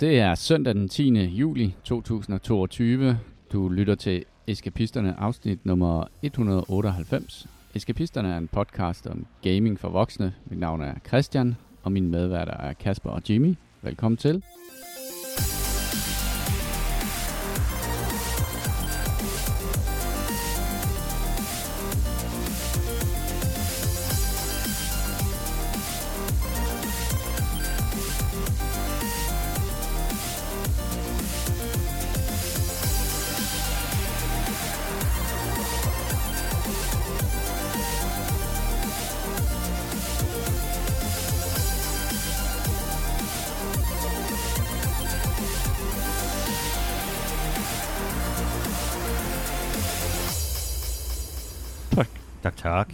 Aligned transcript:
Det 0.00 0.18
er 0.18 0.34
søndag 0.34 0.74
den 0.74 0.88
10. 0.88 1.24
juli 1.24 1.74
2022. 1.84 3.18
Du 3.52 3.68
lytter 3.68 3.94
til 3.94 4.24
Eskapisterne 4.46 5.14
afsnit 5.18 5.66
nummer 5.66 6.04
198. 6.22 7.46
Eskapisterne 7.74 8.28
er 8.32 8.38
en 8.38 8.48
podcast 8.48 9.06
om 9.06 9.26
gaming 9.42 9.80
for 9.80 9.88
voksne. 9.88 10.34
Mit 10.46 10.58
navn 10.58 10.82
er 10.82 10.94
Christian, 11.06 11.56
og 11.82 11.92
mine 11.92 12.08
medværter 12.08 12.52
er 12.52 12.72
Kasper 12.72 13.10
og 13.10 13.22
Jimmy. 13.30 13.54
Velkommen 13.82 14.16
til. 14.16 14.42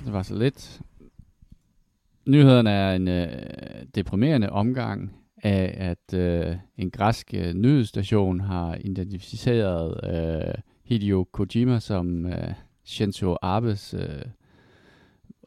Det 0.07 0.15
var 0.15 0.23
så 0.23 0.35
lidt. 0.35 0.81
Nyhederne 2.27 2.71
er 2.71 2.95
en 2.95 3.09
øh, 3.09 3.29
deprimerende 3.95 4.51
omgang 4.51 5.13
af, 5.43 5.75
at 5.79 6.19
øh, 6.19 6.57
en 6.77 6.91
græsk 6.91 7.35
øh, 7.35 7.55
nyhedsstation 7.55 8.41
har 8.41 8.77
identificeret 8.81 10.01
øh, 10.05 10.55
Hideo 10.85 11.27
Kojima 11.33 11.79
som 11.79 12.27
øh, 12.27 12.53
Shinzo 12.85 13.37
Abes 13.43 13.95
øh, 13.95 14.23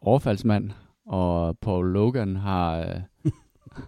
overfaldsmand, 0.01 0.71
og 1.05 1.57
Paul 1.57 1.93
Logan 1.93 2.35
har, 2.35 2.79
øh, 2.79 3.31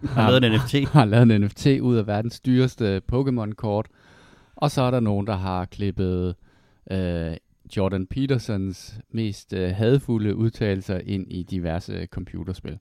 Har 0.14 0.30
lavet 0.30 0.44
en 0.44 0.52
NFT. 0.52 0.74
har 0.98 1.04
lavet 1.04 1.30
en 1.32 1.40
NFT 1.40 1.66
ud 1.66 1.96
af 1.96 2.06
verdens 2.06 2.40
dyreste 2.40 3.02
Pokémon-kort. 3.12 3.86
Og 4.56 4.70
så 4.70 4.82
er 4.82 4.90
der 4.90 5.00
nogen, 5.00 5.26
der 5.26 5.36
har 5.36 5.64
klippet 5.64 6.34
øh, 6.90 7.36
Jordan 7.76 8.06
Petersons 8.06 8.94
mest 9.12 9.52
øh, 9.52 9.70
hadfulde 9.70 10.36
udtalelser 10.36 10.98
ind 11.06 11.26
i 11.32 11.42
diverse 11.42 12.06
computerspil. 12.10 12.78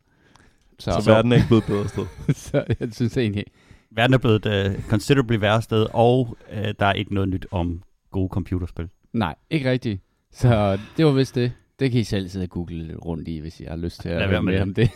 Så, 0.80 0.92
Så, 1.03 1.11
verden 1.11 1.31
er 1.31 1.36
ikke 1.36 1.48
blevet 1.48 1.64
et 1.64 1.67
bedre 1.67 1.88
sted. 1.88 2.06
så 2.50 2.64
jeg 2.80 2.89
synes 2.94 3.17
egentlig, 3.17 3.44
Verden 3.92 4.14
er 4.14 4.17
blevet 4.17 4.45
et 4.45 4.75
uh, 4.78 4.83
considerably 4.83 5.36
værre 5.39 5.61
sted, 5.61 5.88
og 5.94 6.38
uh, 6.52 6.58
der 6.80 6.86
er 6.86 6.94
ikke 6.94 7.14
noget 7.14 7.30
nyt 7.30 7.45
om 7.52 7.81
gode 8.11 8.30
computerspil. 8.30 8.89
nej, 9.14 9.36
ikke 9.50 9.72
rigtigt. 9.72 10.02
Så 10.31 10.80
det 10.98 11.05
var 11.05 11.11
vist 11.11 11.36
det. 11.36 11.52
Det 11.80 11.92
kan 11.92 12.00
I 12.00 12.03
selv 12.03 12.30
sidde 12.30 12.44
og 12.44 12.50
google 12.50 12.83
lidt 12.88 13.05
rundt 13.05 13.28
i, 13.28 13.39
hvis 13.39 13.59
I 13.59 13.64
har 13.64 13.76
lyst 13.76 14.02
til 14.02 14.09
at 14.09 14.20
Lad 14.20 14.28
høre 14.28 14.44
mere 14.44 14.55
det. 14.55 14.61
om 14.61 14.73
det. 14.73 14.89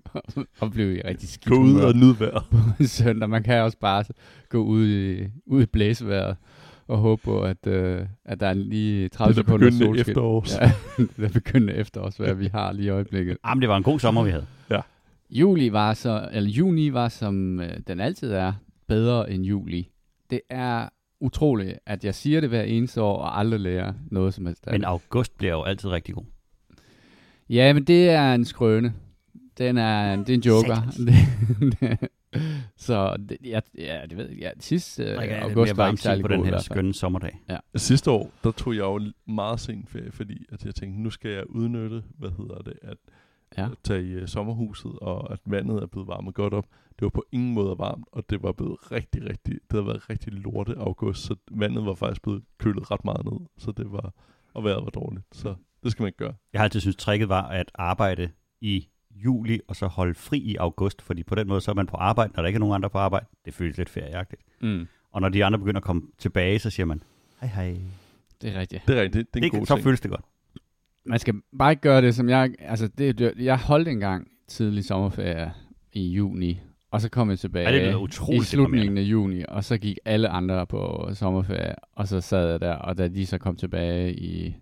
og 0.60 0.70
blive 0.70 0.96
i 0.98 1.00
rigtig 1.04 1.28
skidt 1.28 1.46
Gå 1.54 1.60
ud 1.60 1.80
og 1.80 1.94
nyd 1.96 2.14
vejr. 2.18 2.46
på 2.50 2.84
søndag. 2.84 3.28
Man 3.30 3.42
kan 3.42 3.62
også 3.62 3.78
bare 3.78 4.04
gå 4.48 4.64
ud 4.64 4.88
i, 4.88 5.24
ud 5.46 5.62
i 5.62 5.66
blæsevejret 5.66 6.36
og 6.92 6.98
håbe 6.98 7.22
på, 7.22 7.40
at, 7.42 7.66
øh, 7.66 8.06
at 8.24 8.40
der 8.40 8.46
er 8.46 8.54
lige 8.54 9.08
30 9.08 9.32
Det 9.32 9.38
er 9.38 9.42
sekunder 9.42 9.66
begyndende 9.66 9.86
solskin. 9.86 10.10
efterårs. 10.12 10.56
Ja, 10.60 10.72
det 11.16 11.24
er 11.24 11.28
begyndende 11.32 11.74
efterårsvejr, 11.74 12.34
vi 12.34 12.46
har 12.46 12.72
lige 12.72 12.86
i 12.86 12.88
øjeblikket. 12.88 13.36
Jamen, 13.46 13.62
det 13.62 13.68
var 13.68 13.76
en 13.76 13.82
god 13.82 14.00
sommer, 14.00 14.22
vi 14.22 14.30
havde. 14.30 14.46
Juli 15.34 15.72
var 15.72 15.94
så, 15.94 16.28
eller 16.32 16.50
juni 16.50 16.92
var, 16.92 17.08
som 17.08 17.60
øh, 17.60 17.70
den 17.86 18.00
altid 18.00 18.32
er, 18.32 18.52
bedre 18.88 19.30
end 19.30 19.44
juli. 19.44 19.88
Det 20.30 20.40
er 20.50 20.88
utroligt, 21.20 21.78
at 21.86 22.04
jeg 22.04 22.14
siger 22.14 22.40
det 22.40 22.48
hver 22.48 22.62
eneste 22.62 23.02
år, 23.02 23.16
og 23.18 23.38
aldrig 23.38 23.60
lærer 23.60 23.92
noget 24.10 24.34
som 24.34 24.46
helst. 24.46 24.66
Men 24.70 24.84
august 24.84 25.38
bliver 25.38 25.52
jo 25.52 25.62
altid 25.62 25.90
rigtig 25.90 26.14
god. 26.14 26.24
Ja, 27.50 27.72
men 27.72 27.84
det 27.84 28.08
er 28.10 28.34
en 28.34 28.44
skrøne. 28.44 28.92
Den 29.58 29.78
er, 29.78 30.16
det 30.16 30.28
er 30.28 30.34
en 30.34 30.40
joker. 30.40 30.76
så 32.82 33.16
det, 33.28 33.38
ja, 33.44 33.60
ja, 33.78 34.02
det 34.10 34.16
ved 34.16 34.28
jeg. 34.28 34.38
Ja, 34.38 34.50
sidste 34.60 35.04
øh, 35.04 35.42
august 35.42 35.76
var 35.76 35.88
ikke 35.88 36.02
særlig 36.02 36.22
på 36.22 36.28
den 36.28 36.44
her 36.44 36.58
skønne 36.58 36.94
sommerdag. 36.94 37.42
Sidste 37.76 38.10
år, 38.10 38.30
der 38.44 38.52
tog 38.52 38.74
jeg 38.74 38.80
jo 38.82 39.12
meget 39.26 39.60
sent 39.60 39.90
ferie, 39.90 40.12
fordi 40.12 40.46
at 40.52 40.64
jeg 40.64 40.74
tænkte, 40.74 41.02
nu 41.02 41.10
skal 41.10 41.30
jeg 41.30 41.50
udnytte, 41.50 42.02
hvad 42.18 42.30
hedder 42.30 42.58
det, 42.58 42.74
at 42.82 42.96
Ja. 43.58 43.62
ja. 43.62 43.68
tage 43.84 44.02
i 44.02 44.16
uh, 44.22 44.26
sommerhuset, 44.26 44.92
og 44.98 45.32
at 45.32 45.38
vandet 45.44 45.82
er 45.82 45.86
blevet 45.86 46.08
varmet 46.08 46.34
godt 46.34 46.54
op. 46.54 46.66
Det 46.90 47.02
var 47.02 47.08
på 47.08 47.24
ingen 47.32 47.54
måde 47.54 47.78
varmt, 47.78 48.04
og 48.12 48.30
det 48.30 48.42
var 48.42 48.52
blevet 48.52 48.92
rigtig, 48.92 49.24
rigtig, 49.24 49.54
det 49.54 49.62
havde 49.70 49.86
været 49.86 50.10
rigtig 50.10 50.32
lorte 50.32 50.74
august, 50.78 51.22
så 51.24 51.34
vandet 51.50 51.86
var 51.86 51.94
faktisk 51.94 52.22
blevet 52.22 52.42
kølet 52.58 52.90
ret 52.90 53.04
meget 53.04 53.24
ned, 53.24 53.46
så 53.58 53.72
det 53.72 53.92
var, 53.92 54.12
og 54.54 54.64
vejret 54.64 54.84
var 54.84 54.90
dårligt, 54.90 55.24
så 55.32 55.54
det 55.82 55.92
skal 55.92 56.02
man 56.02 56.08
ikke 56.08 56.16
gøre. 56.18 56.34
Jeg 56.52 56.60
har 56.60 56.64
altid 56.64 56.80
synes 56.80 56.96
tricket 56.96 57.28
var 57.28 57.48
at 57.48 57.70
arbejde 57.74 58.30
i 58.60 58.88
juli, 59.14 59.60
og 59.68 59.76
så 59.76 59.86
holde 59.86 60.14
fri 60.14 60.38
i 60.38 60.56
august, 60.56 61.02
fordi 61.02 61.22
på 61.22 61.34
den 61.34 61.48
måde 61.48 61.60
så 61.60 61.70
er 61.70 61.74
man 61.74 61.86
på 61.86 61.96
arbejde, 61.96 62.32
når 62.36 62.42
der 62.42 62.46
ikke 62.46 62.56
er 62.56 62.60
nogen 62.60 62.74
andre 62.74 62.90
på 62.90 62.98
arbejde. 62.98 63.26
Det 63.44 63.54
føles 63.54 63.76
lidt 63.76 63.88
ferieagtigt. 63.88 64.42
Mm, 64.60 64.86
Og 65.12 65.20
når 65.20 65.28
de 65.28 65.44
andre 65.44 65.58
begynder 65.58 65.78
at 65.80 65.84
komme 65.84 66.02
tilbage, 66.18 66.58
så 66.58 66.70
siger 66.70 66.86
man, 66.86 67.02
hej 67.40 67.48
hej. 67.48 67.76
det 68.42 68.56
er 68.56 68.60
rigtigt. 68.60 68.82
Det 68.88 68.98
er 68.98 69.02
rigtigt, 69.02 69.26
det, 69.26 69.34
det 69.34 69.40
er 69.42 69.46
en 69.46 69.52
Det, 69.52 69.58
god 69.60 69.66
så 69.66 69.74
ting. 69.74 69.84
føles 69.84 70.00
det 70.00 70.10
godt. 70.10 70.24
Man 71.06 71.18
skal 71.18 71.34
bare 71.58 71.72
ikke 71.72 71.82
gøre 71.82 72.02
det, 72.02 72.14
som 72.14 72.28
jeg... 72.28 72.54
Altså, 72.58 72.88
det, 72.88 73.32
jeg 73.38 73.58
holdt 73.58 73.88
engang 73.88 74.28
tidlig 74.48 74.84
sommerferie 74.84 75.52
i 75.92 76.08
juni, 76.08 76.60
og 76.90 77.00
så 77.00 77.08
kom 77.08 77.30
jeg 77.30 77.38
tilbage 77.38 77.68
Ja, 77.70 77.92
det 77.98 78.18
i 78.32 78.40
slutningen 78.40 78.98
af 78.98 79.02
juni, 79.02 79.44
og 79.48 79.64
så 79.64 79.78
gik 79.78 79.98
alle 80.04 80.28
andre 80.28 80.66
på 80.66 81.08
sommerferie, 81.14 81.74
og 81.92 82.08
så 82.08 82.20
sad 82.20 82.50
jeg 82.50 82.60
der, 82.60 82.74
og 82.74 82.98
da 82.98 83.08
de 83.08 83.26
så 83.26 83.38
kom 83.38 83.56
tilbage 83.56 84.14
i 84.14 84.56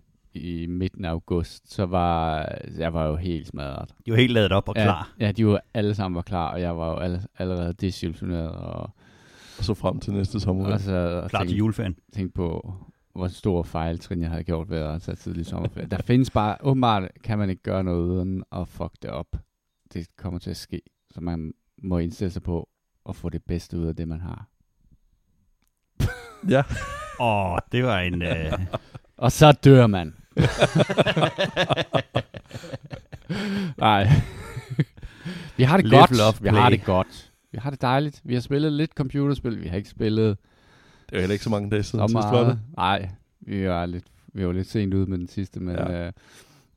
midten 0.81 1.05
af 1.05 1.09
august, 1.09 1.73
så 1.73 1.85
var 1.85 2.47
jeg 2.77 2.93
var 2.93 3.05
jo 3.05 3.15
helt 3.15 3.47
smadret. 3.47 3.89
De 4.05 4.11
var 4.11 4.17
helt 4.17 4.33
ladet 4.33 4.51
op 4.51 4.69
og 4.69 4.75
ja, 4.77 4.83
klar. 4.83 5.13
Ja, 5.19 5.31
de 5.31 5.45
var 5.47 5.61
alle 5.73 5.95
sammen 5.95 6.15
var 6.15 6.21
klar, 6.21 6.51
og 6.53 6.61
jeg 6.61 6.77
var 6.77 6.89
jo 6.89 6.95
alle, 6.97 7.21
allerede 7.37 7.73
desillusioneret, 7.73 8.49
og, 8.51 8.81
Og 9.57 9.63
så 9.63 9.73
frem 9.73 9.99
til 9.99 10.13
næste 10.13 10.39
sommer. 10.39 10.73
og 10.73 10.79
så 10.79 10.93
og 11.23 11.29
Klar 11.29 11.39
til 11.39 11.47
tænkte, 11.47 11.57
juleferien. 11.57 11.95
tænkte 12.13 12.33
på, 12.35 12.73
hvor 13.13 13.27
stor 13.27 13.63
fejltrin 13.63 14.21
jeg 14.21 14.29
havde 14.29 14.43
gjort 14.43 14.69
ved 14.69 14.77
at 14.79 15.01
tage 15.01 15.15
tidlig 15.15 15.45
sommerferie. 15.45 15.87
Der 15.87 16.01
findes 16.01 16.29
bare, 16.29 16.57
åbenbart 16.61 17.03
kan 17.23 17.37
man 17.37 17.49
ikke 17.49 17.63
gøre 17.63 17.83
noget 17.83 18.01
uden 18.03 18.43
at 18.51 18.67
fuck 18.67 18.91
det 19.01 19.09
op. 19.09 19.35
Det 19.93 20.07
kommer 20.17 20.39
til 20.39 20.49
at 20.49 20.57
ske, 20.57 20.81
så 21.13 21.21
man 21.21 21.53
må 21.83 21.97
indstille 21.97 22.31
sig 22.31 22.43
på 22.43 22.69
at 23.09 23.15
få 23.15 23.29
det 23.29 23.43
bedste 23.43 23.77
ud 23.77 23.85
af 23.85 23.95
det, 23.95 24.07
man 24.07 24.19
har. 24.21 24.47
Ja, 26.49 26.63
Åh, 27.19 27.57
det 27.71 27.83
var 27.83 27.99
en... 27.99 28.21
Øh... 28.21 28.51
Og 29.17 29.31
så 29.31 29.51
dør 29.51 29.87
man. 29.87 30.13
Nej. 33.77 34.07
vi 35.57 35.63
har 35.63 35.77
det 35.77 35.85
Live, 35.85 35.99
godt. 35.99 36.17
love, 36.17 36.33
vi 36.41 36.47
har 36.57 36.69
det 36.69 36.83
godt. 36.83 37.31
Vi 37.51 37.57
har 37.61 37.69
det 37.69 37.81
dejligt. 37.81 38.21
Vi 38.23 38.33
har 38.33 38.41
spillet 38.41 38.73
lidt 38.73 38.91
computerspil. 38.91 39.61
Vi 39.61 39.67
har 39.67 39.77
ikke 39.77 39.89
spillet 39.89 40.37
det 41.11 41.17
er 41.17 41.21
heller 41.21 41.33
ikke 41.33 41.43
så 41.43 41.49
mange 41.49 41.69
dage 41.69 41.83
siden 41.83 42.07
sidst, 42.09 42.15
var 42.15 42.43
det? 42.43 42.59
Nej, 42.77 43.09
vi 43.41 43.67
var 43.67 43.85
lidt, 43.85 44.03
vi 44.33 44.45
var 44.45 44.51
lidt 44.51 44.67
sent 44.67 44.93
ude 44.93 45.05
med 45.05 45.17
den 45.17 45.27
sidste, 45.27 45.59
men 45.59 45.75
ja. 45.75 45.91
Ja. 45.91 46.05
øh, 46.07 46.13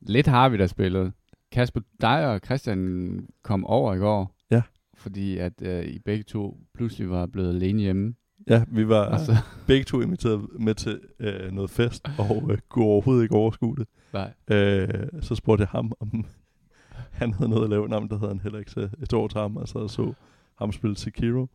lidt 0.01 0.27
har 0.27 0.49
vi 0.49 0.57
da 0.57 0.67
spillet. 0.67 1.13
Kasper, 1.51 1.81
dig 2.01 2.27
og 2.27 2.39
Christian 2.45 3.19
kom 3.43 3.65
over 3.65 3.93
i 3.93 3.97
går. 3.97 4.35
Ja. 4.51 4.61
Fordi 4.97 5.37
at 5.37 5.53
øh, 5.61 5.85
I 5.85 5.99
begge 5.99 6.23
to 6.23 6.57
pludselig 6.73 7.09
var 7.09 7.25
blevet 7.25 7.49
alene 7.55 7.81
hjemme. 7.81 8.13
Ja, 8.47 8.63
vi 8.67 8.87
var 8.87 9.05
Og 9.05 9.19
så, 9.19 9.35
begge 9.67 9.83
to 9.83 10.01
inviteret 10.01 10.47
med 10.59 10.75
til 10.75 10.99
øh, 11.19 11.51
noget 11.51 11.69
fest, 11.69 12.07
og 12.19 12.51
øh, 12.51 12.57
kunne 12.69 12.85
overhovedet 12.85 13.23
ikke 13.23 13.35
overskue 13.35 13.75
det. 13.75 13.87
nej. 14.13 14.33
Øh, 14.47 15.07
så 15.21 15.35
spurgte 15.35 15.61
jeg 15.61 15.67
ham, 15.67 15.91
om 15.99 16.25
han 17.19 17.33
havde 17.33 17.49
noget 17.49 17.63
at 17.63 17.69
lave. 17.69 17.87
Navn, 17.87 18.09
der 18.09 18.17
havde 18.17 18.31
han 18.31 18.39
heller 18.39 18.59
ikke 18.59 18.71
så 18.71 18.89
et 19.01 19.13
år 19.13 19.27
til 19.27 19.39
ham, 19.39 19.57
og 19.57 19.67
så 19.67 19.87
så 19.87 20.13
ham 20.59 20.71
spille 20.71 20.97
Sekiro. 20.97 21.47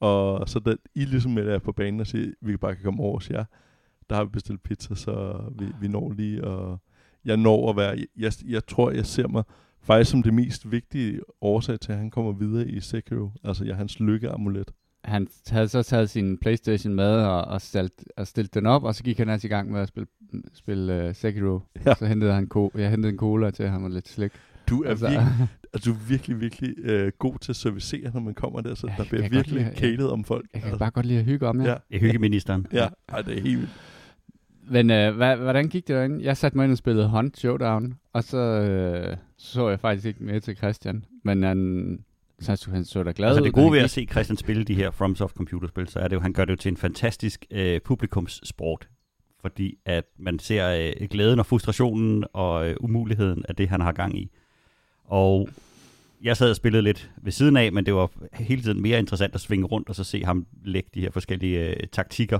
Og 0.00 0.48
så 0.48 0.58
da 0.58 0.74
I 0.94 1.04
ligesom 1.04 1.32
med 1.32 1.44
jer 1.44 1.58
på 1.58 1.72
banen 1.72 2.00
og 2.00 2.06
siger, 2.06 2.32
vi 2.40 2.56
bare 2.56 2.74
kan 2.74 2.84
komme 2.84 3.02
over 3.02 3.16
hos 3.16 3.30
jer, 3.30 3.44
der 4.10 4.16
har 4.16 4.24
vi 4.24 4.30
bestilt 4.30 4.62
pizza, 4.62 4.94
så 4.94 5.44
vi, 5.58 5.66
vi 5.80 5.88
når 5.88 6.12
lige, 6.12 6.44
og 6.44 6.78
jeg 7.24 7.36
når 7.36 7.70
at 7.70 7.76
være, 7.76 8.04
jeg, 8.16 8.32
jeg 8.46 8.66
tror, 8.66 8.90
jeg 8.90 9.06
ser 9.06 9.28
mig 9.28 9.42
faktisk 9.80 10.10
som 10.10 10.22
det 10.22 10.34
mest 10.34 10.70
vigtige 10.70 11.20
årsag 11.40 11.80
til, 11.80 11.92
at 11.92 11.98
han 11.98 12.10
kommer 12.10 12.32
videre 12.32 12.68
i 12.68 12.80
Sekiro. 12.80 13.30
Altså, 13.44 13.64
jeg 13.64 13.72
er 13.72 13.76
hans 13.76 14.00
lykkeamulet. 14.00 14.70
Han 15.04 15.28
havde 15.48 15.68
så 15.68 15.82
taget 15.82 16.10
sin 16.10 16.38
Playstation 16.38 16.94
med 16.94 17.04
og, 17.14 17.44
og, 17.44 17.60
stalt, 17.60 17.92
og 18.16 18.26
stillet 18.26 18.54
den 18.54 18.66
op, 18.66 18.84
og 18.84 18.94
så 18.94 19.02
gik 19.02 19.18
han 19.18 19.28
altså 19.28 19.46
i 19.46 19.48
gang 19.48 19.72
med 19.72 19.80
at 19.80 19.88
spille, 19.88 20.06
spille 20.54 21.08
uh, 21.08 21.14
Sekiro. 21.14 21.60
Ja. 21.86 21.94
Så 21.94 22.06
hentede 22.06 22.32
han 22.32 22.46
ko- 22.46 22.72
jeg 22.74 22.90
hentede 22.90 23.12
en 23.12 23.18
cola 23.18 23.50
til 23.50 23.68
ham 23.68 23.84
og 23.84 23.90
lidt 23.90 24.08
slik. 24.08 24.32
Du 24.68 24.82
er, 24.82 24.88
Altså, 24.88 25.06
virkelig, 25.08 25.48
altså, 25.74 25.90
du 25.90 25.94
er 25.96 26.00
virkelig, 26.08 26.40
virkelig 26.40 26.74
øh, 26.78 27.12
god 27.18 27.38
til 27.38 27.52
at 27.52 27.56
servicere, 27.56 28.10
når 28.14 28.20
man 28.20 28.34
kommer 28.34 28.60
der, 28.60 28.74
så 28.74 28.86
Ja, 28.86 28.94
der 28.98 29.04
bliver 29.08 29.28
virkelig 29.28 29.62
lide- 29.64 29.74
kælet 29.76 30.10
om 30.10 30.24
folk. 30.24 30.46
jeg 30.54 30.62
kan 30.62 30.70
altså, 30.70 30.78
bare 30.78 30.90
godt 30.90 31.06
lide 31.06 31.18
at 31.18 31.24
hygge 31.24 31.46
om 31.46 31.60
jer. 31.60 31.68
ja, 31.70 31.76
Jeg 31.90 32.00
hyggeministeren. 32.00 32.66
ja. 32.72 32.88
Ej, 33.08 33.22
det 33.22 33.38
er 33.38 33.42
helt 33.42 33.58
vildt. 33.58 33.70
Men 34.70 34.90
øh, 34.90 35.16
hvad, 35.16 35.36
hvordan 35.36 35.68
gik 35.68 35.88
det 35.88 35.94
derinde? 35.96 36.24
Jeg 36.24 36.36
satte 36.36 36.58
mig 36.58 36.64
ind 36.64 36.72
og 36.72 36.78
spillede 36.78 37.08
Hunt 37.08 37.38
Showdown, 37.38 37.94
og 38.12 38.24
så 38.24 38.38
øh, 38.38 39.16
så 39.38 39.68
jeg 39.68 39.80
faktisk 39.80 40.06
ikke 40.06 40.24
mere 40.24 40.40
til 40.40 40.56
Christian. 40.56 41.04
Men 41.24 41.42
han 41.42 41.98
Så 42.42 42.70
han 42.70 42.84
så 42.84 43.02
da 43.02 43.12
glad 43.16 43.28
Altså 43.28 43.40
ud, 43.40 43.46
det 43.46 43.54
gode 43.54 43.72
ved 43.72 43.78
at 43.78 43.90
se 43.90 44.06
Christian 44.10 44.36
spille 44.36 44.64
de 44.64 44.74
her 44.74 44.90
FromSoft 44.90 45.36
computerspil, 45.36 45.88
så 45.88 45.98
er 45.98 46.08
det 46.08 46.16
jo, 46.16 46.20
han 46.20 46.32
gør 46.32 46.44
det 46.44 46.50
jo 46.50 46.56
til 46.56 46.68
en 46.68 46.76
fantastisk 46.76 47.46
øh, 47.50 47.80
publikumssport. 47.80 48.88
Fordi 49.40 49.78
at 49.84 50.04
man 50.18 50.38
ser 50.38 50.92
øh, 51.00 51.08
glæden 51.08 51.38
og 51.38 51.46
frustrationen 51.46 52.24
og 52.32 52.68
øh, 52.68 52.76
umuligheden 52.80 53.44
af 53.48 53.56
det, 53.56 53.68
han 53.68 53.80
har 53.80 53.92
gang 53.92 54.18
i. 54.18 54.30
Og 55.04 55.48
jeg 56.22 56.36
sad 56.36 56.50
og 56.50 56.56
spillede 56.56 56.82
lidt 56.82 57.10
ved 57.22 57.32
siden 57.32 57.56
af, 57.56 57.72
men 57.72 57.86
det 57.86 57.94
var 57.94 58.10
hele 58.32 58.62
tiden 58.62 58.82
mere 58.82 58.98
interessant 58.98 59.34
at 59.34 59.40
svinge 59.40 59.66
rundt 59.66 59.88
og 59.88 59.94
så 59.94 60.04
se 60.04 60.24
ham 60.24 60.46
lægge 60.64 60.90
de 60.94 61.00
her 61.00 61.10
forskellige 61.10 61.68
øh, 61.68 61.86
taktikker. 61.92 62.38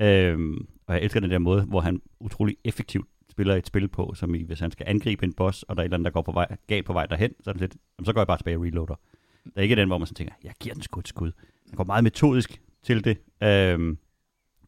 Øhm, 0.00 0.66
og 0.86 0.94
jeg 0.94 1.02
elsker 1.02 1.20
den 1.20 1.30
der 1.30 1.38
måde, 1.38 1.62
hvor 1.62 1.80
han 1.80 2.00
utrolig 2.20 2.56
effektivt 2.64 3.06
spiller 3.30 3.54
et 3.54 3.66
spil 3.66 3.88
på, 3.88 4.12
som 4.14 4.34
i, 4.34 4.42
hvis 4.42 4.60
han 4.60 4.70
skal 4.70 4.86
angribe 4.88 5.24
en 5.24 5.32
boss, 5.32 5.62
og 5.62 5.76
der 5.76 5.82
er 5.82 5.84
et 5.84 5.86
eller 5.86 5.96
andet, 5.96 6.04
der 6.04 6.10
går 6.10 6.22
på 6.22 6.32
vej, 6.32 6.56
galt 6.66 6.86
på 6.86 6.92
vej 6.92 7.06
derhen, 7.06 7.30
så 7.40 7.50
er 7.50 7.52
det 7.52 7.60
lidt, 7.60 7.76
så 8.04 8.12
går 8.12 8.20
jeg 8.20 8.26
bare 8.26 8.38
tilbage 8.38 8.56
og 8.56 8.62
reloader. 8.62 8.94
Der 9.44 9.50
er 9.56 9.60
ikke 9.62 9.76
den, 9.76 9.88
hvor 9.88 9.98
man 9.98 10.06
sådan 10.06 10.14
tænker, 10.14 10.34
jeg 10.44 10.52
giver 10.60 10.74
den 10.74 10.82
sgu 10.82 11.00
et 11.00 11.08
skud. 11.08 11.32
Han 11.68 11.76
går 11.76 11.84
meget 11.84 12.04
metodisk 12.04 12.60
til 12.82 13.04
det. 13.04 13.18
Øhm, 13.42 13.98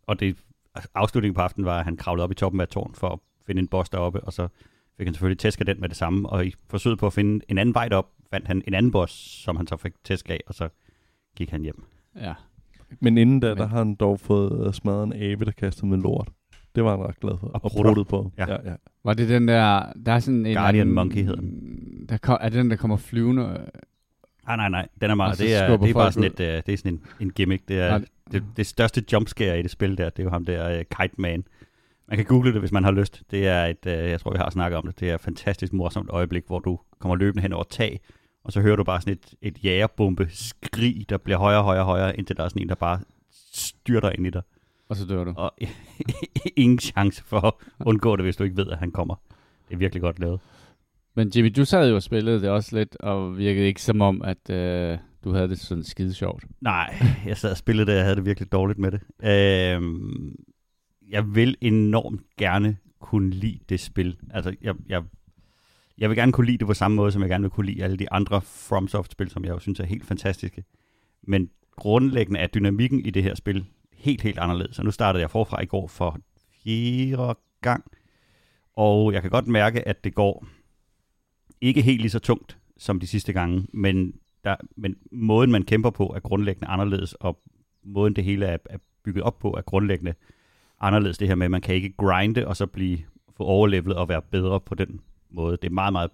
og 0.06 0.20
det 0.20 0.36
altså, 0.74 0.90
afslutningen 0.94 1.34
på 1.34 1.40
aftenen 1.40 1.66
var, 1.66 1.78
at 1.78 1.84
han 1.84 1.96
kravlede 1.96 2.24
op 2.24 2.30
i 2.30 2.34
toppen 2.34 2.60
af 2.60 2.64
et 2.64 2.70
tårn 2.70 2.94
for 2.94 3.08
at 3.08 3.18
finde 3.46 3.60
en 3.60 3.68
boss 3.68 3.90
deroppe, 3.90 4.20
og 4.20 4.32
så 4.32 4.48
fik 4.96 5.06
han 5.06 5.14
selvfølgelig 5.14 5.38
tæsk 5.38 5.60
af 5.60 5.66
den 5.66 5.80
med 5.80 5.88
det 5.88 5.96
samme, 5.96 6.28
og 6.28 6.46
i 6.46 6.54
forsøget 6.70 6.98
på 6.98 7.06
at 7.06 7.12
finde 7.12 7.44
en 7.48 7.58
anden 7.58 7.74
vej 7.74 7.88
derop, 7.88 8.08
fandt 8.30 8.46
han 8.46 8.62
en 8.66 8.74
anden 8.74 8.92
boss, 8.92 9.12
som 9.42 9.56
han 9.56 9.66
så 9.66 9.76
fik 9.76 9.92
tæsk 10.04 10.30
af, 10.30 10.40
og 10.46 10.54
så 10.54 10.68
gik 11.36 11.50
han 11.50 11.62
hjem. 11.62 11.84
Ja. 12.16 12.34
Men 13.00 13.18
inden 13.18 13.40
da, 13.40 13.48
Men- 13.48 13.58
der 13.58 13.66
har 13.66 13.78
han 13.78 13.94
dog 13.94 14.20
fået 14.20 14.66
øh, 14.66 14.72
smadret 14.72 15.04
en 15.06 15.12
abe, 15.12 15.44
der 15.44 15.50
kastede 15.52 15.86
med 15.86 15.98
lort. 15.98 16.30
Det 16.74 16.84
var 16.84 16.96
han 16.96 17.06
ret 17.06 17.20
glad 17.20 17.38
for. 17.40 17.46
Og 17.46 17.64
Og 17.64 17.70
pruttet 17.70 18.06
på. 18.08 18.32
Ja. 18.38 18.50
ja, 18.52 18.70
ja. 18.70 18.76
Var 19.04 19.14
det 19.14 19.28
den 19.28 19.48
der, 19.48 19.92
der 20.06 20.12
er 20.12 20.18
sådan 20.18 20.46
en 20.46 20.54
Guardian 20.56 20.80
anden, 20.80 20.94
Monkey 20.94 21.22
hedder 21.24 21.42
Der 22.08 22.16
kom, 22.16 22.38
er 22.40 22.48
det 22.48 22.58
den, 22.58 22.70
der 22.70 22.76
kommer 22.76 22.96
flyvende? 22.96 23.70
Nej, 24.46 24.56
nej, 24.56 24.68
nej. 24.68 24.88
Den 25.00 25.10
er 25.10 25.14
meget, 25.14 25.38
det 25.38 25.54
er, 25.54 25.76
det 25.76 25.90
er 25.90 25.94
bare 25.94 26.12
sådan, 26.12 26.32
et, 26.32 26.40
uh, 26.40 26.46
det 26.46 26.68
er 26.68 26.76
sådan 26.76 26.92
en, 26.92 27.02
en 27.20 27.30
gimmick. 27.30 27.68
Det 27.68 27.80
er 27.80 27.90
Nej, 27.90 28.08
det, 28.32 28.44
det 28.56 28.66
største 28.66 29.04
jumpscare 29.12 29.58
i 29.58 29.62
det 29.62 29.70
spil 29.70 29.98
der, 29.98 30.10
det 30.10 30.18
er 30.18 30.24
jo 30.24 30.30
ham 30.30 30.44
der 30.44 30.78
uh, 30.78 30.84
Kite 31.00 31.14
Man. 31.18 31.44
Man 32.08 32.16
kan 32.16 32.26
google 32.26 32.52
det, 32.52 32.60
hvis 32.60 32.72
man 32.72 32.84
har 32.84 32.90
lyst. 32.90 33.22
Det 33.30 33.46
er 33.46 33.64
et, 33.64 33.86
uh, 33.86 33.92
jeg 33.92 34.20
tror, 34.20 34.30
vi 34.30 34.38
har 34.38 34.50
snakket 34.50 34.78
om 34.78 34.86
det, 34.86 35.00
det 35.00 35.10
er 35.10 35.14
et 35.14 35.20
fantastisk 35.20 35.72
morsomt 35.72 36.10
øjeblik, 36.10 36.46
hvor 36.46 36.58
du 36.58 36.78
kommer 36.98 37.16
løbende 37.16 37.42
hen 37.42 37.52
over 37.52 37.64
tag, 37.70 38.00
og 38.44 38.52
så 38.52 38.60
hører 38.60 38.76
du 38.76 38.84
bare 38.84 39.00
sådan 39.00 39.12
et, 39.12 39.34
et 39.42 39.64
jægerbombe 39.64 40.28
skrig, 40.30 41.06
der 41.08 41.16
bliver 41.16 41.38
højere, 41.38 41.62
højere, 41.62 41.84
højere, 41.84 42.16
indtil 42.16 42.36
der 42.36 42.44
er 42.44 42.48
sådan 42.48 42.62
en, 42.62 42.68
der 42.68 42.74
bare 42.74 43.00
styrter 43.52 44.10
ind 44.10 44.26
i 44.26 44.30
dig. 44.30 44.42
Og 44.88 44.96
så 44.96 45.06
dør 45.06 45.24
du. 45.24 45.32
Og 45.36 45.54
ingen 46.56 46.78
chance 46.78 47.24
for 47.24 47.40
at 47.40 47.52
undgå 47.86 48.16
det, 48.16 48.24
hvis 48.24 48.36
du 48.36 48.44
ikke 48.44 48.56
ved, 48.56 48.70
at 48.70 48.78
han 48.78 48.90
kommer. 48.90 49.14
Det 49.68 49.74
er 49.74 49.78
virkelig 49.78 50.00
godt 50.00 50.18
lavet. 50.18 50.40
Men 51.16 51.32
Jimmy, 51.36 51.52
du 51.56 51.64
sad 51.64 51.88
jo 51.88 51.94
og 51.94 52.02
spillede 52.02 52.40
det 52.40 52.50
også 52.50 52.76
lidt, 52.76 52.96
og 52.96 53.38
virkede 53.38 53.66
ikke 53.66 53.82
som 53.82 54.00
om, 54.00 54.22
at 54.22 54.50
øh, 54.50 54.98
du 55.24 55.32
havde 55.32 55.48
det 55.48 55.58
sådan 55.58 55.84
skide 55.84 56.14
sjovt. 56.14 56.44
Nej, 56.60 56.96
jeg 57.26 57.36
sad 57.36 57.50
og 57.50 57.56
spillede 57.56 57.86
det, 57.86 57.92
og 57.92 57.96
jeg 57.96 58.04
havde 58.04 58.16
det 58.16 58.26
virkelig 58.26 58.52
dårligt 58.52 58.78
med 58.78 58.90
det. 58.90 59.00
Øh, 59.22 59.82
jeg 61.10 61.34
vil 61.34 61.56
enormt 61.60 62.20
gerne 62.38 62.76
kunne 63.00 63.30
lide 63.30 63.58
det 63.68 63.80
spil. 63.80 64.16
Altså, 64.30 64.54
jeg, 64.62 64.74
jeg, 64.88 65.02
jeg 65.98 66.08
vil 66.08 66.16
gerne 66.16 66.32
kunne 66.32 66.46
lide 66.46 66.58
det 66.58 66.66
på 66.66 66.74
samme 66.74 66.94
måde, 66.94 67.12
som 67.12 67.22
jeg 67.22 67.30
gerne 67.30 67.42
vil 67.42 67.50
kunne 67.50 67.66
lide 67.66 67.84
alle 67.84 67.96
de 67.96 68.12
andre 68.12 68.40
FromSoft-spil, 68.42 69.30
som 69.30 69.44
jeg 69.44 69.50
jo 69.50 69.58
synes 69.58 69.80
er 69.80 69.84
helt 69.84 70.04
fantastiske. 70.04 70.64
Men 71.22 71.50
grundlæggende 71.76 72.40
er 72.40 72.46
dynamikken 72.46 73.00
i 73.00 73.10
det 73.10 73.22
her 73.22 73.34
spil 73.34 73.64
helt, 73.92 74.22
helt 74.22 74.38
anderledes. 74.38 74.78
Og 74.78 74.84
nu 74.84 74.90
startede 74.90 75.22
jeg 75.22 75.30
forfra 75.30 75.62
i 75.62 75.66
går 75.66 75.88
for 75.88 76.18
fjerde 76.64 77.34
gang, 77.60 77.84
og 78.76 79.12
jeg 79.12 79.22
kan 79.22 79.30
godt 79.30 79.46
mærke, 79.46 79.88
at 79.88 80.04
det 80.04 80.14
går 80.14 80.46
ikke 81.60 81.82
helt 81.82 82.00
lige 82.00 82.10
så 82.10 82.18
tungt 82.18 82.58
som 82.78 83.00
de 83.00 83.06
sidste 83.06 83.32
gange, 83.32 83.66
men, 83.72 84.14
der, 84.44 84.56
men 84.76 84.96
måden, 85.12 85.50
man 85.50 85.62
kæmper 85.62 85.90
på, 85.90 86.12
er 86.16 86.20
grundlæggende 86.20 86.68
anderledes, 86.68 87.12
og 87.12 87.38
måden, 87.84 88.16
det 88.16 88.24
hele 88.24 88.46
er, 88.46 88.56
er 88.70 88.78
bygget 89.04 89.22
op 89.22 89.38
på, 89.38 89.50
er 89.50 89.62
grundlæggende 89.62 90.14
anderledes. 90.80 91.18
Det 91.18 91.28
her 91.28 91.34
med, 91.34 91.44
at 91.44 91.50
man 91.50 91.60
kan 91.60 91.74
ikke 91.74 91.92
grinde 91.96 92.46
og 92.46 92.56
så 92.56 92.66
blive 92.66 92.98
få 93.36 93.44
overlevelet 93.44 93.96
og 93.96 94.08
være 94.08 94.22
bedre 94.22 94.60
på 94.60 94.74
den 94.74 95.00
måde. 95.30 95.56
Det 95.62 95.68
er 95.68 95.74
meget, 95.74 95.92
meget 95.92 96.10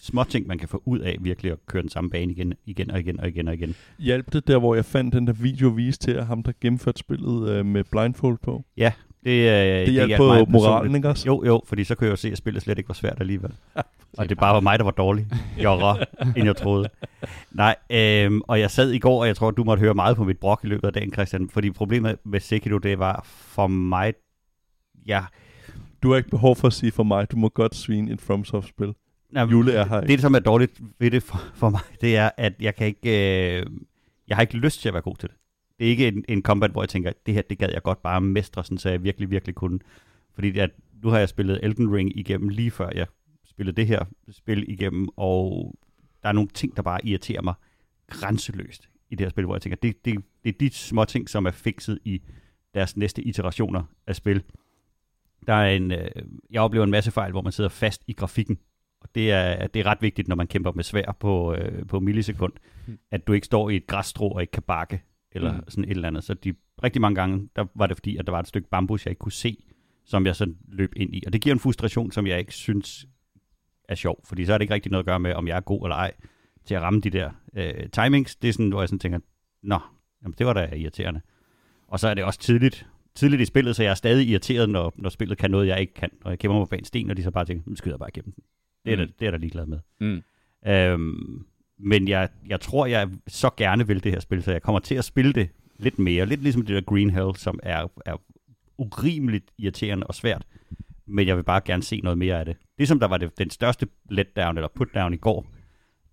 små 0.00 0.24
ting, 0.24 0.46
man 0.46 0.58
kan 0.58 0.68
få 0.68 0.82
ud 0.84 0.98
af 0.98 1.16
virkelig 1.20 1.52
at 1.52 1.66
køre 1.66 1.82
den 1.82 1.90
samme 1.90 2.10
bane 2.10 2.32
igen, 2.32 2.54
igen 2.66 2.90
og 2.90 3.00
igen 3.00 3.20
og 3.20 3.28
igen 3.28 3.48
og 3.48 3.54
igen. 3.54 3.74
Hjalp 3.98 4.32
det 4.32 4.46
der, 4.46 4.58
hvor 4.58 4.74
jeg 4.74 4.84
fandt 4.84 5.14
den 5.14 5.26
der 5.26 5.32
video 5.32 5.68
viste 5.68 6.06
til, 6.06 6.10
at 6.12 6.26
ham, 6.26 6.42
der 6.42 6.52
gennemførte 6.60 6.98
spillet 6.98 7.50
øh, 7.50 7.66
med 7.66 7.84
blindfold 7.84 8.38
på? 8.42 8.64
Det, 9.24 9.30
øh, 9.30 9.86
Det 9.86 9.92
hjalp 9.92 10.08
hjalp 10.08 10.18
på 10.18 10.44
moralen, 10.50 10.94
ikke 10.94 11.08
også? 11.08 11.26
Jo, 11.26 11.44
jo, 11.46 11.62
fordi 11.66 11.84
så 11.84 11.94
kunne 11.94 12.04
jeg 12.04 12.10
jo 12.10 12.16
se, 12.16 12.28
at 12.30 12.38
spillet 12.38 12.62
slet 12.62 12.78
ikke 12.78 12.88
var 12.88 12.94
svært 12.94 13.20
alligevel. 13.20 13.52
Og 14.18 14.28
det 14.28 14.38
bare 14.38 14.54
var 14.54 14.60
mig, 14.60 14.78
der 14.78 14.84
var 14.84 14.90
dårlig. 14.90 15.26
Rå, 15.58 15.96
end 16.36 16.44
jeg 16.46 16.56
troede. 16.56 16.88
Nej, 17.52 17.76
øhm, 17.90 18.40
og 18.48 18.60
jeg 18.60 18.70
sad 18.70 18.90
i 18.90 18.98
går, 18.98 19.20
og 19.20 19.26
jeg 19.26 19.36
tror, 19.36 19.50
du 19.50 19.64
måtte 19.64 19.80
høre 19.80 19.94
meget 19.94 20.16
på 20.16 20.24
mit 20.24 20.38
brok 20.38 20.60
i 20.64 20.66
løbet 20.66 20.86
af 20.86 20.92
dagen, 20.92 21.12
Christian. 21.12 21.48
Fordi 21.48 21.70
problemet 21.70 22.18
med 22.24 22.40
Sekiro, 22.40 22.78
det 22.78 22.98
var 22.98 23.20
for 23.24 23.66
mig... 23.66 24.14
Ja, 25.06 25.24
Du 26.02 26.10
har 26.10 26.16
ikke 26.16 26.30
behov 26.30 26.56
for 26.56 26.66
at 26.66 26.72
sige 26.72 26.92
for 26.92 27.02
mig, 27.02 27.30
du 27.30 27.36
må 27.36 27.48
godt 27.48 27.74
svine 27.74 28.12
et 28.12 28.20
FromSoft-spil. 28.20 28.94
Jamen, 29.34 29.52
Jule 29.52 29.72
er 29.72 29.86
her 29.86 30.00
ikke. 30.00 30.12
Det, 30.12 30.20
som 30.20 30.34
er 30.34 30.38
dårligt 30.38 30.80
ved 30.98 31.10
det 31.10 31.22
for, 31.22 31.38
for 31.54 31.70
mig, 31.70 31.80
det 32.00 32.16
er, 32.16 32.30
at 32.36 32.52
jeg 32.60 32.74
kan 32.74 32.86
ikke... 32.86 33.60
Øh, 33.60 33.66
jeg 34.28 34.36
har 34.36 34.42
ikke 34.42 34.56
lyst 34.56 34.80
til 34.80 34.88
at 34.88 34.92
være 34.94 35.02
god 35.02 35.16
til 35.16 35.28
det. 35.28 35.36
Det 35.78 35.86
er 35.86 35.90
ikke 35.90 36.08
en, 36.08 36.24
en 36.28 36.42
combat, 36.42 36.70
hvor 36.70 36.82
jeg 36.82 36.88
tænker, 36.88 37.12
det 37.26 37.34
her, 37.34 37.42
det 37.42 37.58
gad 37.58 37.68
jeg 37.72 37.82
godt 37.82 38.02
bare 38.02 38.20
mestre, 38.20 38.64
sådan, 38.64 38.78
så 38.78 38.88
jeg 38.90 39.02
virkelig, 39.02 39.30
virkelig 39.30 39.54
kunne. 39.54 39.78
Fordi 40.34 40.58
at, 40.58 40.70
nu 41.02 41.08
har 41.08 41.18
jeg 41.18 41.28
spillet 41.28 41.60
Elden 41.62 41.94
Ring 41.94 42.18
igennem 42.18 42.48
lige 42.48 42.70
før 42.70 42.90
jeg 42.94 43.06
spillede 43.58 43.76
det 43.76 43.86
her 43.86 44.04
spil 44.30 44.64
igennem, 44.70 45.08
og 45.16 45.74
der 46.22 46.28
er 46.28 46.32
nogle 46.32 46.48
ting, 46.48 46.76
der 46.76 46.82
bare 46.82 47.06
irriterer 47.06 47.42
mig 47.42 47.54
grænseløst 48.06 48.88
i 49.10 49.14
det 49.14 49.24
her 49.24 49.30
spil, 49.30 49.44
hvor 49.44 49.54
jeg 49.54 49.62
tænker, 49.62 49.76
det, 49.76 50.04
det, 50.04 50.24
det 50.44 50.54
er 50.54 50.58
de 50.60 50.70
små 50.70 51.04
ting, 51.04 51.28
som 51.28 51.46
er 51.46 51.50
fikset 51.50 51.98
i 52.04 52.22
deres 52.74 52.96
næste 52.96 53.22
iterationer 53.22 53.82
af 54.06 54.16
spil. 54.16 54.42
Der 55.46 55.52
er 55.52 55.76
en, 55.76 55.92
øh, 55.92 56.08
jeg 56.50 56.62
oplever 56.62 56.84
en 56.84 56.90
masse 56.90 57.10
fejl, 57.10 57.30
hvor 57.30 57.42
man 57.42 57.52
sidder 57.52 57.70
fast 57.70 58.02
i 58.06 58.12
grafikken, 58.12 58.58
og 59.00 59.08
det 59.14 59.32
er, 59.32 59.66
det 59.66 59.80
er 59.80 59.86
ret 59.86 60.02
vigtigt, 60.02 60.28
når 60.28 60.36
man 60.36 60.46
kæmper 60.46 60.72
med 60.72 60.84
svær 60.84 61.16
på, 61.20 61.54
øh, 61.54 61.86
på 61.86 62.00
millisekund, 62.00 62.52
Mm. 62.86 62.98
at 63.10 63.26
du 63.26 63.32
ikke 63.32 63.44
står 63.44 63.70
i 63.70 63.76
et 63.76 63.86
græsstrå 63.86 64.28
og 64.28 64.40
ikke 64.40 64.50
kan 64.50 64.62
bakke, 64.62 65.02
eller 65.32 65.52
mm. 65.56 65.62
sådan 65.68 65.84
et 65.84 65.90
eller 65.90 66.08
andet. 66.08 66.24
Så 66.24 66.34
de, 66.34 66.54
rigtig 66.82 67.02
mange 67.02 67.14
gange, 67.14 67.48
der 67.56 67.66
var 67.74 67.86
det 67.86 67.96
fordi, 67.96 68.16
at 68.16 68.26
der 68.26 68.32
var 68.32 68.40
et 68.40 68.48
stykke 68.48 68.68
bambus, 68.68 69.06
jeg 69.06 69.10
ikke 69.10 69.18
kunne 69.18 69.32
se, 69.32 69.56
som 70.04 70.26
jeg 70.26 70.36
så 70.36 70.52
løb 70.68 70.92
ind 70.96 71.14
i. 71.14 71.22
Og 71.26 71.32
det 71.32 71.40
giver 71.40 71.54
en 71.54 71.60
frustration, 71.60 72.12
som 72.12 72.26
jeg 72.26 72.38
ikke 72.38 72.54
synes 72.54 73.06
er 73.88 73.94
sjov, 73.94 74.20
fordi 74.24 74.44
så 74.44 74.54
er 74.54 74.58
det 74.58 74.62
ikke 74.62 74.74
rigtig 74.74 74.92
noget 74.92 75.02
at 75.02 75.06
gøre 75.06 75.20
med, 75.20 75.32
om 75.34 75.48
jeg 75.48 75.56
er 75.56 75.60
god 75.60 75.82
eller 75.84 75.96
ej 75.96 76.12
til 76.64 76.74
at 76.74 76.82
ramme 76.82 77.00
de 77.00 77.10
der 77.10 77.30
øh, 77.56 77.88
timings. 77.92 78.36
Det 78.36 78.48
er 78.48 78.52
sådan, 78.52 78.68
hvor 78.68 78.80
jeg 78.82 78.88
sådan 78.88 78.98
tænker, 78.98 79.18
nå, 79.62 79.78
jamen, 80.22 80.34
det 80.38 80.46
var 80.46 80.52
da 80.52 80.68
irriterende. 80.74 81.20
Og 81.88 82.00
så 82.00 82.08
er 82.08 82.14
det 82.14 82.24
også 82.24 82.40
tidligt, 82.40 82.86
tidligt 83.14 83.42
i 83.42 83.44
spillet, 83.44 83.76
så 83.76 83.82
jeg 83.82 83.90
er 83.90 83.94
stadig 83.94 84.28
irriteret, 84.28 84.70
når, 84.70 84.92
når 84.96 85.10
spillet 85.10 85.38
kan 85.38 85.50
noget, 85.50 85.66
jeg 85.66 85.80
ikke 85.80 85.94
kan. 85.94 86.10
Og 86.24 86.30
jeg 86.30 86.38
kæmper 86.38 86.58
mig 86.58 86.68
bag 86.68 86.78
en 86.78 86.84
sten, 86.84 87.10
og 87.10 87.16
de 87.16 87.22
så 87.22 87.30
bare 87.30 87.44
tænker, 87.44 87.62
nu 87.70 87.76
skyder 87.76 87.94
jeg 87.94 87.98
bare 87.98 88.08
igennem 88.08 88.32
den. 88.32 88.44
Det 88.84 88.92
er, 88.92 88.96
Mm. 88.96 89.06
der, 89.06 89.12
det 89.20 89.26
er 89.26 89.30
der 89.30 89.38
ligeglad 89.38 89.66
med. 89.66 89.78
Mm. 90.00 90.22
Øhm, 90.70 91.46
men 91.78 92.08
jeg, 92.08 92.28
jeg 92.46 92.60
tror, 92.60 92.86
jeg 92.86 93.08
så 93.26 93.50
gerne 93.56 93.86
vil 93.86 94.04
det 94.04 94.12
her 94.12 94.20
spil, 94.20 94.42
så 94.42 94.52
jeg 94.52 94.62
kommer 94.62 94.78
til 94.78 94.94
at 94.94 95.04
spille 95.04 95.32
det 95.32 95.48
lidt 95.78 95.98
mere. 95.98 96.26
Lidt 96.26 96.42
ligesom 96.42 96.62
det 96.66 96.74
der 96.74 96.80
Green 96.80 97.10
Hell, 97.10 97.36
som 97.36 97.60
er, 97.62 97.86
er 98.06 98.16
urimeligt 98.78 99.50
irriterende 99.58 100.06
og 100.06 100.14
svært. 100.14 100.46
Men 101.08 101.26
jeg 101.26 101.36
vil 101.36 101.42
bare 101.42 101.60
gerne 101.64 101.82
se 101.82 102.00
noget 102.00 102.18
mere 102.18 102.38
af 102.38 102.44
det. 102.44 102.56
Ligesom 102.78 103.00
der 103.00 103.08
var 103.08 103.16
det, 103.16 103.38
den 103.38 103.50
største 103.50 103.86
letdown 104.10 104.56
eller 104.56 104.68
putdown 104.74 105.14
i 105.14 105.16
går, 105.16 105.46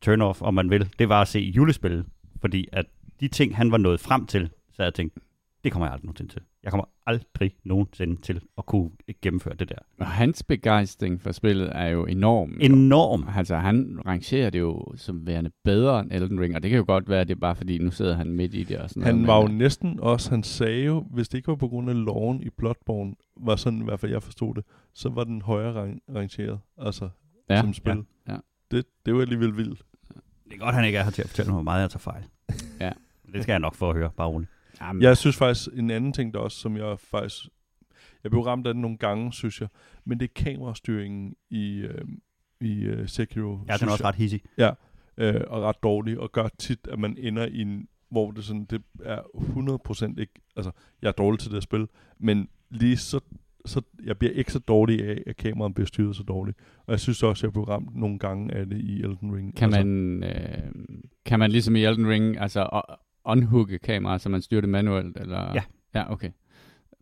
turn 0.01 0.21
off, 0.21 0.41
om 0.41 0.53
man 0.53 0.69
vil, 0.69 0.89
det 0.99 1.09
var 1.09 1.21
at 1.21 1.27
se 1.27 1.39
julespillet. 1.39 2.05
Fordi 2.41 2.67
at 2.71 2.85
de 3.19 3.27
ting, 3.27 3.55
han 3.55 3.71
var 3.71 3.77
nået 3.77 3.99
frem 3.99 4.25
til, 4.25 4.49
så 4.73 4.83
jeg 4.83 4.93
tænkte, 4.93 5.19
det 5.65 5.71
kommer 5.73 5.85
jeg 5.87 5.93
aldrig 5.93 6.05
nogensinde 6.05 6.31
til. 6.31 6.41
Jeg 6.63 6.71
kommer 6.71 6.85
aldrig 7.07 7.55
nogensinde 7.63 8.21
til 8.21 8.41
at 8.57 8.65
kunne 8.65 8.89
gennemføre 9.21 9.53
det 9.55 9.69
der. 9.69 9.75
Og 9.99 10.05
hans 10.07 10.43
begejstring 10.43 11.21
for 11.21 11.31
spillet 11.31 11.69
er 11.75 11.87
jo 11.87 12.05
enorm. 12.05 12.57
Enorm. 12.61 13.25
Altså, 13.35 13.55
han 13.57 13.99
rangerer 14.05 14.49
det 14.49 14.59
jo 14.59 14.85
som 14.95 15.27
værende 15.27 15.51
bedre 15.63 15.99
end 15.99 16.11
Elden 16.11 16.39
Ring, 16.41 16.55
og 16.55 16.63
det 16.63 16.69
kan 16.69 16.77
jo 16.77 16.83
godt 16.87 17.09
være, 17.09 17.21
at 17.21 17.27
det 17.27 17.35
er 17.35 17.39
bare 17.39 17.55
fordi, 17.55 17.77
nu 17.77 17.91
sidder 17.91 18.15
han 18.15 18.31
midt 18.31 18.53
i 18.53 18.63
det 18.63 18.77
og 18.77 18.89
sådan 18.89 19.03
Han 19.03 19.15
noget. 19.15 19.27
var 19.27 19.41
jo 19.41 19.47
men, 19.47 19.57
næsten 19.57 19.99
også, 19.99 20.29
han 20.29 20.43
sagde 20.43 20.83
jo, 20.85 21.05
hvis 21.11 21.29
det 21.29 21.37
ikke 21.37 21.47
var 21.47 21.55
på 21.55 21.67
grund 21.67 21.89
af 21.89 22.05
loven 22.05 22.43
i 22.43 22.49
Bloodborne, 22.49 23.15
var 23.37 23.55
sådan 23.55 23.81
i 23.81 23.83
hvert 23.83 23.99
fald 23.99 24.11
jeg 24.11 24.23
forstod 24.23 24.55
det, 24.55 24.63
så 24.93 25.09
var 25.09 25.23
den 25.23 25.41
højere 25.41 25.83
rang- 25.85 26.15
rangeret, 26.15 26.59
altså 26.77 27.09
ja, 27.49 27.61
som 27.61 27.73
spil. 27.73 28.03
ja, 28.27 28.33
ja. 28.33 28.37
Det, 28.71 28.85
det 29.05 29.13
var 29.15 29.21
alligevel 29.21 29.57
vildt. 29.57 29.81
Det 30.49 30.53
er 30.53 30.57
godt, 30.57 30.75
han 30.75 30.85
ikke 30.85 30.97
er 30.97 31.03
her 31.03 31.11
til 31.11 31.21
at 31.21 31.27
fortælle 31.29 31.49
mig, 31.49 31.55
hvor 31.55 31.63
meget 31.63 31.81
jeg 31.81 31.89
tager 31.89 31.99
fejl. 31.99 32.23
Ja. 32.79 32.91
Det 33.33 33.43
skal 33.43 33.53
jeg 33.53 33.59
nok 33.59 33.75
få 33.75 33.89
at 33.89 33.95
høre, 33.95 34.09
bare 34.17 34.27
roligt. 34.27 34.51
Jamen, 34.81 35.01
Jeg 35.01 35.17
synes 35.17 35.37
faktisk, 35.37 35.67
en 35.73 35.91
anden 35.91 36.13
ting 36.13 36.33
der 36.33 36.39
også, 36.39 36.57
som 36.57 36.77
jeg 36.77 36.99
faktisk, 36.99 37.45
jeg 38.23 38.31
blev 38.31 38.41
ramt 38.41 38.67
af 38.67 38.73
den 38.73 38.81
nogle 38.81 38.97
gange, 38.97 39.33
synes 39.33 39.61
jeg, 39.61 39.67
men 40.05 40.19
det 40.19 40.29
er 40.29 40.43
kamerastyringen 40.43 41.35
i, 41.49 41.77
øh, 41.77 42.05
i 42.61 42.89
uh, 42.89 43.07
Sekiro, 43.07 43.59
Ja, 43.67 43.73
den 43.77 43.87
er 43.87 43.91
også 43.91 44.03
jeg, 44.03 44.05
ret 44.05 44.15
hissig. 44.15 44.41
øh, 45.17 45.41
og 45.47 45.61
ret 45.63 45.83
dårlig, 45.83 46.19
og 46.19 46.31
gør 46.31 46.47
tit, 46.59 46.87
at 46.91 46.99
man 46.99 47.17
ender 47.19 47.45
i 47.45 47.61
en, 47.61 47.87
hvor 48.09 48.31
det 48.31 48.43
sådan, 48.43 48.65
det 48.65 48.81
er 49.03 49.19
100% 50.15 50.21
ikke, 50.21 50.33
altså, 50.55 50.71
jeg 51.01 51.07
er 51.07 51.11
dårlig 51.11 51.39
til 51.39 51.51
det 51.51 51.57
at 51.57 51.63
spille, 51.63 51.87
men 52.19 52.49
lige 52.69 52.97
så 52.97 53.19
så 53.65 53.81
jeg 54.03 54.17
bliver 54.17 54.33
ikke 54.33 54.51
så 54.51 54.59
dårlig 54.59 55.07
af, 55.07 55.23
at 55.27 55.37
kameraet 55.37 55.73
bliver 55.73 55.87
styret 55.87 56.15
så 56.15 56.23
dårligt. 56.23 56.57
Og 56.85 56.91
jeg 56.91 56.99
synes 56.99 57.23
også, 57.23 57.39
at 57.39 57.43
jeg 57.43 57.53
blev 57.53 57.63
ramt 57.63 57.95
nogle 57.95 58.19
gange 58.19 58.53
af 58.53 58.65
det 58.65 58.77
i 58.77 59.01
Elden 59.01 59.35
Ring. 59.35 59.55
Kan 59.55 59.65
altså, 59.73 59.83
man, 59.85 60.23
øh, 60.23 60.71
kan 61.25 61.39
man 61.39 61.51
ligesom 61.51 61.75
i 61.75 61.83
Elden 61.85 62.07
Ring, 62.09 62.39
altså 62.39 62.69
unhooke 63.25 63.79
kameraet, 63.79 64.21
så 64.21 64.29
man 64.29 64.41
styrer 64.41 64.61
det 64.61 64.69
manuelt? 64.69 65.17
Eller? 65.17 65.51
Ja. 65.53 65.63
Ja, 65.95 66.11
okay. 66.11 66.29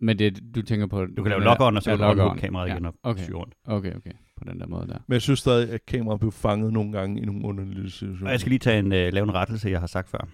Men 0.01 0.20
det, 0.20 0.56
du 0.56 0.62
tænker 0.62 0.88
på... 0.88 1.06
Du 1.06 1.24
kan 1.24 1.30
lave 1.30 1.44
lock-on, 1.44 1.77
og 1.77 1.84
så 1.84 1.92
ja, 1.92 1.98
kan 1.98 2.03
du 2.06 2.12
lock-on. 2.13 2.22
unhook 2.22 2.38
kameraet 2.38 2.70
igen 2.70 2.84
ja. 2.84 2.89
og 2.89 2.96
okay. 3.03 3.24
styre 3.24 3.38
rundt. 3.38 3.53
okay, 3.65 3.96
okay. 3.96 4.12
På 4.38 4.44
den 4.51 4.60
der 4.60 4.68
måde 4.68 4.88
der. 4.88 4.98
Men 5.08 5.13
jeg 5.13 5.22
synes 5.22 5.39
stadig, 5.39 5.70
at 5.70 5.86
kameraet 5.86 6.20
blev 6.20 6.32
fanget 6.32 6.74
nogle 6.74 6.92
gange 6.92 7.22
i 7.22 7.25
nogle 7.25 7.46
underlige 7.46 7.89
situationer. 7.89 8.25
Og 8.27 8.32
jeg 8.32 8.39
skal 8.39 8.50
lige 8.50 8.60
tage 8.60 8.80
en, 8.80 8.86
uh, 8.86 8.92
lave 8.92 9.24
en 9.24 9.34
rettelse, 9.34 9.70
jeg 9.70 9.80
har 9.80 9.88
sagt 9.88 10.10
før. 10.10 10.27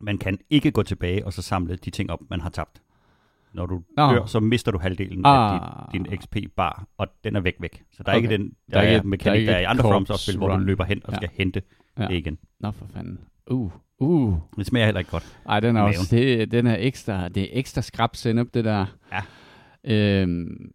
Man 0.00 0.18
kan 0.18 0.38
ikke 0.50 0.70
gå 0.70 0.82
tilbage 0.82 1.26
og 1.26 1.32
så 1.32 1.42
samle 1.42 1.76
de 1.76 1.90
ting 1.90 2.10
op, 2.10 2.20
man 2.30 2.40
har 2.40 2.50
tabt. 2.50 2.82
Når 3.54 3.66
du 3.66 3.82
Nå. 3.96 4.12
dør, 4.12 4.26
så 4.26 4.40
mister 4.40 4.72
du 4.72 4.78
halvdelen 4.78 5.26
Ah. 5.26 5.54
af 5.54 5.60
din, 5.92 6.02
din 6.02 6.18
XP-bar, 6.18 6.86
og 6.98 7.06
den 7.24 7.36
er 7.36 7.40
væk 7.40 7.54
væk. 7.60 7.82
Så 7.92 8.02
der 8.02 8.12
er 8.12 8.16
Okay. 8.16 8.22
ikke 8.30 8.36
den 8.42 8.52
der, 8.70 8.80
Der 8.80 8.88
er 8.88 8.98
er 8.98 9.02
mekanik, 9.02 9.40
der 9.46 9.46
er 9.46 9.46
der, 9.46 9.56
er 9.56 9.60
i 9.60 9.64
andre 9.64 9.82
corpse 9.82 9.94
FromSoft-spil, 9.94 10.36
hvor 10.36 10.48
du 10.48 10.56
løber 10.64 10.84
hen 10.84 11.00
og 11.04 11.12
Ja. 11.12 11.16
skal 11.16 11.28
hente 11.34 11.62
Ja. 11.98 12.06
det 12.06 12.14
igen. 12.14 12.38
Nå 12.60 12.70
for 12.70 12.86
fanden. 12.94 13.18
Uh, 13.50 13.70
uh. 13.98 14.34
Det 14.56 14.66
smager 14.66 14.84
heller 14.86 14.98
ikke 14.98 15.10
godt. 15.10 15.36
Ej, 15.48 15.60
den 15.60 15.68
er 15.68 15.72
Maven. 15.80 15.88
også, 15.98 16.16
det, 16.16 16.50
den 16.52 16.66
er 16.66 16.76
ekstra, 16.78 17.28
det 17.28 17.42
er 17.42 17.48
ekstra 17.52 17.80
skrab 17.82 18.16
senap, 18.16 18.46
det 18.54 18.64
der. 18.64 18.86
Ja. 19.12 19.20
Øhm, 20.22 20.70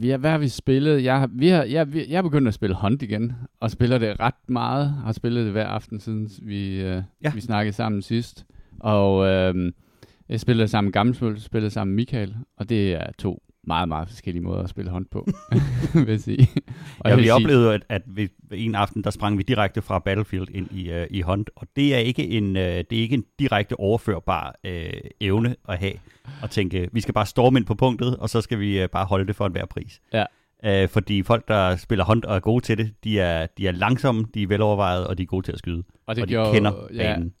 vi 0.00 0.08
har, 0.08 0.18
hvad 0.18 0.30
har 0.30 0.38
vi 0.38 0.48
spillet? 0.48 1.04
Jeg, 1.04 1.28
vi 1.32 1.48
har, 1.48 1.64
jeg, 1.64 1.92
vi- 1.92 2.06
jeg 2.08 2.18
er 2.18 2.22
begyndt 2.22 2.48
at 2.48 2.54
spille 2.54 2.76
Hunt 2.76 3.02
igen, 3.02 3.32
og 3.60 3.70
spiller 3.70 3.98
det 3.98 4.20
ret 4.20 4.34
meget. 4.48 4.90
Har 4.90 5.12
spillet 5.12 5.44
det 5.44 5.52
hver 5.52 5.66
aften, 5.66 6.00
siden 6.00 6.30
vi, 6.42 6.80
øh, 6.82 7.02
Ja. 7.24 7.32
vi 7.34 7.40
snakkede 7.40 7.72
sammen 7.76 8.02
sidst. 8.02 8.46
Og 8.80 9.26
øhm, 9.26 9.72
jeg 10.28 10.40
spillede 10.40 10.68
sammen 10.68 10.88
med 10.88 10.92
Gammelsmøl, 10.92 11.40
spillede 11.40 11.70
sammen 11.70 11.94
med 11.96 12.00
Michael, 12.02 12.36
og 12.56 12.68
det 12.68 12.92
er 12.94 13.06
to 13.18 13.42
meget, 13.66 13.88
meget 13.88 14.08
forskellige 14.08 14.42
måder 14.42 14.62
at 14.62 14.70
spille 14.70 14.90
Hunt 14.90 15.10
på, 15.10 15.26
vil 15.94 16.06
jeg 16.08 16.20
sige. 16.20 16.48
Og 16.98 17.10
Ja, 17.10 17.16
vi 17.16 17.22
sige- 17.22 17.32
oplevede, 17.34 17.74
at, 17.74 17.82
at 17.88 18.02
ved 18.06 18.28
en 18.52 18.74
aften, 18.74 19.04
der 19.04 19.10
sprang 19.10 19.38
vi 19.38 19.42
direkte 19.42 19.82
fra 19.82 19.98
Battlefield 19.98 20.48
ind 20.50 20.70
i, 20.72 20.90
uh, 20.92 21.02
i 21.10 21.20
Hunt, 21.20 21.50
og 21.56 21.66
det 21.76 21.94
er 21.94 21.98
ikke 21.98 22.28
en, 22.28 22.44
uh, 22.56 22.62
det 22.62 22.92
er 22.92 23.00
ikke 23.00 23.14
en 23.14 23.24
direkte 23.38 23.80
overførbar 23.80 24.54
uh, 24.68 24.72
evne 25.20 25.56
at 25.68 25.78
have, 25.78 25.94
at 26.42 26.50
tænke, 26.50 26.88
vi 26.92 27.00
skal 27.00 27.14
bare 27.14 27.26
storme 27.26 27.58
ind 27.58 27.66
på 27.66 27.74
punktet, 27.74 28.16
og 28.16 28.28
så 28.30 28.40
skal 28.40 28.58
vi 28.58 28.82
uh, 28.84 28.88
bare 28.92 29.04
holde 29.04 29.26
det 29.26 29.36
for 29.36 29.46
enhver 29.46 29.66
pris. 29.66 30.00
Ja. 30.12 30.24
Uh, 30.84 30.88
fordi 30.88 31.22
folk, 31.22 31.48
der 31.48 31.76
spiller 31.76 32.04
Hunt 32.04 32.24
og 32.24 32.36
er 32.36 32.40
gode 32.40 32.64
til 32.64 32.78
det, 32.78 32.94
de 33.04 33.20
er, 33.20 33.46
de 33.46 33.66
er 33.68 33.72
langsomme, 33.72 34.26
de 34.34 34.42
er 34.42 34.46
velovervejet, 34.46 35.06
og 35.06 35.18
de 35.18 35.22
er 35.22 35.26
gode 35.26 35.46
til 35.46 35.52
at 35.52 35.58
skyde. 35.58 35.82
og 36.06 36.16
det 36.16 36.22
og 36.22 36.28
de 36.28 36.32
gjorde, 36.32 36.52
kender 36.52 36.72
ja, 36.94 37.14
banen. 37.14 37.32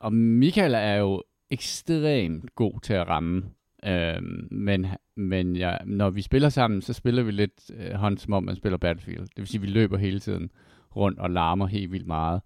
Og 0.00 0.12
Michael 0.12 0.74
er 0.74 0.94
jo 0.94 1.22
ekstremt 1.50 2.54
god 2.54 2.80
til 2.82 2.92
at 2.92 3.08
ramme. 3.08 3.42
Øh, 3.86 4.22
men 4.50 4.86
men 5.14 5.56
ja, 5.56 5.76
når 5.84 6.10
vi 6.10 6.22
spiller 6.22 6.48
sammen, 6.48 6.82
så 6.82 6.92
spiller 6.92 7.22
vi 7.22 7.30
lidt 7.30 7.70
øh, 7.76 7.94
hånd, 7.94 8.18
som 8.18 8.32
om 8.32 8.44
man 8.44 8.56
spiller 8.56 8.78
Battlefield. 8.78 9.20
Det 9.20 9.38
vil 9.38 9.46
sige, 9.46 9.58
at 9.58 9.62
vi 9.62 9.66
løber 9.66 9.98
hele 9.98 10.20
tiden 10.20 10.50
rundt 10.96 11.18
og 11.18 11.30
larmer 11.30 11.66
helt 11.66 11.92
vildt 11.92 12.06
meget. 12.06 12.40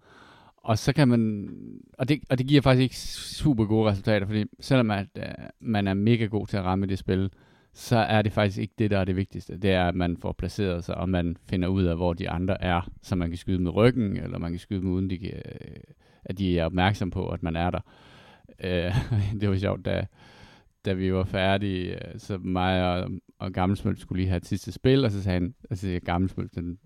Og 0.56 0.78
så 0.78 0.92
kan 0.92 1.08
man... 1.08 1.48
Og 1.98 2.08
det, 2.08 2.20
og 2.30 2.38
det 2.38 2.46
giver 2.46 2.60
faktisk 2.60 2.82
ikke 2.82 2.96
super 3.36 3.64
gode 3.64 3.90
resultater, 3.90 4.26
fordi 4.26 4.44
selvom 4.60 4.90
at, 4.90 5.06
øh, 5.18 5.24
man 5.60 5.88
er 5.88 5.94
mega 5.94 6.24
god 6.24 6.46
til 6.46 6.56
at 6.56 6.64
ramme 6.64 6.86
det 6.86 6.98
spil, 6.98 7.30
så 7.74 7.96
er 7.96 8.22
det 8.22 8.32
faktisk 8.32 8.58
ikke 8.58 8.74
det, 8.78 8.90
der 8.90 8.98
er 8.98 9.04
det 9.04 9.16
vigtigste. 9.16 9.58
Det 9.58 9.70
er, 9.70 9.88
at 9.88 9.94
man 9.94 10.16
får 10.16 10.32
placeret 10.32 10.84
sig, 10.84 10.94
og 10.94 11.08
man 11.08 11.36
finder 11.50 11.68
ud 11.68 11.84
af, 11.84 11.96
hvor 11.96 12.12
de 12.12 12.30
andre 12.30 12.62
er, 12.62 12.90
så 13.02 13.16
man 13.16 13.28
kan 13.28 13.38
skyde 13.38 13.62
med 13.62 13.74
ryggen, 13.74 14.16
eller 14.16 14.38
man 14.38 14.50
kan 14.50 14.58
skyde 14.58 14.80
dem 14.80 14.90
uden, 14.90 15.10
de 15.10 15.26
øh, 15.26 15.40
at 16.24 16.38
de 16.38 16.58
er 16.58 16.64
opmærksom 16.64 17.10
på, 17.10 17.28
at 17.28 17.42
man 17.42 17.56
er 17.56 17.70
der. 17.70 17.80
Øh, 18.60 18.94
det 19.40 19.50
var 19.50 19.56
sjovt, 19.56 19.84
da, 19.84 20.06
da 20.86 20.92
vi 20.92 21.12
var 21.12 21.24
færdige, 21.24 21.94
øh, 21.94 22.18
så 22.18 22.38
mig 22.38 23.02
og, 23.02 23.10
og 23.38 23.52
Gammelsmøl 23.52 23.98
skulle 23.98 24.20
lige 24.22 24.28
have 24.28 24.36
et 24.36 24.46
sidste 24.46 24.72
spil, 24.72 25.04
og 25.04 25.10
så 25.10 25.22
sagde 25.22 25.40
han, 25.40 25.54
og 25.70 25.76
så 25.76 25.80
siger 25.80 26.00
Gammelsmøl, 26.00 26.48
den 26.54 26.78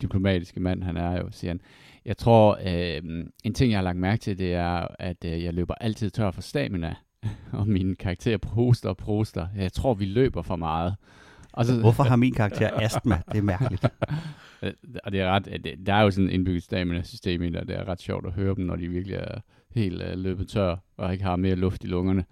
diplomatiske 0.00 0.60
mand, 0.60 0.82
han 0.82 0.96
er 0.96 1.20
jo, 1.20 1.28
siger 1.30 1.50
han, 1.50 1.60
jeg 2.04 2.16
tror, 2.16 2.58
øh, 2.66 3.24
en 3.44 3.54
ting, 3.54 3.70
jeg 3.70 3.78
har 3.78 3.84
lagt 3.84 3.98
mærke 3.98 4.20
til, 4.20 4.38
det 4.38 4.54
er, 4.54 4.86
at 4.98 5.24
øh, 5.24 5.44
jeg 5.44 5.54
løber 5.54 5.74
altid 5.74 6.10
tør 6.10 6.30
for 6.30 6.42
stamina, 6.42 6.94
og 7.52 7.68
min 7.68 7.96
karakter 7.96 8.38
proster 8.38 8.88
og 8.88 8.96
proster. 8.96 9.46
Jeg 9.56 9.72
tror, 9.72 9.94
vi 9.94 10.04
løber 10.04 10.42
for 10.42 10.56
meget. 10.56 10.94
Og 11.52 11.64
så, 11.64 11.80
Hvorfor 11.80 12.02
har 12.02 12.16
min 12.16 12.34
karakter 12.34 12.70
astma? 12.72 13.20
Det 13.32 13.38
er 13.38 13.42
mærkeligt. 13.42 13.86
Øh, 14.64 14.72
Og 15.04 15.12
det 15.12 15.20
er 15.20 15.30
ret, 15.30 15.44
det, 15.44 15.86
der 15.86 15.94
er 15.94 16.02
jo 16.02 16.10
sådan 16.10 16.28
en 16.28 16.34
indbygget 16.34 16.62
stamina-system 16.62 17.42
i 17.42 17.50
der, 17.50 17.64
det 17.64 17.76
er 17.76 17.88
ret 17.88 18.00
sjovt 18.00 18.26
at 18.26 18.32
høre 18.32 18.54
dem, 18.54 18.64
når 18.64 18.76
de 18.76 18.88
virkelig 18.88 19.16
er 19.16 19.40
helt 19.70 20.02
uh, 20.02 20.18
løbet 20.18 20.48
tør, 20.48 20.76
og 20.96 21.12
ikke 21.12 21.24
har 21.24 21.36
mere 21.36 21.54
luft 21.54 21.84
i 21.84 21.86
lungerne. 21.86 22.24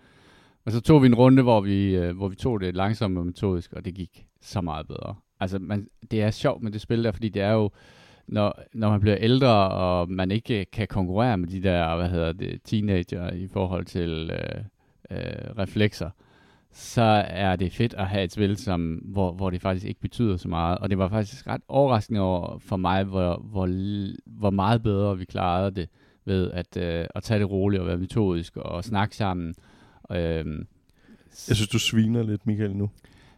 Og 0.64 0.72
så 0.72 0.80
tog 0.80 1.02
vi 1.02 1.06
en 1.06 1.14
runde, 1.14 1.42
hvor 1.42 1.60
vi, 1.60 1.96
øh, 1.96 2.16
hvor 2.16 2.28
vi 2.28 2.36
tog 2.36 2.60
det 2.60 2.76
langsomt 2.76 3.18
og 3.18 3.26
metodisk, 3.26 3.72
og 3.72 3.84
det 3.84 3.94
gik 3.94 4.26
så 4.40 4.60
meget 4.60 4.86
bedre. 4.86 5.14
Altså, 5.40 5.58
man, 5.58 5.88
det 6.10 6.22
er 6.22 6.30
sjovt 6.30 6.62
med 6.62 6.72
det 6.72 6.80
spil 6.80 7.04
der, 7.04 7.12
fordi 7.12 7.28
det 7.28 7.42
er 7.42 7.52
jo, 7.52 7.70
når, 8.26 8.62
når 8.74 8.90
man 8.90 9.00
bliver 9.00 9.16
ældre, 9.20 9.68
og 9.68 10.10
man 10.10 10.30
ikke 10.30 10.60
øh, 10.60 10.66
kan 10.72 10.88
konkurrere 10.88 11.38
med 11.38 11.48
de 11.48 11.62
der, 11.62 11.96
hvad 11.96 12.08
hedder 12.08 12.32
det, 12.32 12.62
teenager 12.64 13.32
i 13.32 13.46
forhold 13.46 13.84
til 13.84 14.30
øh, 14.32 14.64
øh, 15.10 15.58
reflekser, 15.58 16.10
så 16.72 17.24
er 17.28 17.56
det 17.56 17.72
fedt 17.72 17.94
at 17.94 18.06
have 18.06 18.24
et 18.24 18.32
spil, 18.32 18.56
som, 18.56 18.94
hvor, 19.04 19.32
hvor 19.32 19.50
det 19.50 19.60
faktisk 19.60 19.86
ikke 19.86 20.00
betyder 20.00 20.36
så 20.36 20.48
meget. 20.48 20.78
Og 20.78 20.90
det 20.90 20.98
var 20.98 21.08
faktisk 21.08 21.46
ret 21.46 21.62
overraskende 21.68 22.20
over 22.20 22.58
for 22.58 22.76
mig, 22.76 23.04
hvor, 23.04 23.36
hvor, 23.36 23.68
hvor 24.26 24.50
meget 24.50 24.82
bedre 24.82 25.18
vi 25.18 25.24
klarede 25.24 25.70
det 25.70 25.88
ved 26.24 26.50
at, 26.50 26.76
øh, 26.76 27.06
at 27.14 27.22
tage 27.22 27.40
det 27.40 27.50
roligt 27.50 27.80
og 27.80 27.86
være 27.86 27.96
metodisk 27.96 28.56
og 28.56 28.84
snakke 28.84 29.16
sammen. 29.16 29.54
Øhm, 30.16 30.66
Jeg 31.48 31.56
synes, 31.56 31.68
du 31.68 31.78
sviner 31.78 32.22
lidt, 32.22 32.46
Michael, 32.46 32.76
nu. 32.76 32.90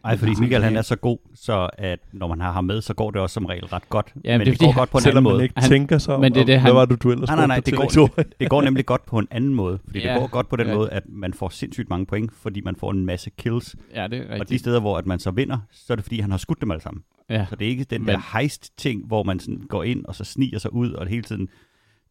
Nej, 0.03 0.17
fordi 0.17 0.31
Michael 0.39 0.63
han 0.63 0.75
er 0.75 0.81
så 0.81 0.95
god, 0.95 1.17
så 1.35 1.69
at 1.77 1.99
når 2.11 2.27
man 2.27 2.39
har 2.41 2.51
ham 2.51 2.65
med, 2.65 2.81
så 2.81 2.93
går 2.93 3.11
det 3.11 3.21
også 3.21 3.33
som 3.33 3.45
regel 3.45 3.65
ret 3.65 3.89
godt. 3.89 4.13
Ja, 4.23 4.31
men 4.31 4.37
men 4.37 4.45
det 4.47 4.51
det, 4.53 4.59
går 4.59 4.71
han- 4.71 4.75
godt 4.79 4.89
på 4.89 4.97
en 4.97 5.01
Selvom 5.01 5.17
anden 5.17 5.31
man 5.31 5.33
måde. 5.37 5.43
ikke 5.43 5.53
Han- 5.57 5.69
tænker 5.69 5.97
sig 5.97 6.15
om, 6.15 6.21
men 6.21 6.33
det 6.33 6.41
er 6.41 6.45
det, 6.45 6.55
han- 6.55 6.63
hvad 6.63 6.73
var 6.73 6.85
det, 6.85 7.03
du 7.03 7.11
ellers 7.11 7.27
Nej, 7.29 7.35
nej, 7.35 7.47
nej, 7.47 7.59
det 7.59 7.73
går, 7.75 8.09
det 8.39 8.49
går 8.49 8.61
nemlig 8.61 8.85
godt 8.85 9.05
på 9.05 9.19
en 9.19 9.27
anden 9.31 9.55
måde. 9.55 9.79
Fordi 9.85 9.99
Ja, 9.99 10.11
det 10.13 10.19
går 10.19 10.27
godt 10.27 10.49
på 10.49 10.55
den 10.55 10.67
ja. 10.67 10.73
måde, 10.75 10.89
at 10.89 11.03
man 11.09 11.33
får 11.33 11.49
sindssygt 11.49 11.89
mange 11.89 12.05
point, 12.05 12.31
fordi 12.33 12.61
man 12.61 12.75
får 12.75 12.91
en 12.91 13.05
masse 13.05 13.29
kills. 13.37 13.75
ja, 13.95 14.07
det 14.07 14.19
er 14.19 14.23
Og 14.23 14.29
de 14.35 14.39
rigtigt. 14.41 14.59
steder, 14.59 14.79
hvor 14.79 14.97
at 14.97 15.05
man 15.05 15.19
så 15.19 15.31
vinder, 15.31 15.57
så 15.71 15.93
er 15.93 15.95
det 15.95 16.05
fordi, 16.05 16.19
han 16.19 16.31
har 16.31 16.37
skudt 16.37 16.61
dem 16.61 16.71
alle 16.71 16.81
sammen. 16.81 17.03
Ja. 17.29 17.45
Så 17.49 17.55
det 17.55 17.65
er 17.65 17.69
ikke 17.69 17.83
den 17.83 18.01
Men- 18.01 18.15
der 18.15 18.37
heist-ting, 18.37 19.07
hvor 19.07 19.23
man 19.23 19.39
sådan 19.39 19.61
går 19.69 19.83
ind 19.83 20.05
og 20.05 20.15
så 20.15 20.23
sniger 20.23 20.59
sig 20.59 20.73
ud, 20.73 20.91
og 20.91 21.05
det 21.05 21.09
hele 21.09 21.23
tiden 21.23 21.49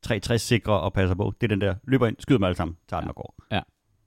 360 0.03 0.43
sikre 0.43 0.81
og 0.81 0.93
passer 0.93 1.15
på. 1.15 1.33
Det 1.41 1.47
er 1.47 1.49
den 1.49 1.61
der, 1.61 1.75
løber 1.85 2.07
ind, 2.07 2.17
skyder 2.19 2.39
dem 2.39 2.45
alle 2.45 2.57
sammen, 2.57 2.77
tager 2.89 3.01
den 3.01 3.09
og 3.09 3.15
går. 3.15 3.35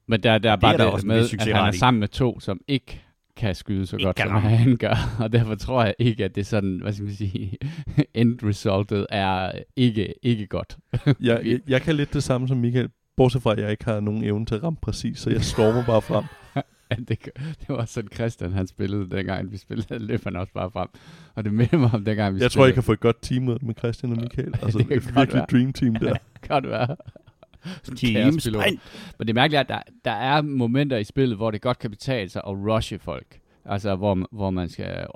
Men 0.08 0.22
der, 0.22 0.38
der 0.38 0.50
er 0.50 0.56
det 0.56 0.60
bare 0.60 0.72
er 0.72 0.76
der 0.76 0.84
det, 0.84 0.92
også 0.92 1.06
med, 1.06 1.18
at 1.18 1.42
han 1.56 1.66
er 1.66 1.70
sammen 1.70 2.00
med 2.00 2.08
to, 2.08 2.40
som 2.40 2.60
ikke 2.68 3.02
kan 3.36 3.54
skyde 3.54 3.86
så 3.86 3.96
Ikke 3.96 4.04
godt, 4.06 4.16
kan 4.16 4.26
som 4.26 4.32
ramme. 4.34 4.48
han 4.50 4.76
gør. 4.76 4.94
Og 5.24 5.32
derfor 5.32 5.54
tror 5.54 5.84
jeg 5.84 5.94
ikke, 5.98 6.24
at 6.24 6.34
det 6.34 6.40
er 6.40 6.44
sådan, 6.44 6.78
hvad 6.82 6.92
skal 6.92 7.04
man 7.04 7.14
sige, 7.14 7.56
end 8.14 8.38
resultet 8.42 9.06
er 9.10 9.52
ikke, 9.76 10.14
ikke 10.22 10.46
godt. 10.46 10.76
Jeg, 11.20 11.40
jeg, 11.44 11.60
jeg 11.68 11.82
kan 11.82 11.94
lidt 11.94 12.12
det 12.14 12.22
samme 12.22 12.48
som 12.48 12.56
Michael, 12.56 12.88
bortset 13.16 13.42
fra, 13.42 13.52
at 13.52 13.58
jeg 13.58 13.70
ikke 13.70 13.84
har 13.84 14.00
nogen 14.00 14.24
evne 14.24 14.46
til 14.46 14.54
at 14.54 14.62
ramme 14.62 14.76
præcis, 14.82 15.18
så 15.18 15.30
jeg 15.30 15.42
stormer 15.42 15.84
bare 15.84 16.02
frem. 16.02 16.24
Ja, 16.90 16.96
det, 16.96 17.08
det 17.60 17.68
var 17.68 17.84
sådan 17.84 18.10
Christian, 18.14 18.52
han 18.52 18.66
spillede 18.66 19.10
dengang, 19.16 19.52
vi 19.52 19.56
spillede, 19.56 19.98
løb 19.98 20.24
han 20.24 20.36
også 20.36 20.52
bare 20.52 20.70
frem. 20.70 20.88
Og 21.34 21.44
det 21.44 21.52
minder 21.52 21.78
mig 21.78 21.90
om 21.94 22.04
dengang, 22.04 22.34
vi 22.34 22.40
Jeg 22.40 22.50
tror, 22.50 22.64
jeg 22.64 22.74
kan 22.74 22.82
få 22.82 22.92
et 22.92 23.00
godt 23.00 23.16
team 23.22 23.42
med 23.42 23.74
Christian 23.78 24.12
og 24.12 24.18
Michael. 24.18 24.54
Altså, 24.62 24.78
Det 24.78 24.86
kan 24.88 24.96
et 24.96 25.16
virkelig 25.16 25.34
være. 25.34 25.46
dream 25.50 25.72
team 25.72 25.94
der. 25.94 26.14
kan 26.42 26.48
godt 26.48 26.68
være. 26.68 26.96
Team 27.96 28.40
sprint. 28.40 28.80
Men 29.18 29.26
det 29.26 29.30
er 29.30 29.34
mærkeligt, 29.34 29.60
at 29.60 29.68
der, 29.68 29.78
der 30.04 30.10
er 30.10 30.42
momenter 30.42 30.96
i 30.96 31.04
spillet, 31.04 31.36
hvor 31.36 31.50
det 31.50 31.60
godt 31.60 31.78
kan 31.78 31.90
betale 31.90 32.28
sig 32.28 32.42
at 32.46 32.52
rushe 32.52 32.98
folk. 32.98 33.40
Altså, 33.64 33.96
hvor, 33.96 34.26
hvor 34.32 34.50
man 34.50 34.68
skal 34.68 35.06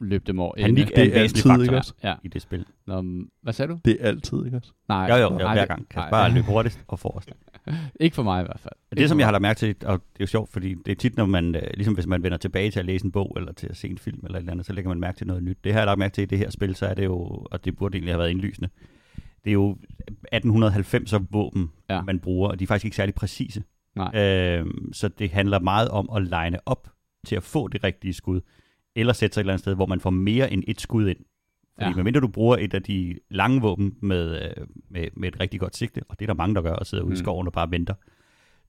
løbe 0.00 0.24
dem 0.26 0.40
over. 0.40 0.52
Panik 0.60 0.90
er 0.90 0.94
Det 0.94 1.16
er 1.16 1.20
altid, 1.22 1.62
ikke 1.62 1.76
også? 1.76 1.92
Ja. 2.04 2.14
i 2.24 2.28
det 2.28 2.42
spil. 2.42 2.64
Nå, 2.86 3.04
hvad 3.42 3.52
sagde 3.52 3.72
du? 3.72 3.78
Det 3.84 3.96
er 4.00 4.06
altid, 4.08 4.44
ikke 4.44 4.56
også? 4.56 4.72
Nej. 4.88 5.06
Jo, 5.10 5.14
jo, 5.16 5.22
jo 5.22 5.28
nej, 5.38 5.52
hver 5.54 5.60
det- 5.62 5.68
gang. 5.68 5.88
Kan 5.88 6.00
nej. 6.00 6.10
bare 6.10 6.30
løbe 6.32 6.46
hurtigst 6.46 6.80
og 6.88 6.98
forrest. 6.98 7.30
Ikke 8.00 8.14
for 8.16 8.22
mig 8.22 8.40
i 8.40 8.44
hvert 8.44 8.60
fald. 8.60 8.72
Og 8.90 8.96
det, 8.96 9.08
som 9.08 9.18
jeg 9.18 9.26
har 9.26 9.32
lagt 9.32 9.42
mærke 9.42 9.58
til, 9.58 9.68
og 9.84 9.92
det 9.92 10.20
er 10.20 10.20
jo 10.20 10.26
sjovt, 10.26 10.52
fordi 10.52 10.74
det 10.86 10.92
er 10.92 10.96
tit, 10.96 11.16
når 11.16 11.26
man, 11.26 11.54
øh, 11.54 11.62
ligesom 11.74 11.94
hvis 11.94 12.06
man 12.06 12.22
vender 12.22 12.38
tilbage 12.38 12.70
til 12.70 12.78
at 12.80 12.86
læse 12.86 13.04
en 13.04 13.12
bog, 13.12 13.32
eller 13.36 13.52
til 13.52 13.66
at 13.66 13.76
se 13.76 13.88
en 13.88 13.98
film, 13.98 14.20
eller 14.24 14.36
et 14.38 14.40
eller 14.40 14.52
andet, 14.52 14.66
så 14.66 14.72
lægger 14.72 14.88
man 14.88 15.00
mærke 15.00 15.16
til 15.18 15.26
noget 15.26 15.42
nyt. 15.42 15.58
Det 15.64 15.72
har 15.72 15.80
jeg 15.80 15.86
lagt 15.86 15.98
mærke 15.98 16.14
til 16.14 16.22
i 16.22 16.26
det 16.26 16.38
her 16.38 16.50
spil, 16.50 16.74
så 16.76 16.86
er 16.86 16.94
det 16.94 17.04
jo, 17.04 17.16
og 17.50 17.64
det 17.64 17.76
burde 17.76 17.96
egentlig 17.96 18.12
have 18.14 18.18
været 18.18 18.30
indlysende, 18.30 18.68
det 19.48 19.52
er 19.52 19.54
jo 19.54 19.76
1890'er 20.34 21.24
våben, 21.30 21.70
Ja. 21.90 22.02
man 22.02 22.18
bruger, 22.18 22.48
og 22.48 22.58
de 22.58 22.64
er 22.64 22.66
faktisk 22.66 22.84
ikke 22.84 22.96
særlig 22.96 23.14
præcise. 23.14 23.62
Nej. 23.96 24.16
Øhm, 24.22 24.92
så 24.92 25.08
det 25.08 25.30
handler 25.30 25.58
meget 25.60 25.88
om 25.88 26.08
at 26.16 26.22
line 26.22 26.58
op 26.66 26.88
til 27.26 27.36
at 27.36 27.42
få 27.42 27.68
det 27.68 27.84
rigtige 27.84 28.12
skud, 28.14 28.40
eller 28.96 29.12
sætte 29.12 29.34
sig 29.34 29.40
et 29.40 29.42
eller 29.42 29.52
andet 29.52 29.60
sted, 29.62 29.74
hvor 29.74 29.86
man 29.86 30.00
får 30.00 30.10
mere 30.10 30.52
end 30.52 30.62
et 30.66 30.80
skud 30.80 31.08
ind. 31.08 31.18
Fordi 31.74 31.90
Ja. 31.90 31.94
medmindre 31.96 32.20
du 32.20 32.28
bruger 32.28 32.56
et 32.56 32.74
af 32.74 32.82
de 32.82 33.18
lange 33.30 33.60
våben 33.60 33.94
med, 34.02 34.42
øh, 34.42 34.66
med, 34.90 35.08
med 35.16 35.28
et 35.28 35.40
rigtig 35.40 35.60
godt 35.60 35.76
sigte, 35.76 36.00
og 36.08 36.18
det 36.18 36.24
er 36.24 36.26
der 36.26 36.34
mange, 36.34 36.54
der 36.54 36.62
gør, 36.62 36.72
og 36.72 36.86
sidder 36.86 37.04
ude 37.04 37.12
i 37.12 37.14
Mm. 37.14 37.16
skoven 37.16 37.46
og 37.46 37.52
bare 37.52 37.70
venter, 37.70 37.94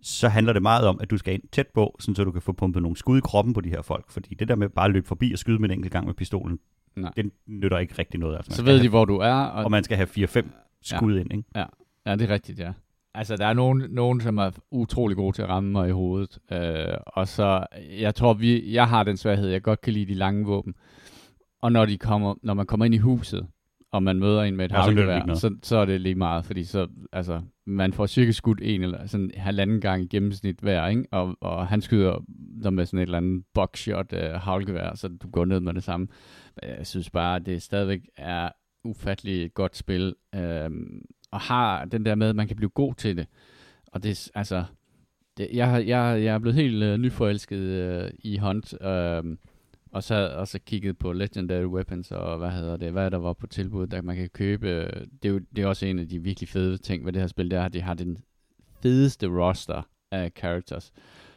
så 0.02 0.28
handler 0.30 0.54
det 0.54 0.62
meget 0.62 0.88
om, 0.88 1.00
at 1.02 1.10
du 1.10 1.18
skal 1.18 1.34
ind 1.34 1.44
tæt 1.52 1.68
på, 1.68 1.96
sådan 2.00 2.16
så 2.16 2.24
du 2.24 2.32
kan 2.32 2.42
få 2.42 2.52
pumpet 2.52 2.82
nogle 2.82 2.98
skud 2.98 3.18
i 3.18 3.22
kroppen 3.24 3.54
på 3.54 3.62
de 3.62 3.70
her 3.70 3.82
folk. 3.82 4.12
Fordi 4.12 4.36
det 4.36 4.48
der 4.48 4.56
med 4.56 4.70
bare 4.70 4.86
at 4.86 4.92
løbe 4.92 5.08
forbi 5.08 5.32
og 5.34 5.40
skyde 5.40 5.60
med 5.60 5.70
en 5.70 5.74
enkelt 5.76 5.94
gang 5.94 6.06
med 6.06 6.14
pistolen, 6.14 6.60
Nej. 6.96 7.12
det 7.16 7.32
nytter 7.48 7.78
ikke 7.78 7.94
rigtig 8.00 8.20
noget. 8.20 8.36
Altså, 8.36 8.52
Så 8.56 8.64
ved 8.64 8.74
have, 8.74 8.84
de, 8.84 8.90
hvor 8.90 9.06
du 9.06 9.18
er. 9.18 9.34
Og, 9.34 9.64
og 9.64 9.72
man 9.72 9.84
skal 9.84 9.98
have 9.98 10.08
4-5 10.08 10.46
skud 10.82 11.20
ind, 11.20 11.34
ikke? 11.34 11.44
ja, 12.06 12.16
det 12.16 12.30
er 12.30 12.34
rigtigt, 12.34 12.60
ja. 12.60 12.72
altså, 13.14 13.36
der 13.36 13.46
er 13.46 13.54
nogen, 13.54 13.84
nogen, 13.90 14.22
som 14.22 14.38
er 14.38 14.52
utrolig 14.72 15.18
gode 15.18 15.36
til 15.36 15.42
at 15.42 15.50
ramme 15.50 15.72
mig 15.72 15.90
i 15.90 15.92
hovedet. 15.92 16.40
Øh, 16.52 16.98
og 17.06 17.28
så, 17.28 17.66
jeg 18.00 18.16
tror, 18.16 18.34
vi, 18.34 18.74
jeg 18.74 18.88
har 18.88 19.04
den 19.04 19.18
svaghed, 19.18 19.50
jeg 19.50 19.62
godt 19.62 19.82
kan 19.82 19.94
lide 19.94 20.06
de 20.06 20.14
lange 20.14 20.46
våben. 20.46 20.74
Og 21.62 21.72
når, 21.72 21.86
de 21.86 21.98
kommer, 21.98 22.36
når 22.44 22.54
man 22.54 22.66
kommer 22.66 22.86
ind 22.86 22.96
i 22.96 22.98
huset, 22.98 23.48
og 23.92 24.04
man 24.04 24.20
møder 24.20 24.44
en 24.44 24.56
med 24.56 24.66
et 24.66 24.72
Ja, 24.72 24.84
så 24.86 24.92
så, 25.36 25.56
så 25.64 25.78
er 25.78 25.86
det 25.86 26.02
lige 26.02 26.16
meget, 26.16 26.46
fordi 26.46 26.64
så, 26.64 26.88
altså, 27.12 27.42
man 27.66 27.94
får 27.94 28.06
cirka 28.06 28.32
skudt 28.32 28.60
en 28.64 28.84
eller 28.84 29.08
sådan 29.08 29.32
halvanden 29.38 29.82
gang 29.82 30.04
i 30.04 30.08
gennemsnit 30.08 30.60
hver, 30.60 30.88
ikke? 30.88 31.06
Og, 31.12 31.38
og 31.42 31.68
han 31.68 31.82
skyder 31.82 32.20
dig 32.64 32.74
med 32.74 32.86
sådan 32.86 33.00
et 33.00 33.04
eller 33.04 33.18
andet 33.18 33.44
buckshot 33.54 34.14
uh, 34.14 34.20
havlgevær, 34.20 34.96
så 34.96 35.08
du 35.08 35.30
går 35.30 35.46
ned 35.46 35.60
med 35.60 35.74
det 35.74 35.84
samme. 35.84 36.08
Jeg 36.64 36.88
synes 36.88 37.10
bare, 37.10 37.36
at 37.36 37.46
det 37.46 37.62
stadigvæk 37.62 38.02
er 38.18 38.50
ufattelig 38.84 39.54
godt 39.54 39.76
spil, 39.76 40.16
øh, 40.36 40.70
og 41.32 41.40
har 41.40 41.86
den 41.86 42.06
der 42.06 42.16
med, 42.16 42.30
at 42.30 42.36
man 42.36 42.48
kan 42.48 42.56
blive 42.56 42.70
god 42.70 42.94
til 42.94 43.18
det. 43.18 43.28
Og 43.88 44.04
det, 44.04 44.32
altså, 44.36 44.64
det, 45.38 45.50
jeg, 45.54 45.88
jeg, 45.88 46.24
jeg 46.24 46.34
er 46.34 46.40
blevet 46.40 46.56
helt 46.56 46.84
øh, 46.84 46.98
nyforelsket 46.98 47.60
øh, 47.60 48.12
i 48.20 48.38
Hunt, 48.38 48.82
øh, 48.82 49.38
og 49.92 50.04
så 50.04 50.36
og 50.38 50.48
så 50.48 50.60
kigget 50.60 50.98
på 50.98 51.14
Legendary 51.14 51.66
Weapons, 51.66 52.12
og 52.12 52.38
hvad 52.38 52.52
hedder 52.52 52.78
det, 52.78 52.92
hvad 52.92 53.12
der 53.12 53.18
var 53.18 53.34
på 53.34 53.48
tilbud, 53.48 53.88
der 53.88 54.02
man 54.02 54.16
kan 54.16 54.30
købe. 54.30 54.86
Det 55.24 55.30
er 55.30 55.30
jo 55.30 55.40
det 55.56 55.64
er 55.64 55.68
også 55.68 55.86
en 55.86 56.00
af 56.00 56.08
de 56.08 56.20
virkelig 56.20 56.50
fede 56.50 56.78
ting 56.78 57.06
ved 57.06 57.14
det 57.14 57.22
her 57.22 57.28
spil, 57.28 57.52
det 57.52 57.60
er, 57.60 57.64
at 57.64 57.74
de 57.74 57.82
har 57.82 57.94
den 57.94 58.18
fedeste 58.82 59.28
roster 59.28 59.82
af 60.12 60.32
characters. 60.38 60.92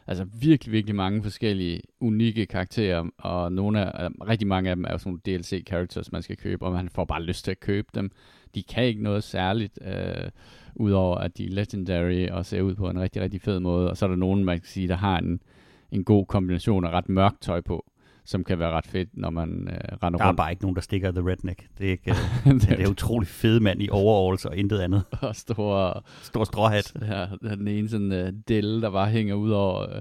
Altså 0.06 0.24
virkelig, 0.24 0.72
virkelig 0.72 0.96
mange 0.96 1.22
forskellige 1.22 1.80
unikke 2.00 2.46
karakterer, 2.46 3.04
og 3.18 3.52
nogle 3.52 3.92
af, 3.92 4.08
rigtig 4.28 4.48
mange 4.48 4.70
af 4.70 4.76
dem 4.76 4.84
er 4.84 4.92
jo 4.92 4.98
sådan 4.98 5.10
nogle 5.10 5.38
DLC-characters, 5.38 6.12
man 6.12 6.22
skal 6.22 6.36
købe, 6.36 6.66
og 6.66 6.72
man 6.72 6.88
får 6.88 7.04
bare 7.04 7.22
lyst 7.22 7.44
til 7.44 7.50
at 7.50 7.60
købe 7.60 7.88
dem. 7.94 8.10
De 8.54 8.62
kan 8.62 8.84
ikke 8.84 9.02
noget 9.02 9.24
særligt, 9.24 9.78
øh, 9.82 10.30
udover 10.74 11.16
at 11.16 11.38
de 11.38 11.46
er 11.46 11.50
legendary 11.50 12.28
og 12.28 12.46
ser 12.46 12.62
ud 12.62 12.74
på 12.74 12.90
en 12.90 13.00
rigtig, 13.00 13.22
rigtig 13.22 13.40
fed 13.40 13.60
måde. 13.60 13.90
Og 13.90 13.96
så 13.96 14.06
er 14.06 14.08
der 14.08 14.16
nogen, 14.16 14.44
man 14.44 14.58
kan 14.58 14.68
sige, 14.68 14.88
der 14.88 14.96
har 14.96 15.18
en, 15.18 15.40
en 15.92 16.04
god 16.04 16.26
kombination 16.26 16.84
af 16.84 16.90
ret 16.90 17.08
mørkt 17.08 17.42
tøj 17.42 17.60
på, 17.60 17.84
som 18.24 18.44
kan 18.44 18.58
være 18.58 18.70
ret 18.70 18.86
fedt, 18.86 19.08
når 19.12 19.30
man 19.30 19.68
øh, 19.68 19.74
render 20.02 20.18
Der 20.18 20.24
er 20.24 20.28
rundt. 20.28 20.36
bare 20.36 20.50
ikke 20.50 20.62
nogen, 20.62 20.74
der 20.74 20.80
stikker 20.82 21.10
The 21.10 21.30
Redneck. 21.30 21.66
Det 21.78 21.86
er, 21.86 21.90
ikke, 21.90 22.10
øh, 22.46 22.52
det 22.54 22.80
er 22.80 22.90
utrolig 22.90 23.28
fede 23.28 23.60
mand 23.60 23.82
i 23.82 23.88
overalls 23.90 24.44
og 24.44 24.56
intet 24.56 24.78
andet. 24.78 25.02
og 25.20 25.36
store 25.36 26.02
Stor 26.22 26.44
stråhat. 26.44 26.92
Ja, 27.02 27.26
den 27.48 27.68
ene 27.68 27.88
sådan 27.88 28.12
uh, 28.12 28.28
delle, 28.48 28.82
der 28.82 28.90
bare 28.90 29.10
hænger 29.10 29.34
ud 29.34 29.50
over, 29.50 29.86
uh, 29.86 30.00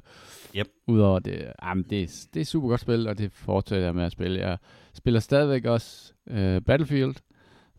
Yep. 0.56 0.68
ud 0.88 1.00
over 1.00 1.20
det. 1.20 1.46
Jamen, 1.64 1.86
det, 1.90 2.04
er, 2.04 2.26
det 2.34 2.40
er 2.40 2.46
super 2.46 2.70
godt 2.70 2.82
spil, 2.82 3.08
og 3.08 3.18
det 3.18 3.32
fortsætter 3.32 3.86
jeg 3.86 3.96
med 3.96 4.04
at 4.04 4.12
spille. 4.12 4.40
Jeg 4.40 4.58
spiller 4.94 5.20
stadigvæk 5.20 5.66
også 5.66 6.14
uh, 6.32 6.58
Battlefield. 6.66 7.16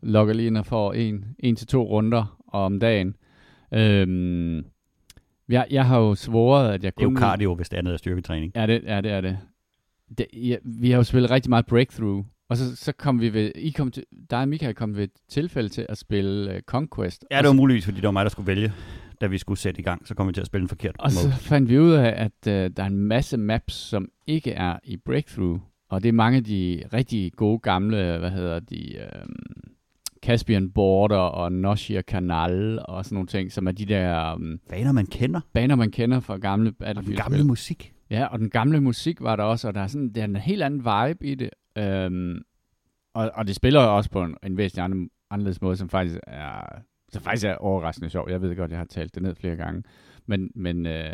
Logger 0.03 0.35
lige 0.35 0.47
ind 0.47 0.57
og 0.57 0.67
får 0.67 0.93
en, 0.93 1.25
en 1.39 1.57
til 1.57 1.67
to 1.67 1.83
runder 1.83 2.39
om 2.49 2.81
dagen. 2.81 3.17
Øhm, 3.75 4.65
jeg, 5.49 5.67
jeg 5.71 5.87
har 5.87 5.99
jo 5.99 6.15
svoret, 6.15 6.69
at 6.69 6.85
jeg 6.85 6.93
Det 6.99 7.05
er 7.05 7.11
jo 7.11 7.17
cardio, 7.19 7.55
hvis 7.55 7.69
det 7.69 7.77
andet 7.77 7.93
er 7.93 7.97
styrketræning. 7.97 8.53
Ja, 8.57 8.67
det, 8.67 8.83
ja, 8.87 9.01
det 9.01 9.11
er 9.11 9.21
det. 9.21 9.39
Det 10.19 10.27
ja, 10.33 10.57
vi 10.65 10.91
har 10.91 10.97
jo 10.97 11.03
spillet 11.03 11.31
rigtig 11.31 11.51
meget 11.51 11.67
Breakthrough, 11.67 12.25
og 12.49 12.57
så, 12.57 12.77
så 12.77 12.93
kom 12.93 13.21
vi 13.21 13.33
ved, 13.33 13.53
I 13.55 13.71
kom 13.71 13.91
til, 13.91 14.05
dig 14.31 14.39
og 14.41 14.49
Michael 14.49 14.75
kom 14.75 14.97
ved 14.97 15.05
et 15.05 15.11
tilfælde 15.29 15.69
til 15.69 15.87
at 15.89 15.99
spille 15.99 16.55
uh, 16.55 16.61
Conquest. 16.67 17.25
Ja, 17.31 17.39
det 17.39 17.47
var 17.47 17.53
muligvis, 17.53 17.85
fordi 17.85 17.97
det 17.97 18.05
var 18.05 18.11
mig, 18.11 18.25
der 18.25 18.31
skulle 18.31 18.47
vælge, 18.47 18.73
da 19.21 19.27
vi 19.27 19.39
skulle 19.39 19.59
sætte 19.59 19.81
i 19.81 19.85
gang. 19.85 20.09
Så 20.09 20.15
kom 20.15 20.29
vi 20.29 20.33
til 20.33 20.41
at 20.41 20.47
spille 20.47 20.63
en 20.63 20.69
forkert 20.69 20.97
Og 20.99 21.13
så 21.13 21.29
mode. 21.29 21.37
fandt 21.37 21.71
vi 21.71 21.79
ud 21.79 21.93
af, 21.93 22.15
at 22.17 22.47
uh, 22.47 22.77
der 22.77 22.83
er 22.83 22.87
en 22.87 22.99
masse 22.99 23.37
maps, 23.37 23.75
som 23.75 24.09
ikke 24.27 24.51
er 24.51 24.79
i 24.85 24.97
Breakthrough. 24.97 25.61
Og 25.89 26.03
det 26.03 26.09
er 26.09 26.13
mange 26.13 26.37
af 26.37 26.45
de 26.45 26.83
rigtig 26.93 27.33
gode 27.33 27.59
gamle, 27.59 28.19
hvad 28.19 28.31
hedder 28.31 28.61
de, 28.61 29.09
um, 29.25 29.33
Caspian 30.23 30.71
Border 30.71 31.17
og 31.17 31.53
Noshia 31.53 32.03
Canal 32.03 32.79
og 32.85 33.05
sådan 33.05 33.15
nogle 33.17 33.27
ting, 33.27 33.53
som 33.53 33.67
er 33.67 33.73
de 33.73 33.85
der 33.85 34.35
um, 34.35 34.61
Baner, 34.69 34.93
man 34.93 35.07
kender. 35.07 35.41
baner, 35.53 35.75
man 35.75 35.91
kender 35.91 36.21
fra 36.21 36.37
gamle 36.37 36.73
Og 36.81 37.05
den 37.05 37.17
gamle 37.17 37.45
musik. 37.45 37.93
Ja, 38.13 38.25
og 38.27 38.39
den 38.39 38.51
gamle 38.51 38.81
musik 38.81 39.21
var 39.21 39.37
der 39.37 39.43
også, 39.43 39.69
og 39.69 39.75
der 39.75 39.81
er 39.81 39.87
sådan, 39.87 40.13
der 40.13 40.21
er 40.21 40.25
en 40.25 40.37
helt 40.37 40.63
anden 40.63 40.81
vibe 40.81 41.27
i 41.27 41.35
det. 41.35 41.51
Um, 42.07 42.43
og, 43.15 43.31
og 43.35 43.47
det 43.47 43.55
spiller 43.57 43.83
jo 43.83 43.97
også 43.97 44.11
på 44.11 44.23
en, 44.23 44.37
en 44.47 44.57
væsentlig 44.57 44.85
anden, 44.85 45.11
anderledes 45.31 45.61
måde, 45.63 45.77
som 45.77 45.89
faktisk 45.89 46.19
er, 46.27 46.63
som 47.13 47.23
faktisk 47.23 47.47
er 47.47 47.55
overraskende 47.55 48.11
sjov. 48.11 48.31
Jeg 48.31 48.43
ved 48.43 48.57
godt, 48.57 48.71
jeg 48.71 48.79
har 48.79 48.85
talt 48.87 49.15
det 49.15 49.23
ned 49.23 49.35
flere 49.35 49.57
gange. 49.57 49.83
Men, 50.27 50.51
men 50.55 50.87
øh, 50.87 51.11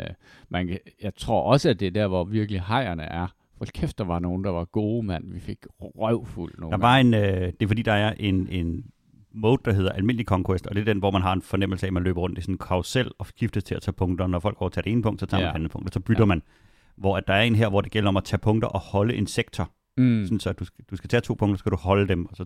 man, 0.49 0.67
kan- 0.67 0.79
jeg 1.01 1.15
tror 1.15 1.41
også, 1.41 1.69
at 1.69 1.79
det 1.79 1.85
er 1.87 1.91
der, 1.91 2.07
hvor 2.07 2.23
virkelig 2.23 2.61
hejerne 2.67 3.03
er. 3.03 3.27
For 3.57 3.65
kæft, 3.73 3.97
der 3.97 4.03
var 4.03 4.19
nogen, 4.19 4.43
der 4.43 4.49
var 4.51 4.65
gode, 4.65 5.05
mand. 5.05 5.31
Vi 5.33 5.39
fik 5.39 5.57
røvfuld 5.79 6.53
nogle 6.57 6.71
Der 6.71 6.77
var 6.77 6.97
en, 6.97 7.13
øh, 7.13 7.21
det 7.31 7.61
er 7.63 7.67
fordi, 7.67 7.81
der 7.81 7.93
er 7.93 8.13
en, 8.19 8.47
en 8.47 8.83
mode, 9.33 9.61
der 9.65 9.73
hedder 9.73 9.91
almindelig 9.91 10.25
conquest, 10.25 10.67
og 10.67 10.75
det 10.75 10.81
er 10.81 10.85
den, 10.85 10.99
hvor 10.99 11.11
man 11.11 11.21
har 11.21 11.33
en 11.33 11.41
fornemmelse 11.41 11.85
af, 11.85 11.89
at 11.89 11.93
man 11.93 12.03
løber 12.03 12.21
rundt 12.21 12.37
i 12.37 12.41
sådan 12.41 12.53
en 12.53 12.57
karusel 12.59 13.11
og 13.17 13.25
skiftes 13.27 13.63
til 13.63 13.75
at 13.75 13.81
tage 13.81 13.93
punkter. 13.93 14.27
Når 14.27 14.39
folk 14.39 14.57
går 14.57 14.69
tager 14.69 14.83
det 14.83 14.91
ene 14.91 15.01
punkt, 15.01 15.19
så 15.19 15.25
tager 15.25 15.39
man 15.41 15.45
Ja. 15.45 15.49
det 15.49 15.55
andet 15.55 15.71
punkt, 15.71 15.87
og 15.87 15.93
så 15.93 15.99
bytter 15.99 16.21
Ja. 16.21 16.25
man. 16.25 16.41
Hvor 16.99 17.17
at 17.17 17.27
der 17.27 17.33
er 17.33 17.41
en 17.41 17.55
her, 17.55 17.69
hvor 17.69 17.81
det 17.81 17.91
gælder 17.91 18.09
om 18.09 18.17
at 18.17 18.23
tage 18.23 18.39
punkter 18.39 18.67
og 18.67 18.79
holde 18.79 19.15
en 19.15 19.27
sektor. 19.27 19.71
Mm. 19.97 20.23
Sådan 20.25 20.39
så 20.39 20.49
at 20.49 20.59
du 20.59 20.65
skal, 20.65 20.85
du 20.91 20.95
skal 20.95 21.09
tage 21.09 21.21
to 21.21 21.33
punkter, 21.33 21.55
så 21.55 21.59
skal 21.59 21.71
du 21.71 21.77
holde 21.77 22.07
dem, 22.07 22.25
og 22.25 22.35
så 22.35 22.45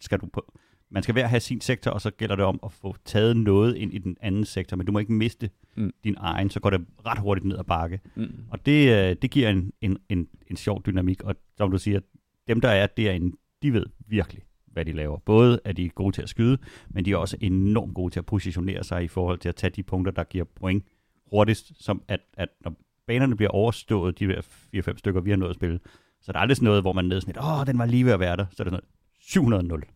skal 0.00 0.20
du 0.20 0.26
på, 0.26 0.52
man 0.90 1.02
skal 1.02 1.12
hver 1.12 1.26
have 1.26 1.40
sin 1.40 1.60
sektor, 1.60 1.90
og 1.90 2.00
så 2.00 2.10
gælder 2.10 2.36
det 2.36 2.44
om 2.44 2.60
at 2.62 2.72
få 2.72 2.96
taget 3.04 3.36
noget 3.36 3.76
ind 3.76 3.94
i 3.94 3.98
den 3.98 4.16
anden 4.20 4.44
sektor, 4.44 4.76
men 4.76 4.86
du 4.86 4.92
må 4.92 4.98
ikke 4.98 5.12
miste 5.12 5.50
Mm. 5.76 5.90
din 6.04 6.14
egen, 6.18 6.50
så 6.50 6.60
går 6.60 6.70
det 6.70 6.86
ret 7.06 7.18
hurtigt 7.18 7.46
ned 7.46 7.58
ad 7.58 7.64
bakke. 7.64 8.00
Mm. 8.14 8.44
Og 8.50 8.66
det, 8.66 9.10
øh, 9.10 9.16
det 9.22 9.30
giver 9.30 9.48
en, 9.48 9.72
en, 9.80 9.98
en, 10.08 10.28
en 10.50 10.56
sjov 10.56 10.82
dynamik, 10.86 11.22
og 11.22 11.34
som 11.56 11.70
du 11.70 11.78
siger, 11.78 12.00
dem 12.48 12.60
der 12.60 12.68
er 12.68 12.86
derinde, 12.86 13.36
de 13.62 13.72
ved 13.72 13.86
virkelig, 14.06 14.42
hvad 14.66 14.84
de 14.84 14.92
laver. 14.92 15.18
Både 15.18 15.60
er 15.64 15.72
de 15.72 15.88
gode 15.88 16.16
til 16.16 16.22
at 16.22 16.28
skyde, 16.28 16.58
men 16.88 17.04
de 17.04 17.12
er 17.12 17.16
også 17.16 17.36
enormt 17.40 17.94
gode 17.94 18.12
til 18.12 18.20
at 18.20 18.26
positionere 18.26 18.84
sig 18.84 19.04
i 19.04 19.08
forhold 19.08 19.38
til 19.38 19.48
at 19.48 19.56
tage 19.56 19.70
de 19.70 19.82
punkter, 19.82 20.12
der 20.12 20.24
giver 20.24 20.44
point 20.44 20.84
hurtigst, 21.30 21.84
som 21.84 22.02
at, 22.08 22.20
at 22.36 22.48
når 22.60 22.76
banerne 23.06 23.36
bliver 23.36 23.50
overstået, 23.50 24.18
de 24.18 24.26
der 24.26 24.40
4-5 24.76 24.98
stykker, 24.98 25.20
vi 25.20 25.30
har 25.30 25.36
nået 25.36 25.50
at 25.50 25.56
spille, 25.56 25.80
så 26.20 26.32
der 26.32 26.38
er 26.38 26.42
aldrig 26.42 26.56
sådan 26.56 26.64
noget, 26.64 26.82
hvor 26.82 26.92
man 26.92 27.04
nede 27.04 27.20
sådan 27.20 27.34
lidt, 27.34 27.44
åh, 27.44 27.66
den 27.66 27.78
var 27.78 27.86
lige 27.86 28.04
ved 28.04 28.12
at 28.12 28.20
være 28.20 28.36
der, 28.36 28.46
så 28.50 28.62
er 28.62 28.64
det 28.64 28.72
sådan 28.72 29.60
noget 29.60 29.82
700-0. 29.82 29.90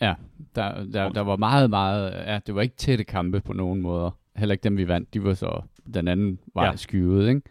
Ja, 0.00 0.14
der, 0.54 0.84
der, 0.84 1.08
der 1.08 1.20
var 1.20 1.36
meget, 1.36 1.70
meget... 1.70 2.12
Ja, 2.26 2.38
det 2.46 2.54
var 2.54 2.62
ikke 2.62 2.76
tætte 2.76 3.04
kampe 3.04 3.40
på 3.40 3.52
nogen 3.52 3.82
måder. 3.82 4.10
Heller 4.36 4.52
ikke 4.52 4.62
dem, 4.62 4.76
vi 4.76 4.88
vandt. 4.88 5.14
De 5.14 5.24
var 5.24 5.34
så 5.34 5.62
den 5.94 6.08
anden 6.08 6.38
vej 6.54 6.64
ja. 6.64 6.70
Ja. 6.70 6.76
skyvet, 6.76 7.28
ikke? 7.28 7.42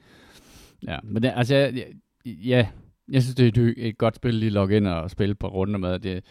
Ja, 0.87 0.97
men 1.03 1.23
det, 1.23 1.33
altså, 1.35 1.55
jeg, 1.55 1.85
ja, 2.25 2.67
jeg 3.11 3.23
synes, 3.23 3.35
det 3.35 3.57
er 3.57 3.73
et 3.77 3.97
godt 3.97 4.15
spil 4.15 4.33
lige 4.33 4.47
at 4.47 4.53
logge 4.53 4.77
ind 4.77 4.87
og 4.87 5.11
spille 5.11 5.35
på 5.35 5.47
runder 5.47 5.79
med. 5.79 5.99
Det, 5.99 6.23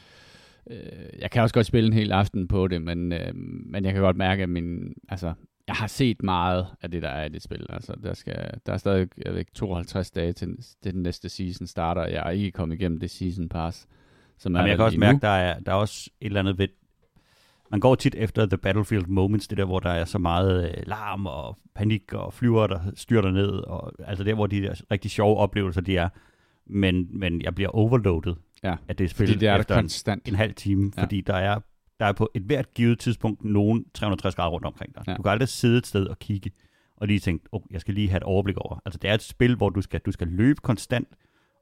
øh, 0.71 0.77
jeg 1.19 1.31
kan 1.31 1.43
også 1.43 1.55
godt 1.55 1.67
spille 1.67 1.87
en 1.87 1.93
hel 1.93 2.13
aften 2.13 2.49
på 2.49 2.69
det, 2.69 2.83
men, 2.83 3.13
øh, 3.13 3.35
men 3.67 3.85
jeg 3.85 3.93
kan 3.93 4.03
godt 4.03 4.17
mærke, 4.17 4.43
at 4.43 4.49
min, 4.49 4.95
altså, 5.09 5.33
jeg 5.71 5.77
har 5.77 5.87
set 5.87 6.23
meget 6.23 6.67
af 6.83 6.91
det, 6.91 7.03
der 7.03 7.09
er 7.09 7.25
i 7.25 7.29
det 7.29 7.43
spil. 7.43 7.67
Altså, 7.69 7.95
der, 8.03 8.15
skal, 8.15 8.51
der 8.67 8.73
er 8.73 8.77
stadig 8.77 9.09
jeg 9.25 9.33
ved 9.33 9.39
ikke, 9.39 9.53
52 9.55 10.11
dage 10.11 10.33
til, 10.33 10.57
til 10.83 10.95
den 10.95 11.03
næste 11.03 11.29
season 11.29 11.67
starter. 11.67 12.07
Jeg 12.07 12.27
er 12.27 12.31
ikke 12.31 12.51
kommet 12.51 12.81
igennem 12.81 13.01
det 13.01 13.11
season 13.11 13.49
pass. 13.49 13.87
Som 14.39 14.55
er 14.55 14.59
Jamen, 14.59 14.69
jeg 14.69 14.77
kan 14.77 14.85
også 14.85 14.95
lige 14.95 15.01
mærke, 15.01 15.17
nu. 15.17 15.21
der 15.23 15.29
er, 15.29 15.59
der 15.61 15.73
er 15.73 15.77
også 15.77 16.11
et 16.21 16.27
eller 16.27 16.41
andet 16.41 16.59
ved, 16.59 16.69
man 17.71 17.81
går 17.81 17.95
tit 17.95 18.15
efter 18.15 18.47
the 18.47 18.57
battlefield 18.59 19.07
moments, 19.07 19.49
det 19.49 19.59
der, 19.59 19.65
hvor 19.65 19.79
der 19.81 19.91
er 19.91 20.05
så 20.05 20.19
meget 20.19 20.69
øh, 20.69 20.75
larm 20.87 21.27
og 21.27 21.59
panik 21.75 22.13
og 22.13 22.35
flyver, 22.35 22.67
der 22.67 22.81
styrter 22.95 23.31
ned, 23.31 23.49
og 23.51 23.93
altså 24.07 24.25
der, 24.25 24.35
hvor 24.35 24.47
de 24.47 24.63
der 24.63 24.75
rigtig 24.91 25.11
sjove 25.11 25.37
oplevelser, 25.37 25.81
de 25.81 25.97
er. 25.97 26.09
Men, 26.67 27.09
men 27.19 27.43
jeg 27.43 27.55
bliver 27.55 27.71
overloadet 27.71 28.37
Ja, 28.63 28.77
af 28.89 28.97
det 28.97 29.11
spil 29.11 29.41
det 29.41 29.49
er 29.49 29.57
efter 29.57 29.75
en, 29.75 29.83
konstant. 29.83 30.29
en 30.29 30.35
halv 30.35 30.55
time, 30.55 30.93
ja. 30.97 31.03
fordi 31.03 31.21
der 31.21 31.35
er, 31.35 31.61
der 32.01 32.07
er 32.07 32.13
på 32.13 32.31
et 32.35 32.43
hvert 32.43 32.75
givet 32.75 32.99
tidspunkt 32.99 33.45
nogen 33.45 33.85
360 33.95 34.35
grader 34.35 34.51
rundt 34.51 34.67
omkring 34.67 34.95
dig. 34.95 35.03
Ja. 35.07 35.13
Ja. 35.13 35.17
Du 35.17 35.23
kan 35.23 35.33
aldrig 35.33 35.49
sidde 35.49 35.79
et 35.79 35.87
sted 35.87 36.07
og 36.07 36.19
kigge, 36.19 36.51
og 36.97 37.07
lige 37.07 37.19
tænke, 37.19 37.45
oh, 37.53 37.63
jeg 37.71 37.81
skal 37.81 37.95
lige 37.95 38.09
have 38.09 38.17
et 38.17 38.23
overblik 38.23 38.57
over. 38.57 38.83
Altså 38.85 38.99
det 39.03 39.11
er 39.11 39.15
et 39.15 39.23
spil, 39.23 39.57
hvor 39.57 39.71
du 39.71 39.83
skal, 39.83 40.01
du 40.01 40.13
skal 40.13 40.29
løbe 40.29 40.61
konstant, 40.63 41.09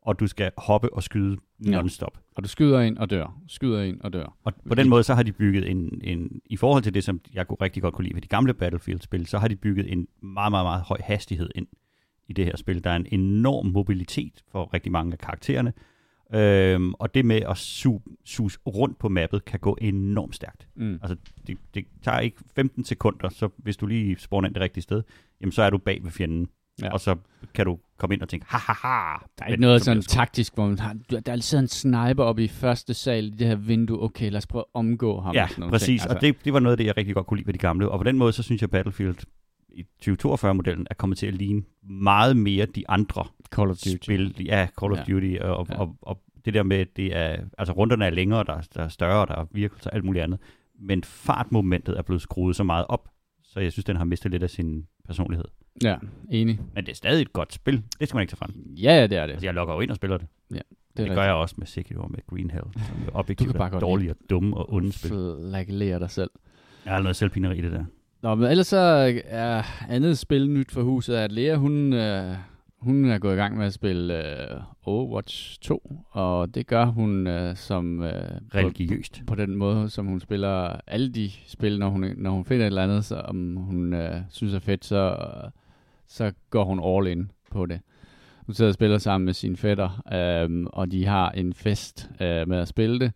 og 0.03 0.20
du 0.20 0.27
skal 0.27 0.51
hoppe 0.59 0.92
og 0.94 1.03
skyde 1.03 1.37
Ja. 1.66 1.81
non-stop. 1.83 2.18
Og 2.37 2.42
du 2.44 2.48
skyder 2.48 2.81
ind 2.81 2.98
og 2.98 3.11
dør. 3.11 3.40
Skyder 3.48 3.83
ind 3.83 4.01
og 4.01 4.12
dør. 4.12 4.37
Og 4.44 4.53
på 4.68 4.74
den 4.74 4.88
måde, 4.88 5.03
så 5.03 5.14
har 5.14 5.22
de 5.22 5.33
bygget 5.33 5.70
en, 5.70 6.01
en, 6.05 6.40
i 6.46 6.57
forhold 6.57 6.83
til 6.83 6.94
det, 6.94 7.05
som 7.05 7.20
jeg 7.35 7.48
kunne 7.48 7.57
rigtig 7.61 7.83
godt 7.83 7.94
kunne 7.94 8.05
lide 8.05 8.14
ved 8.14 8.22
de 8.22 8.29
gamle 8.29 8.55
Battlefield-spil, 8.55 9.27
så 9.27 9.38
har 9.38 9.48
de 9.48 9.57
bygget 9.57 9.92
en 9.92 10.09
meget, 10.22 10.53
meget, 10.53 10.64
meget 10.64 10.83
høj 10.83 10.98
hastighed 11.03 11.51
ind 11.55 11.66
i 12.29 12.33
det 12.33 12.44
her 12.44 12.57
spil. 12.57 12.85
Der 12.85 12.90
er 12.90 12.96
en 12.96 13.07
enorm 13.11 13.66
mobilitet 13.66 14.44
for 14.53 14.74
rigtig 14.74 14.92
mange 14.92 15.12
af 15.12 15.18
karaktererne, 15.18 15.72
øhm, 16.35 16.95
og 16.95 17.14
det 17.14 17.25
med 17.25 17.43
at 17.49 17.57
su, 17.59 17.99
sus 18.25 18.59
rundt 18.67 18.99
på 18.99 19.09
mappet 19.09 19.45
kan 19.45 19.61
gå 19.61 19.77
enormt 19.81 20.35
stærkt. 20.35 20.69
Mm. 20.77 20.99
Altså, 21.03 21.17
det, 21.47 21.59
det 21.75 21.85
tager 22.03 22.19
ikke 22.21 22.37
15 22.57 22.85
sekunder, 22.85 23.29
så 23.29 23.49
hvis 23.57 23.77
du 23.77 23.87
lige 23.87 24.17
spawner 24.19 24.49
ind 24.49 24.55
det 24.55 24.62
rigtige 24.62 24.83
sted, 24.83 25.03
jamen 25.41 25.53
så 25.53 25.62
er 25.62 25.71
du 25.71 25.79
bag 25.79 26.05
ved 26.05 26.11
fjenden, 26.11 26.49
Ja. 26.83 26.93
og 26.93 27.01
så 27.01 27.17
kan 27.55 27.67
du 27.67 27.79
komme 27.99 28.14
ind 28.14 28.23
og 28.23 28.29
tænke, 28.29 28.47
ha 28.49 28.59
ha 28.59 28.73
ha. 28.73 29.17
Der 29.38 29.45
er 29.45 29.49
ikke 29.49 29.61
noget 29.61 29.83
sådan 29.83 30.03
taktisk, 30.03 30.55
hvor 30.55 30.67
man 30.67 30.79
har, 30.79 30.97
der 31.11 31.21
er 31.27 31.33
altid 31.33 31.59
en 31.59 31.69
sniper 31.69 32.25
oppe 32.25 32.45
i 32.45 32.49
første 32.49 32.95
sal 32.95 33.27
i 33.27 33.31
det 33.31 33.47
her 33.47 33.57
vindue. 33.57 34.03
Okay, 34.03 34.31
lad 34.31 34.37
os 34.38 34.47
prøve 34.47 34.61
at 34.61 34.64
omgå 34.75 35.21
ham. 35.21 35.35
Ja, 35.35 35.43
og 35.43 35.51
sådan 35.51 35.71
præcis. 35.71 35.87
Ting. 35.87 36.01
Altså. 36.01 36.14
Og 36.14 36.21
det, 36.21 36.45
det 36.45 36.53
var 36.53 36.61
noget 36.61 36.73
af 36.73 36.77
det, 36.77 36.85
jeg 36.87 36.97
rigtig 36.97 37.14
godt 37.14 37.27
kunne 37.27 37.37
lide 37.38 37.47
ved 37.47 37.55
de 37.55 37.59
gamle. 37.59 37.88
Og 37.88 37.99
på 37.99 38.05
den 38.05 38.19
måde, 38.19 38.33
så 38.33 38.43
synes 38.43 38.62
jeg, 38.62 38.71
Battlefield 38.71 39.17
i 39.69 39.85
2042-modellen 40.05 40.87
er 40.91 40.95
kommet 40.95 41.19
til 41.19 41.27
at 41.27 41.35
ligne 41.35 41.62
meget 41.91 42.37
mere 42.37 42.67
de 42.67 42.91
andre 42.91 43.25
Call 43.53 43.71
of 43.71 43.77
Duty. 43.77 43.97
spil. 44.05 44.37
Ja, 44.47 44.69
Call 44.81 44.93
of 44.93 44.99
Ja. 44.99 45.13
Duty. 45.15 45.37
Og, 45.41 45.67
Ja. 45.71 45.75
ja. 45.75 45.81
og, 45.81 45.97
og 46.03 46.21
det 46.45 46.55
der 46.55 46.63
med, 46.63 46.87
det 46.97 47.17
er, 47.17 47.37
altså 47.59 47.73
runderne 47.73 48.07
er 48.07 48.11
længere, 48.11 48.45
der, 48.45 48.53
er- 48.53 48.69
der 48.75 48.83
er 48.83 48.89
større, 48.89 49.27
der 49.27 49.35
er 49.35 49.47
virkelig 49.53 49.87
og 49.87 49.95
alt 49.95 50.05
muligt 50.05 50.23
andet. 50.25 50.39
Men 50.81 51.05
fartmomentet 51.05 51.99
er 51.99 52.03
blevet 52.03 52.23
skruet 52.23 52.57
så 52.57 52.65
meget 52.65 52.87
op, 52.89 53.09
så 53.43 53.61
jeg 53.61 53.73
synes, 53.73 53.85
den 53.85 53.97
har 53.97 54.05
mistet 54.05 54.31
lidt 54.31 54.43
af 54.43 54.51
sin 54.51 54.87
personlighed. 55.07 55.45
Ja, 55.83 55.97
enig. 56.31 56.61
Men 56.75 56.85
det 56.85 56.91
er 56.93 56.97
stadig 56.97 57.23
et 57.23 57.33
godt 57.33 57.53
spil. 57.53 57.83
Det 58.01 58.09
skal 58.09 58.17
man 58.17 58.23
ikke 58.23 58.31
tage 58.31 58.37
fra. 58.39 58.49
Ja, 58.83 58.97
ja, 58.97 59.07
det 59.07 59.19
er 59.19 59.27
det. 59.27 59.33
Altså, 59.33 59.47
jeg 59.47 59.55
logger 59.55 59.75
jo 59.75 59.81
ind 59.81 59.91
og 59.91 59.97
spiller 59.97 60.17
det. 60.17 60.27
Det, 60.51 60.63
Det, 60.97 61.07
det 61.09 61.17
gør 61.17 61.23
jeg 61.25 61.33
også 61.35 61.55
med 61.59 61.67
Sekiro 61.67 62.03
og 62.03 62.11
med 62.11 62.19
Green 62.27 62.51
Hell, 62.51 62.65
som 62.75 62.97
objektivt 63.15 63.57
er 63.57 63.69
godt 63.69 63.81
dårlige 63.81 64.11
og 64.11 64.17
dumme 64.31 64.57
og 64.57 64.73
onde 64.73 64.93
spil. 64.93 65.11
Flagellere 65.11 65.99
dig 65.99 66.11
selv. 66.11 66.31
Jeg 66.85 66.93
har 66.95 67.01
noget 67.03 67.17
selvpineri 67.17 67.59
i 67.59 67.63
det 67.63 67.73
der. 67.73 67.85
Nå, 68.23 68.35
men 68.35 68.51
ellers 68.51 68.67
så 68.67 69.13
er 69.25 69.63
andet 69.89 70.19
spil 70.19 70.51
nyt 70.51 70.73
for 70.73 70.83
huset, 70.83 71.15
at 71.15 71.33
Lea, 71.33 71.55
hun, 71.57 71.93
øh, 71.93 72.37
hun 72.81 73.05
er 73.05 73.19
gået 73.19 73.33
i 73.35 73.37
gang 73.37 73.57
med 73.57 73.67
at 73.67 73.73
spille 73.73 74.14
øh, 74.17 74.61
Overwatch 74.85 75.61
2, 75.61 76.01
og 76.11 76.55
det 76.55 76.67
gør 76.67 76.85
hun 76.85 77.27
øh, 77.27 77.57
som 77.57 78.03
øh, 78.03 78.12
på, 78.53 78.59
Religiøst. 78.59 79.23
på 79.27 79.35
den 79.35 79.57
måde, 79.57 79.91
som 79.91 80.07
hun 80.07 80.21
spiller 80.21 80.81
alle 80.87 81.12
de 81.12 81.31
spil, 81.47 81.79
når 81.79 81.88
hun, 81.88 82.05
når 82.17 82.31
hun 82.31 82.45
finder 82.45 82.64
et 82.64 82.67
eller 82.67 82.83
andet, 82.83 83.05
som 83.05 83.57
hun 83.57 83.95
øh, 83.95 84.21
synes 84.31 84.55
er 84.55 84.59
fedt, 84.59 84.85
så, 84.85 85.17
så 86.07 86.33
går 86.51 86.64
hun 86.64 86.81
all 86.85 87.19
in 87.19 87.31
på 87.51 87.67
det. 87.67 87.81
Hun 88.47 88.55
sidder 88.55 88.71
og 88.71 88.75
spiller 88.75 88.99
sammen 88.99 89.25
med 89.25 89.35
sine 89.35 89.57
fætter, 89.57 90.03
øh, 90.12 90.67
og 90.73 90.93
de 90.93 91.07
har 91.07 91.31
en 91.31 91.55
fest 91.55 92.11
øh, 92.21 92.49
med 92.49 92.59
at 92.59 92.69
spille 92.69 93.01
det. 93.01 93.12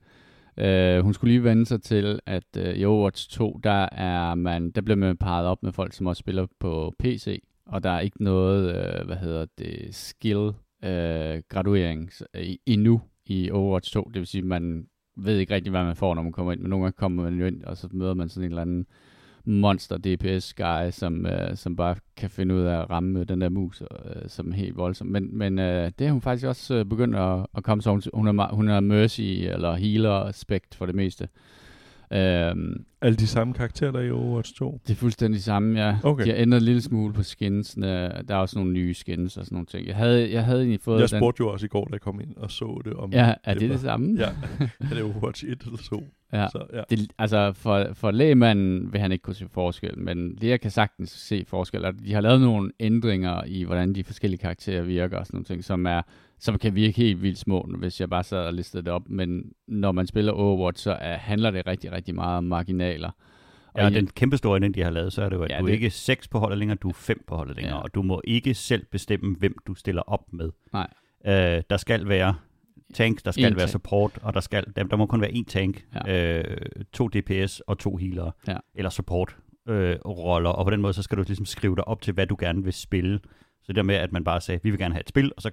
Øh, 0.57 1.05
hun 1.05 1.15
skulle 1.15 1.33
lige 1.33 1.45
vende 1.45 1.67
sig 1.67 1.83
til, 1.83 2.21
at 2.27 2.57
øh, 2.57 2.75
i 2.75 2.85
Overwatch 2.85 3.31
2, 3.31 3.61
der, 3.65 3.89
er 3.93 4.35
man, 4.35 4.71
der 4.71 4.81
bliver 4.81 4.97
man 4.97 5.17
parret 5.17 5.47
op 5.47 5.63
med 5.63 5.73
folk, 5.73 5.93
som 5.93 6.07
også 6.07 6.21
spiller 6.21 6.47
på 6.61 6.95
PC, 6.99 7.43
og 7.67 7.83
der 7.83 7.91
er 7.91 8.01
ikke 8.01 8.25
noget, 8.25 8.75
øh, 8.75 9.07
hvad 9.07 9.17
hedder 9.17 9.47
det, 9.59 9.95
skill 9.95 10.53
øh, 10.85 11.43
graduering 11.49 12.11
i, 12.35 12.59
endnu 12.67 13.01
i 13.27 13.51
Overwatch 13.51 13.93
2. 13.93 14.03
Det 14.15 14.19
vil 14.19 14.27
sige, 14.27 14.43
man 14.43 14.87
ved 15.17 15.39
ikke 15.39 15.55
rigtig, 15.55 15.71
hvad 15.71 15.85
man 15.85 15.97
får, 15.97 16.15
når 16.15 16.23
man 16.23 16.33
kommer 16.33 16.53
ind, 16.53 16.61
men 16.61 16.71
nogle 16.71 16.85
gange 16.85 16.97
kommer 16.97 17.23
man 17.23 17.39
jo 17.39 17.47
ind, 17.47 17.65
og 17.65 17.77
så 17.77 17.89
møder 17.93 18.15
man 18.15 18.29
sådan 18.29 18.45
en 18.45 18.51
eller 18.51 18.63
anden 18.63 18.87
monster 19.45 19.97
DPS 19.99 20.55
guy, 20.55 20.91
som, 20.91 21.27
øh, 21.27 21.57
som 21.57 21.77
bare 21.77 21.97
kan 22.17 22.31
finde 22.31 22.55
ud 22.55 22.61
af 22.61 22.81
at 22.83 22.91
ramme 22.91 23.21
øh, 23.21 23.29
den 23.29 23.41
der 23.41 23.49
mus, 23.49 23.83
øh, 23.83 24.29
som 24.29 24.53
er 24.53 24.57
helt 24.57 24.77
voldsom. 24.77 25.07
Men, 25.07 25.39
men 25.39 25.59
øh, 25.59 25.91
det 25.99 26.07
har 26.07 26.13
hun 26.13 26.23
faktisk 26.23 26.47
også 26.47 26.75
øh, 26.75 26.85
begyndt 26.85 27.17
at, 27.17 27.47
at 27.57 27.65
komme 27.65 27.83
så. 27.83 27.91
Hun, 27.91 28.03
hun, 28.15 28.39
er, 28.39 28.55
hun 28.55 28.69
er 28.69 28.81
mercy 28.81 29.21
eller 29.21 29.75
healer 29.75 30.13
aspekt 30.13 30.75
for 30.75 30.87
det 30.87 30.95
meste. 30.95 31.29
Øhm, 32.13 32.85
Alle 33.01 33.17
de 33.17 33.27
samme 33.27 33.55
karakterer, 33.55 33.91
der 33.93 33.99
er 33.99 34.03
i 34.05 34.11
Overwatch 34.11 34.55
2. 34.55 34.81
det 34.87 34.93
er 34.93 34.97
fuldstændig 34.97 35.43
samme, 35.43 35.81
ja. 35.87 35.97
Okay. 36.03 36.25
De 36.25 36.31
har 36.31 36.37
ændret 36.37 36.59
en 36.59 36.65
lille 36.65 36.83
smule 36.83 37.13
på 37.15 37.23
skinsene. 37.23 37.87
Der 38.29 38.35
er 38.35 38.39
også 38.39 38.59
nogle 38.59 38.73
nye 38.73 38.95
skins 38.95 39.37
og 39.37 39.45
sådan 39.45 39.55
nogle 39.57 39.67
ting. 39.67 39.87
Jeg 39.87 39.97
havde, 39.97 40.33
jeg 40.33 40.45
havde 40.45 40.61
egentlig 40.61 40.81
fået 40.81 41.01
Jeg 41.01 41.11
den... 41.11 41.19
spurgte 41.19 41.41
jo 41.41 41.49
også 41.49 41.67
i 41.67 41.69
går, 41.69 41.85
da 41.85 41.93
jeg 41.93 42.01
kom 42.01 42.21
ind 42.21 42.37
og 42.37 42.51
så 42.51 42.81
det. 42.85 42.93
Om 42.95 43.13
Ja, 43.13 43.35
er 43.45 43.55
det 43.55 43.69
var- 43.69 43.75
det 43.75 43.81
samme? 43.81 44.19
Ja, 44.21 44.29
er 44.81 44.95
det 44.95 45.03
Overwatch 45.03 45.45
1 45.45 45.63
eller 45.65 45.79
2? 45.91 46.05
Ja. 46.33 46.49
Så, 46.49 46.67
ja. 46.73 46.83
Det, 46.91 47.13
altså, 47.19 47.53
for, 47.53 47.87
for 47.95 48.11
lægemanden 48.11 48.93
vil 48.93 49.01
han 49.01 49.13
ikke 49.13 49.23
kunne 49.23 49.35
se 49.35 49.49
forskel, 49.49 49.99
men 49.99 50.39
Lea 50.41 50.57
kan 50.57 50.71
sagtens 50.71 51.11
se 51.11 51.45
forskel. 51.49 51.85
Og 51.85 51.95
de 52.05 52.13
har 52.15 52.21
lavet 52.21 52.41
nogle 52.41 52.73
ændringer 52.81 53.45
i, 53.47 53.63
hvordan 53.65 53.95
de 53.95 54.05
forskellige 54.05 54.39
karakterer 54.41 54.83
virker 54.83 55.19
og 55.19 55.27
sådan 55.27 55.37
nogle 55.37 55.45
ting, 55.45 55.65
som, 55.65 55.87
er, 55.87 56.03
som 56.39 56.59
kan 56.59 56.75
virke 56.75 56.97
helt 56.97 57.23
vildt 57.23 57.39
små, 57.39 57.69
hvis 57.79 58.01
jeg 58.01 58.11
bare 58.11 58.23
sad 58.25 58.39
og 58.47 58.55
listede 58.55 58.83
det 58.83 58.93
op. 58.93 59.09
Men 59.09 59.53
når 59.69 59.93
man 59.93 60.07
spiller 60.07 60.33
Overwatch, 60.33 60.83
så 60.85 60.93
er, 61.01 61.17
handler 61.17 61.51
det 61.51 61.67
rigtig, 61.67 61.93
rigtig 61.93 62.15
meget 62.15 62.39
om 62.39 62.45
marginaler. 62.45 63.11
Ja, 63.77 63.85
og 63.85 63.91
i- 63.91 63.95
den 63.95 64.07
kæmpe 64.07 64.37
store 64.37 64.57
ændring, 64.57 64.75
de 64.75 64.83
har 64.83 64.91
lavet, 64.91 65.13
så 65.13 65.23
er 65.23 65.29
det 65.29 65.37
jo, 65.37 65.43
at 65.43 65.51
Ja, 65.51 65.55
ja, 65.55 65.61
du 65.61 65.67
det- 65.67 65.73
er 65.73 65.77
ikke 65.77 65.91
seks 65.91 66.29
på 66.29 66.39
holdet 66.39 66.59
længere, 66.59 66.77
du 66.83 66.89
er 66.89 66.93
fem 66.93 67.25
på 67.27 67.37
holdet 67.37 67.57
længere, 67.57 67.75
Ja. 67.75 67.79
ja. 67.79 67.83
og 67.83 67.95
du 67.95 68.03
må 68.03 68.21
ikke 68.25 68.55
selv 68.55 68.85
bestemme, 68.91 69.37
hvem 69.39 69.57
du 69.67 69.75
stiller 69.75 70.03
op 70.03 70.33
med. 70.33 70.51
Nej. 70.73 70.87
Øh, 71.27 71.63
der 71.71 71.77
skal 71.77 72.09
være 72.09 72.35
tank, 72.93 73.25
der 73.25 73.31
skal 73.31 73.45
En 73.45 73.57
være 73.57 73.61
tank. 73.61 73.71
support, 73.73 74.19
og 74.23 74.35
der, 74.35 74.41
skal, 74.41 74.65
der, 74.77 74.83
der 74.83 74.97
må 74.97 75.07
kun 75.07 75.21
være 75.21 75.31
én 75.31 75.45
tank, 75.49 75.85
Ja. 76.07 76.39
øh, 76.39 76.59
to 76.93 77.09
DPS 77.09 77.61
og 77.61 77.79
to 77.79 77.97
healere, 77.97 78.33
Ja. 78.49 78.57
eller 78.75 78.91
support 78.91 79.37
øh, 79.69 79.97
roller, 80.07 80.51
og 80.51 80.65
på 80.67 80.71
den 80.71 80.81
måde, 80.81 80.93
så 80.93 81.03
skal 81.03 81.19
du 81.19 81.23
ligesom 81.27 81.47
skrive 81.47 81.77
dig 81.77 81.89
op 81.89 82.03
til, 82.03 82.15
hvad 82.15 82.27
du 82.27 82.37
gerne 82.41 82.65
vil 82.65 82.73
spille. 82.73 83.21
Så 83.63 83.73
det 83.73 83.87
med, 83.87 83.95
at 83.95 84.13
man 84.13 84.25
bare 84.25 84.41
sagde, 84.41 84.61
vi 84.63 84.71
vil 84.71 84.79
gerne 84.79 84.95
have 84.95 85.01
et 85.01 85.09
spil, 85.09 85.33
og 85.37 85.43
så 85.43 85.51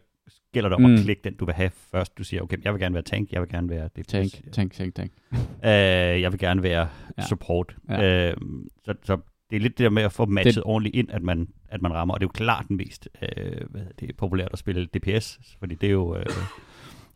gælder 0.54 0.70
det 0.70 0.76
om 0.76 0.82
Mm. 0.82 0.94
at 0.96 1.00
klikke 1.04 1.22
den, 1.24 1.36
du 1.36 1.46
vil 1.46 1.54
have 1.54 1.72
først. 1.92 2.18
Du 2.18 2.24
siger, 2.24 2.42
okay, 2.42 2.58
jeg 2.64 2.74
vil 2.74 2.82
gerne 2.82 2.94
være 2.94 3.04
tank, 3.04 3.32
jeg 3.32 3.42
vil 3.42 3.50
gerne 3.50 3.70
være 3.70 3.88
DPS. 3.88 4.08
Tank, 4.08 4.32
tank, 4.54 4.74
tank, 4.74 4.96
tank. 4.96 5.12
Øh, 5.66 6.22
jeg 6.22 6.32
vil 6.32 6.40
gerne 6.40 6.64
være 6.64 6.82
Ja. 6.82 7.14
ja. 7.18 7.28
support. 7.28 7.76
Ja. 7.90 8.02
Ja. 8.02 8.30
Øh, 8.32 8.38
så, 8.86 8.94
så 9.04 9.18
det 9.50 9.56
er 9.56 9.60
lidt 9.60 9.78
det 9.78 9.84
der 9.84 9.90
med 9.90 10.04
at 10.04 10.12
få 10.12 10.26
matchet 10.26 10.56
det... 10.56 10.64
ordentligt 10.64 10.96
ind, 10.96 11.12
at 11.12 11.22
man, 11.24 11.48
at 11.70 11.82
man 11.82 11.94
rammer. 11.94 12.14
Og 12.14 12.20
det 12.20 12.24
er 12.26 12.28
jo 12.28 12.32
klart 12.46 12.66
den 12.68 12.78
mest 12.78 13.10
øh, 13.22 13.62
hvad 13.70 13.82
det 14.00 14.10
er 14.10 14.14
populært 14.18 14.50
at 14.54 14.60
spille 14.60 14.86
DPS, 14.86 15.40
fordi 15.60 15.76
det 15.76 15.88
er 15.88 15.92
jo, 15.92 16.16
øh, 16.16 16.26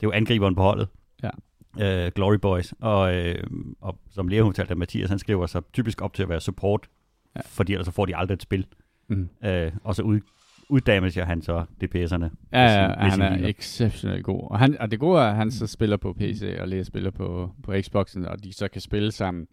det 0.03 0.07
er 0.07 0.11
jo 0.11 0.17
angriberen 0.17 0.55
på 0.55 0.61
holdet. 0.61 0.87
Ja. 1.23 2.05
Øh, 2.05 2.11
Glory 2.15 2.35
Boys. 2.35 2.73
Og, 2.79 3.15
øh, 3.15 3.43
og 3.81 3.99
som 4.11 4.27
Leo 4.27 4.45
fortalte, 4.45 4.71
at 4.71 4.77
Mathias 4.77 5.09
han 5.09 5.19
skriver 5.19 5.45
sig 5.45 5.61
typisk 5.73 6.01
op 6.01 6.13
til 6.13 6.23
at 6.23 6.29
være 6.29 6.41
support, 6.41 6.87
Ja. 7.35 7.39
ja. 7.39 7.41
fordi 7.45 7.71
ellers 7.73 7.85
så 7.85 7.91
får 7.91 8.05
de 8.05 8.15
aldrig 8.15 8.35
et 8.35 8.41
spil. 8.41 8.65
Mm. 9.07 9.29
Øh, 9.45 9.71
og 9.83 9.95
så 9.95 10.01
ud, 10.01 10.19
uddamager 10.69 11.25
han 11.25 11.41
så 11.41 11.59
DPS'erne. 11.83 12.29
Ja, 12.51 12.81
ja, 12.81 12.87
med 12.87 12.95
han 12.95 13.21
er 13.21 13.47
exceptionelt 13.47 14.23
god. 14.23 14.47
Og, 14.51 14.59
han, 14.59 14.77
og 14.79 14.91
det 14.91 14.99
gode 14.99 15.19
er, 15.21 15.25
at 15.25 15.35
han 15.35 15.51
så 15.51 15.67
spiller 15.67 15.97
på 15.97 16.13
PC, 16.13 16.57
og 16.59 16.67
Lea 16.67 16.83
spiller 16.83 17.11
på, 17.11 17.51
på 17.63 17.73
Xboxen, 17.81 18.25
og 18.25 18.43
de 18.43 18.53
så 18.53 18.67
kan 18.67 18.81
spille 18.81 19.11
sammen. 19.11 19.47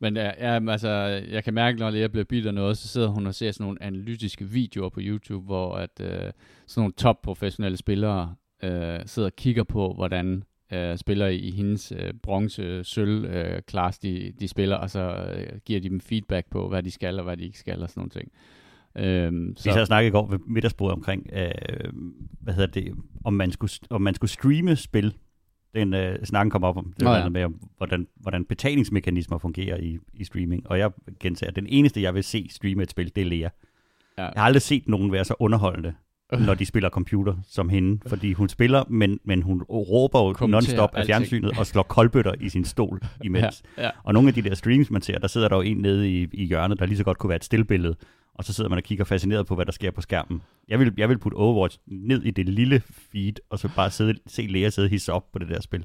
Men 0.00 0.16
ja, 0.16 0.30
ja, 0.54 0.70
altså, 0.70 0.88
jeg 1.30 1.44
kan 1.44 1.54
mærke, 1.54 1.78
når 1.78 1.90
Lea 1.90 2.06
bliver 2.06 2.24
bidt 2.24 2.46
af 2.46 2.54
noget, 2.54 2.78
så 2.78 2.88
sidder 2.88 3.08
hun 3.08 3.26
og 3.26 3.34
ser 3.34 3.52
sådan 3.52 3.64
nogle 3.64 3.82
analytiske 3.82 4.44
videoer 4.44 4.88
på 4.88 5.00
YouTube, 5.02 5.46
hvor 5.46 5.74
at, 5.74 6.00
øh, 6.00 6.08
sådan 6.08 6.32
nogle 6.76 6.92
top 6.92 7.16
professionelle 7.22 7.76
spillere 7.76 8.34
øh, 8.62 9.00
sidder 9.06 9.28
og 9.28 9.36
kigger 9.36 9.62
på, 9.62 9.92
hvordan 9.94 10.42
øh, 10.72 10.96
spillere 10.96 11.34
i 11.34 11.50
hendes 11.50 11.92
øh, 11.92 12.14
bronze, 12.22 12.84
sølv 12.84 13.24
øh, 13.24 13.62
class, 13.70 13.98
de, 13.98 14.32
de 14.40 14.48
spiller, 14.48 14.76
og 14.76 14.90
så 14.90 15.30
øh, 15.36 15.58
giver 15.64 15.80
de 15.80 15.88
dem 15.88 16.00
feedback 16.00 16.50
på, 16.50 16.68
hvad 16.68 16.82
de 16.82 16.90
skal 16.90 17.18
og 17.18 17.24
hvad 17.24 17.36
de 17.36 17.44
ikke 17.44 17.58
skal 17.58 17.82
og 17.82 17.90
sådan 17.90 18.00
nogle 18.00 18.10
ting. 18.10 18.32
Øhm, 18.98 19.48
Vi 19.48 19.70
sad 19.70 19.80
og 19.80 19.86
snakkede 19.86 20.08
i 20.08 20.10
går 20.10 20.26
ved 20.26 20.38
middagsbordet 20.46 20.94
omkring, 20.94 21.30
øh, 21.32 21.92
hvad 22.40 22.54
hedder 22.54 22.80
det, 22.80 22.94
om 23.24 23.32
man 23.32 23.52
skulle, 23.52 23.72
om 23.90 24.02
man 24.02 24.14
skulle 24.14 24.30
streame 24.30 24.76
spil. 24.76 25.14
Den 25.74 25.94
øh, 25.94 26.24
snakken 26.24 26.50
kom 26.50 26.64
op 26.64 26.76
om, 26.76 26.92
det 26.92 27.02
Nå, 27.02 27.10
ja. 27.10 27.16
ja. 27.16 27.28
med, 27.28 27.44
om, 27.44 27.60
hvordan, 27.76 28.06
hvordan 28.16 28.44
betalingsmekanismer 28.44 29.38
fungerer 29.38 29.76
i, 29.76 29.98
i 30.14 30.24
streaming. 30.24 30.70
Og 30.70 30.78
jeg 30.78 30.90
gentager, 31.20 31.50
at 31.50 31.56
den 31.56 31.66
eneste, 31.66 32.02
jeg 32.02 32.14
vil 32.14 32.24
se 32.24 32.46
streame 32.50 32.82
et 32.82 32.90
spil, 32.90 33.12
det 33.16 33.20
er 33.20 33.24
Lea. 33.24 33.38
Ja. 33.38 33.48
Jeg 34.16 34.32
har 34.36 34.44
aldrig 34.44 34.62
set 34.62 34.88
nogen 34.88 35.12
være 35.12 35.24
så 35.24 35.34
underholdende, 35.38 35.94
når 36.32 36.54
de 36.54 36.66
spiller 36.66 36.90
computer 36.90 37.34
som 37.48 37.68
hende. 37.68 38.00
Fordi 38.06 38.32
hun 38.32 38.48
spiller, 38.48 38.84
men, 38.88 39.20
men 39.24 39.42
hun 39.42 39.62
råber 39.62 40.20
jo 40.22 40.46
non-stop 40.46 40.94
af 40.94 41.06
fjernsynet 41.06 41.58
og 41.58 41.66
slår 41.66 41.82
koldbøtter 41.82 42.34
i 42.40 42.48
sin 42.48 42.64
stol 42.64 43.00
imens. 43.24 43.62
Ja, 43.78 43.84
ja. 43.84 43.90
Og 44.04 44.14
nogle 44.14 44.28
af 44.28 44.34
de 44.34 44.42
der 44.42 44.54
streams, 44.54 44.90
man 44.90 45.02
ser, 45.02 45.18
der 45.18 45.28
sidder 45.28 45.48
der 45.48 45.56
jo 45.56 45.62
en 45.62 45.76
nede 45.76 46.10
i, 46.10 46.28
i 46.32 46.44
hjørnet, 46.44 46.78
der 46.78 46.86
lige 46.86 46.98
så 46.98 47.04
godt 47.04 47.18
kunne 47.18 47.28
være 47.28 47.36
et 47.36 47.44
stillbillede, 47.44 47.96
og 48.34 48.44
så 48.44 48.52
sidder 48.52 48.70
man 48.70 48.76
og 48.76 48.82
kigger 48.82 49.04
fascineret 49.04 49.46
på, 49.46 49.54
hvad 49.54 49.66
der 49.66 49.72
sker 49.72 49.90
på 49.90 50.00
skærmen. 50.00 50.42
Jeg 50.68 50.80
vil, 50.80 50.94
jeg 50.96 51.08
vil 51.08 51.18
putte 51.18 51.36
Overwatch 51.36 51.78
ned 51.86 52.22
i 52.22 52.30
det 52.30 52.48
lille 52.48 52.82
feed, 53.12 53.34
og 53.50 53.58
så 53.58 53.68
bare 53.76 53.90
sidde, 53.90 54.14
se 54.26 54.42
Lea 54.42 54.70
sidde 54.70 54.88
hisse 54.88 55.12
op 55.12 55.32
på 55.32 55.38
det 55.38 55.48
der 55.48 55.60
spil. 55.60 55.84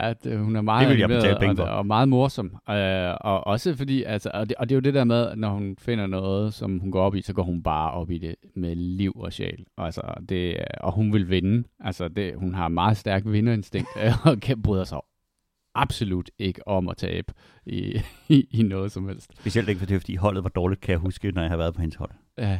Ja, 0.00 0.12
det, 0.24 0.38
hun 0.38 0.56
er 0.56 0.60
meget 0.60 0.88
Det 0.88 1.02
animeret 1.02 1.60
og, 1.60 1.76
og 1.78 1.86
meget 1.86 2.08
morsom. 2.08 2.46
Øh, 2.70 3.14
og 3.20 3.46
også 3.46 3.76
fordi, 3.76 4.02
altså, 4.02 4.30
og 4.34 4.48
det, 4.48 4.56
og 4.56 4.68
det 4.68 4.74
er 4.74 4.76
jo 4.76 4.80
det 4.80 4.94
der 4.94 5.04
med, 5.04 5.26
at 5.26 5.38
når 5.38 5.50
hun 5.50 5.76
finder 5.78 6.06
noget, 6.06 6.54
som 6.54 6.78
hun 6.78 6.90
går 6.90 7.02
op 7.02 7.14
i, 7.14 7.22
så 7.22 7.32
går 7.32 7.42
hun 7.42 7.62
bare 7.62 7.90
op 7.90 8.10
i 8.10 8.18
det 8.18 8.34
med 8.56 8.76
liv 8.76 9.12
og 9.16 9.32
sjæl. 9.32 9.64
Altså, 9.78 10.00
det, 10.28 10.56
og 10.80 10.92
hun 10.92 11.12
vil 11.12 11.30
vinde. 11.30 11.64
Altså, 11.80 12.08
det, 12.08 12.32
hun 12.36 12.54
har 12.54 12.68
meget 12.68 12.96
stærk 12.96 13.22
vinderinstinkt, 13.26 13.88
øh, 14.04 14.12
og 14.26 14.40
kan 14.40 14.62
bryder 14.62 14.84
sig 14.84 14.98
absolut 15.74 16.30
ikke 16.38 16.68
om 16.68 16.88
at 16.88 16.96
tabe 16.96 17.32
i, 17.66 18.00
i, 18.28 18.46
i 18.50 18.62
noget 18.62 18.92
som 18.92 19.08
helst. 19.08 19.30
Specielt 19.40 19.68
ikke, 19.68 19.78
fordi- 19.78 19.98
fordi 19.98 20.16
holdet 20.16 20.44
var 20.44 20.50
dårligt, 20.50 20.80
kan 20.80 20.90
jeg 20.92 20.98
huske, 20.98 21.30
når 21.32 21.42
jeg 21.42 21.50
har 21.50 21.56
været 21.56 21.74
på 21.74 21.80
hendes 21.80 21.96
hold. 21.96 22.10
Ja. 22.38 22.58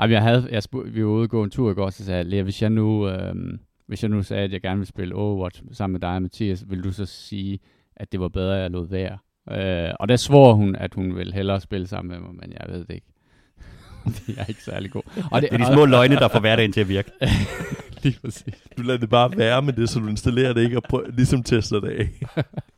Jamen, 0.00 0.12
jeg 0.12 0.22
havde, 0.22 0.48
jeg 0.50 0.62
spurgte, 0.62 0.92
vi 0.92 1.04
var 1.04 1.10
ude 1.10 1.22
og 1.22 1.28
gå 1.28 1.44
en 1.44 1.50
tur 1.50 1.70
i 1.70 1.74
går, 1.74 1.90
så 1.90 2.04
sagde 2.04 2.36
jeg, 2.36 2.42
hvis 2.42 2.62
jeg 2.62 2.70
nu, 2.70 3.08
øhm, 3.08 3.58
hvis 3.86 4.02
jeg 4.02 4.10
nu 4.10 4.22
sagde, 4.22 4.44
at 4.44 4.52
jeg 4.52 4.60
gerne 4.60 4.78
vil 4.78 4.86
spille 4.86 5.14
Overwatch 5.14 5.62
sammen 5.72 5.92
med 5.92 6.00
dig 6.00 6.10
og 6.10 6.22
Mathias, 6.22 6.64
vil 6.70 6.84
du 6.84 6.92
så 6.92 7.06
sige, 7.06 7.58
at 7.96 8.12
det 8.12 8.20
var 8.20 8.28
bedre, 8.28 8.56
at 8.56 8.62
jeg 8.62 8.70
lod 8.70 8.88
være? 8.88 9.18
Øh, 9.50 9.94
og 10.00 10.08
der 10.08 10.16
svor 10.16 10.52
hun, 10.54 10.76
at 10.76 10.94
hun 10.94 11.16
ville 11.16 11.34
hellere 11.34 11.60
spille 11.60 11.86
sammen 11.86 12.10
med 12.12 12.28
mig, 12.28 12.34
men 12.34 12.52
jeg 12.52 12.66
ved 12.68 12.84
det 12.84 12.94
ikke. 12.94 13.06
det 14.26 14.38
er 14.38 14.44
ikke 14.44 14.62
særlig 14.62 14.90
god. 14.90 15.02
Og 15.32 15.42
Det 15.42 15.48
er 15.52 15.56
de 15.56 15.66
små 15.74 15.84
løgne, 15.84 16.16
der 16.16 16.28
får 16.28 16.40
hverdagen 16.40 16.72
til 16.72 16.80
at 16.80 16.88
virke. 16.88 17.10
Lige 18.02 18.18
præcis. 18.20 18.54
Du 18.76 18.82
lader 18.82 18.98
det 18.98 19.10
bare 19.10 19.36
være 19.36 19.62
med 19.62 19.72
det, 19.72 19.88
så 19.88 20.00
du 20.00 20.08
installerer 20.08 20.52
det 20.52 20.62
ikke 20.62 20.76
og 20.76 20.82
prøv, 20.82 21.04
ligesom 21.16 21.42
tester 21.42 21.80
det 21.80 21.88
af. 21.88 22.08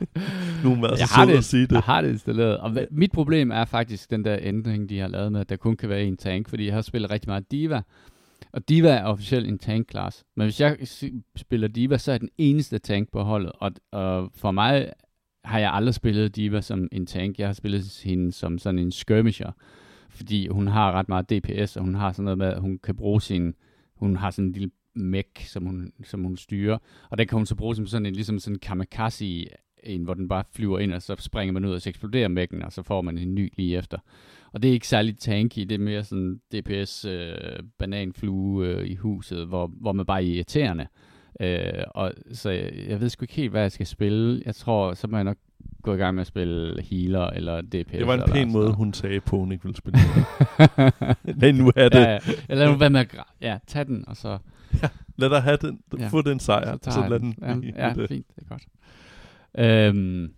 nu 0.65 0.73
er 0.73 0.77
man 0.77 0.91
jeg 0.91 0.99
så 0.99 1.15
har, 1.15 1.25
sød 1.25 1.33
det, 1.33 1.39
at 1.39 1.45
sige 1.45 1.63
det. 1.63 1.73
jeg 1.73 1.81
har 1.81 2.01
det 2.01 2.09
installeret. 2.09 2.59
Og 2.59 2.77
mit 2.91 3.13
problem 3.13 3.51
er 3.51 3.65
faktisk 3.65 4.11
den 4.11 4.25
der 4.25 4.39
ændring, 4.41 4.89
de 4.89 4.99
har 4.99 5.09
lavet 5.09 5.33
med, 5.33 5.41
at 5.41 5.49
der 5.49 5.57
kun 5.57 5.77
kan 5.77 5.89
være 5.89 6.03
en 6.03 6.17
tank, 6.17 6.49
fordi 6.49 6.67
jeg 6.67 6.75
har 6.75 6.83
spillet 6.83 7.11
rigtig 7.11 7.29
meget 7.29 7.51
Diva. 7.51 7.83
Og 8.57 8.69
Diva 8.69 8.89
er 8.89 9.05
officielt 9.05 9.49
en 9.49 9.59
tank-class. 9.59 10.25
Men 10.35 10.47
hvis 10.47 10.61
jeg 10.61 10.77
spiller 11.37 11.69
Diva, 11.69 11.99
så 11.99 12.11
er 12.11 12.13
jeg 12.13 12.21
den 12.21 12.29
eneste 12.39 12.79
tank 12.79 13.13
på 13.13 13.23
holdet. 13.23 13.53
Og, 13.55 13.73
og 13.93 14.31
for 14.35 14.51
mig 14.51 14.93
har 15.45 15.59
jeg 15.59 15.73
aldrig 15.73 15.95
spillet 15.95 16.37
Diva 16.37 16.61
som 16.61 16.89
en 16.93 17.07
tank. 17.07 17.39
Jeg 17.39 17.49
har 17.49 17.53
spillet 17.53 18.03
hende 18.05 18.33
som 18.33 18.59
sådan 18.59 18.79
en 18.79 18.93
skirmisher. 18.93 19.53
Fordi 20.11 20.49
hun 20.49 20.67
har 20.67 20.93
ret 20.93 21.09
meget 21.09 21.31
DPS, 21.31 21.77
og 21.77 21.83
hun 21.83 21.95
har 21.95 22.13
sådan 22.13 22.25
noget 22.25 22.39
med, 22.39 22.47
at 22.47 22.61
hun 22.61 22.79
kan 22.79 22.97
bruge 22.97 23.23
sin... 23.23 23.55
Hun 23.97 24.17
har 24.17 24.31
sådan 24.31 24.45
en 24.45 24.53
lille 24.53 24.71
mech, 24.95 25.47
som 25.47 25.65
hun, 25.65 25.93
som 26.05 26.23
hun 26.23 26.37
styrer. 26.37 26.79
Og 27.11 27.19
den 27.19 27.27
kan 27.27 27.37
hun 27.37 27.47
så 27.47 27.55
bruge 27.55 27.77
som 27.77 27.87
sådan 27.87 28.07
en, 28.07 28.15
ligesom 28.15 28.39
sådan 28.39 28.55
en 28.55 28.61
kamikaze 28.61 29.47
en, 29.83 30.03
hvor 30.03 30.15
den 30.15 30.29
bare 30.29 30.45
flyver 30.53 30.79
ind, 30.79 30.93
og 30.93 31.03
så 31.03 31.17
springer 31.19 31.53
man 31.53 31.65
ud, 31.65 31.75
og 31.75 31.83
så 31.83 31.89
eksploderer 31.89 32.29
mækken, 32.29 32.63
og 32.63 32.73
så 32.73 32.83
får 32.83 33.03
man 33.03 33.19
en 33.19 33.35
ny 33.35 33.53
lige 33.57 33.79
efter. 33.79 33.99
Og 34.57 34.63
det 34.63 34.69
er 34.69 34.73
ikke 34.73 34.89
særlig 34.89 35.19
tanky, 35.19 35.61
det 35.61 35.73
er 35.73 35.79
mere 35.79 36.05
sådan 36.05 36.41
DPS 36.53 37.05
øh, 37.05 37.37
bananflue 37.79 38.67
øh, 38.67 38.87
i 38.87 38.95
huset, 38.95 39.47
hvor, 39.47 39.67
hvor 39.81 39.93
man 39.93 40.07
bare 40.07 40.23
er 40.23 40.27
irriterende. 40.27 40.87
Øh, 41.41 41.83
og, 41.95 42.13
så 42.33 42.51
jeg, 42.51 42.73
jeg 42.89 43.01
ved 43.01 43.09
sgu 43.09 43.25
ikke 43.25 43.35
helt, 43.35 43.51
hvad 43.51 43.61
jeg 43.61 43.73
skal 43.73 43.87
spille. 43.87 44.43
Jeg 44.47 44.55
tror, 44.55 44.95
så 44.95 45.07
må 45.07 45.17
jeg 45.17 45.25
nok 45.25 45.37
gå 45.83 45.95
i 45.95 45.97
gang 45.97 46.15
med 46.15 46.21
at 46.21 46.27
spille 46.27 46.83
healer 46.83 47.27
eller 47.27 47.61
DPS. 47.61 47.91
Det 47.93 48.07
var 48.07 48.15
en 48.15 48.33
pæn 48.33 48.53
måde, 48.53 48.73
hun 48.73 48.93
sagde, 48.93 49.21
på 49.21 49.39
hun 49.39 49.53
ikke 49.53 49.65
ville 49.65 49.77
spille. 49.77 49.99
Lad 51.41 51.53
nu 51.53 51.73
have 51.77 51.89
det. 51.89 51.99
ja, 51.99 52.11
ja. 52.11 52.19
Eller 52.49 52.71
nu, 52.71 52.77
hvad 52.77 52.91
med 52.91 53.01
at 53.01 53.17
ja, 53.41 53.59
tag 53.67 53.87
den, 53.87 54.09
og 54.09 54.17
så, 54.17 54.39
Lad 55.17 55.31
dig 55.31 55.43
have 55.43 55.57
den. 55.57 55.81
Ja. 55.99 56.09
Få 56.09 56.23
den 56.23 56.41
sejr. 56.41 56.79
så 56.83 56.91
Så, 56.91 57.09
lad 57.09 57.21
den. 57.21 57.33
den. 57.33 57.65
Ja, 57.65 57.89
ja 57.89 57.95
det. 57.95 58.09
fint, 58.09 58.27
det 58.37 58.43
er 58.43 58.49
godt. 58.49 58.67
Øhm, 59.59 60.33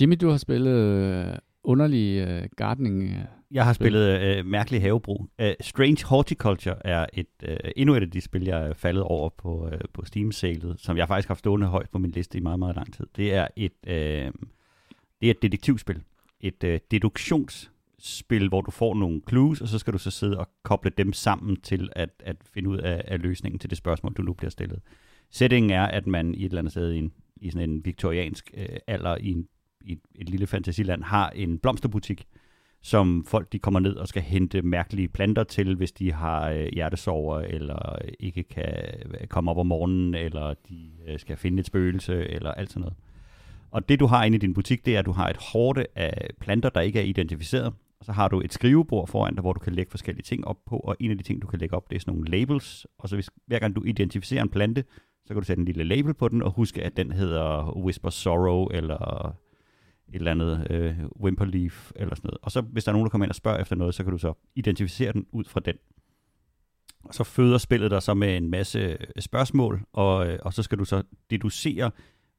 Jimmy, 0.00 0.16
du 0.20 0.30
har 0.30 0.36
spillet 0.36 1.40
øh, 1.64 1.70
underlig 1.70 2.28
øh, 2.28 2.48
gardening. 2.56 3.02
Øh, 3.02 3.16
Jeg 3.50 3.64
har 3.64 3.72
Spil. 3.72 3.84
spillet 3.84 4.20
øh, 4.20 4.46
Mærkelig 4.46 4.82
Havebrug. 4.82 5.28
Uh, 5.42 5.48
Strange 5.60 6.04
Horticulture 6.06 6.86
er 6.86 7.06
et 7.12 7.26
øh, 7.42 7.56
endnu 7.76 7.94
et 7.94 8.00
af 8.02 8.10
de 8.10 8.20
spil, 8.20 8.44
jeg 8.44 8.66
er 8.68 8.72
faldet 8.74 9.02
over 9.02 9.28
på, 9.28 9.68
øh, 9.72 9.80
på 9.92 10.04
Steam-sælet, 10.04 10.80
som 10.80 10.96
jeg 10.96 11.08
faktisk 11.08 11.28
har 11.28 11.34
haft 11.34 11.38
stående 11.38 11.66
højt 11.66 11.90
på 11.90 11.98
min 11.98 12.10
liste 12.10 12.38
i 12.38 12.40
meget, 12.40 12.58
meget 12.58 12.76
lang 12.76 12.92
tid. 12.94 13.06
Det 13.16 13.34
er 13.34 13.46
et, 13.56 13.72
øh, 13.86 13.94
det 15.20 15.26
er 15.26 15.30
et 15.30 15.42
detektivspil. 15.42 16.02
Et 16.40 16.64
øh, 16.64 16.80
deduktionsspil, 16.90 18.48
hvor 18.48 18.60
du 18.60 18.70
får 18.70 18.94
nogle 18.94 19.20
clues, 19.28 19.60
og 19.60 19.68
så 19.68 19.78
skal 19.78 19.92
du 19.92 19.98
så 19.98 20.10
sidde 20.10 20.38
og 20.38 20.48
koble 20.62 20.90
dem 20.98 21.12
sammen 21.12 21.56
til 21.56 21.88
at, 21.92 22.10
at 22.20 22.36
finde 22.54 22.68
ud 22.70 22.78
af, 22.78 23.02
af 23.08 23.20
løsningen 23.22 23.58
til 23.58 23.70
det 23.70 23.78
spørgsmål, 23.78 24.12
du 24.12 24.22
nu 24.22 24.32
bliver 24.32 24.50
stillet. 24.50 24.80
Settingen 25.30 25.70
er, 25.70 25.86
at 25.86 26.06
man 26.06 26.34
i 26.34 26.38
et 26.38 26.44
eller 26.44 26.58
andet 26.58 26.72
sted 26.72 26.92
i, 26.92 26.98
en, 26.98 27.12
i 27.36 27.50
sådan 27.50 27.70
en 27.70 27.84
viktoriansk 27.84 28.50
øh, 28.56 28.68
alder 28.86 29.16
i, 29.20 29.30
en, 29.30 29.46
i 29.80 29.92
et, 29.92 30.00
et 30.14 30.28
lille 30.28 30.46
fantasiland 30.46 31.02
har 31.02 31.30
en 31.30 31.58
blomsterbutik, 31.58 32.26
som 32.82 33.24
folk 33.24 33.52
de 33.52 33.58
kommer 33.58 33.80
ned 33.80 33.94
og 33.96 34.08
skal 34.08 34.22
hente 34.22 34.62
mærkelige 34.62 35.08
planter 35.08 35.44
til, 35.44 35.76
hvis 35.76 35.92
de 35.92 36.12
har 36.12 36.50
øh, 36.50 36.68
hjertesover, 36.72 37.38
eller 37.38 37.98
ikke 38.20 38.42
kan 38.42 38.74
øh, 39.20 39.26
komme 39.26 39.50
op 39.50 39.58
om 39.58 39.66
morgenen, 39.66 40.14
eller 40.14 40.54
de 40.68 40.90
øh, 41.06 41.18
skal 41.18 41.36
finde 41.36 41.60
et 41.60 41.66
spøgelse, 41.66 42.28
eller 42.28 42.52
alt 42.52 42.70
sådan 42.70 42.80
noget. 42.80 42.96
Og 43.70 43.88
det 43.88 44.00
du 44.00 44.06
har 44.06 44.24
inde 44.24 44.36
i 44.36 44.38
din 44.38 44.54
butik, 44.54 44.86
det 44.86 44.94
er, 44.94 44.98
at 44.98 45.06
du 45.06 45.12
har 45.12 45.28
et 45.28 45.36
hårde 45.36 45.86
af 45.94 46.30
planter, 46.40 46.68
der 46.68 46.80
ikke 46.80 47.00
er 47.00 47.04
identificeret. 47.04 47.72
Og 48.00 48.06
så 48.06 48.12
har 48.12 48.28
du 48.28 48.40
et 48.40 48.52
skrivebord 48.52 49.08
foran 49.08 49.34
dig, 49.34 49.40
hvor 49.40 49.52
du 49.52 49.60
kan 49.60 49.72
lægge 49.72 49.90
forskellige 49.90 50.22
ting 50.22 50.46
op 50.46 50.64
på, 50.66 50.76
og 50.76 50.96
en 51.00 51.10
af 51.10 51.18
de 51.18 51.22
ting, 51.22 51.42
du 51.42 51.46
kan 51.46 51.58
lægge 51.58 51.76
op, 51.76 51.90
det 51.90 51.96
er 51.96 52.00
sådan 52.00 52.14
nogle 52.14 52.30
labels. 52.30 52.86
Og 52.98 53.08
så 53.08 53.16
hvis, 53.16 53.30
hver 53.46 53.58
gang 53.58 53.76
du 53.76 53.84
identificerer 53.84 54.42
en 54.42 54.48
plante, 54.48 54.84
så 55.26 55.34
kan 55.34 55.42
du 55.42 55.46
sætte 55.46 55.60
en 55.60 55.66
lille 55.66 55.84
label 55.84 56.14
på 56.14 56.28
den, 56.28 56.42
og 56.42 56.50
huske, 56.50 56.82
at 56.82 56.96
den 56.96 57.12
hedder 57.12 57.76
Whisper 57.76 58.10
Sorrow, 58.10 58.66
eller 58.66 59.34
et 60.12 60.14
eller 60.14 60.30
andet 60.30 60.66
øh, 60.70 60.94
Wimperleaf, 61.20 61.92
eller 61.96 62.14
sådan 62.14 62.28
noget. 62.28 62.38
Og 62.42 62.50
så 62.50 62.60
hvis 62.60 62.84
der 62.84 62.90
er 62.90 62.92
nogen, 62.92 63.06
der 63.06 63.10
kommer 63.10 63.24
ind 63.24 63.30
og 63.30 63.36
spørger 63.36 63.58
efter 63.58 63.76
noget, 63.76 63.94
så 63.94 64.04
kan 64.04 64.12
du 64.12 64.18
så 64.18 64.32
identificere 64.54 65.12
den 65.12 65.26
ud 65.32 65.44
fra 65.44 65.60
den. 65.60 65.74
Og 67.04 67.14
så 67.14 67.24
føder 67.24 67.58
spillet 67.58 67.90
dig 67.90 68.02
så 68.02 68.14
med 68.14 68.36
en 68.36 68.50
masse 68.50 68.78
øh, 68.78 68.96
spørgsmål, 69.18 69.80
og, 69.92 70.28
øh, 70.28 70.38
og 70.42 70.52
så 70.52 70.62
skal 70.62 70.78
du 70.78 70.84
så 70.84 71.02
deducere, 71.30 71.90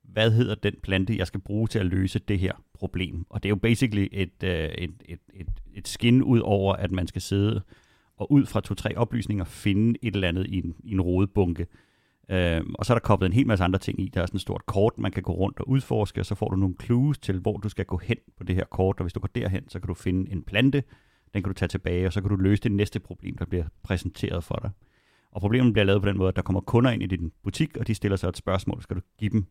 hvad 0.04 0.32
hedder 0.32 0.56
den 0.56 0.74
plante, 0.84 1.18
jeg 1.18 1.28
skal 1.28 1.40
bruge 1.40 1.68
til 1.68 1.80
at 1.80 1.86
løse 1.86 2.20
det 2.20 2.40
her 2.40 2.54
problem. 2.74 3.26
Og 3.30 3.44
det 3.44 3.48
er 3.48 3.52
jo 3.52 3.56
basically 3.56 4.08
et, 4.12 4.44
øh, 4.44 4.70
et, 4.70 4.92
et, 5.06 5.20
et, 5.34 5.48
et 5.74 5.88
skin 5.88 6.24
ud 6.24 6.40
over, 6.40 6.74
at 6.74 6.92
man 6.92 7.08
skal 7.08 7.22
sidde 7.22 7.62
og 8.18 8.32
ud 8.32 8.46
fra 8.46 8.62
to-tre 8.62 8.98
oplysninger 8.98 9.44
finde 9.44 10.00
et 10.02 10.16
eller 10.16 10.28
andet 10.28 10.48
i 10.48 10.58
en, 10.58 10.76
i 10.84 10.92
en 10.92 11.02
rodebunke. 11.02 11.68
Øhm, 12.32 12.76
og 12.80 12.86
så 12.86 12.94
er 12.94 12.96
der 12.96 13.00
koblet 13.00 13.28
en 13.28 13.34
hel 13.34 13.48
masse 13.48 13.64
andre 13.64 13.80
ting 13.80 14.00
i. 14.00 14.10
Der 14.14 14.22
er 14.22 14.26
sådan 14.26 14.38
et 14.38 14.42
stort 14.42 14.66
kort, 14.66 14.98
man 14.98 15.12
kan 15.12 15.24
gå 15.24 15.34
rundt 15.34 15.60
og 15.60 15.70
udforske, 15.70 16.22
og 16.22 16.26
så 16.26 16.36
får 16.36 16.50
du 16.50 16.56
nogle 16.56 16.76
clues 16.84 17.18
til, 17.18 17.40
hvor 17.40 17.58
du 17.58 17.70
skal 17.70 17.86
gå 17.86 17.98
hen 17.98 18.18
på 18.38 18.44
det 18.44 18.56
her 18.56 18.64
kort. 18.64 19.00
Og 19.00 19.04
hvis 19.04 19.14
du 19.14 19.20
går 19.20 19.30
derhen, 19.36 19.70
så 19.70 19.80
kan 19.80 19.88
du 19.88 19.94
finde 19.94 20.32
en 20.32 20.44
plante, 20.44 20.84
den 21.34 21.44
kan 21.44 21.50
du 21.50 21.54
tage 21.54 21.70
tilbage, 21.70 22.08
og 22.08 22.14
så 22.14 22.22
kan 22.22 22.30
du 22.30 22.36
løse 22.36 22.64
det 22.64 22.72
næste 22.72 23.00
problem, 23.00 23.38
der 23.38 23.46
bliver 23.46 23.66
præsenteret 23.84 24.44
for 24.44 24.56
dig. 24.56 24.72
Og 25.32 25.42
problemet 25.42 25.74
bliver 25.74 25.86
lavet 25.86 26.02
på 26.02 26.08
den 26.08 26.18
måde, 26.18 26.30
at 26.30 26.36
der 26.36 26.42
kommer 26.42 26.62
kunder 26.62 26.92
ind 26.92 27.04
i 27.04 27.06
din 27.06 27.32
butik, 27.44 27.78
og 27.78 27.88
de 27.88 27.94
stiller 27.94 28.16
sig 28.16 28.28
et 28.28 28.38
spørgsmål. 28.38 28.82
Skal 28.82 28.96
du 28.96 29.02
give 29.18 29.30
dem 29.30 29.46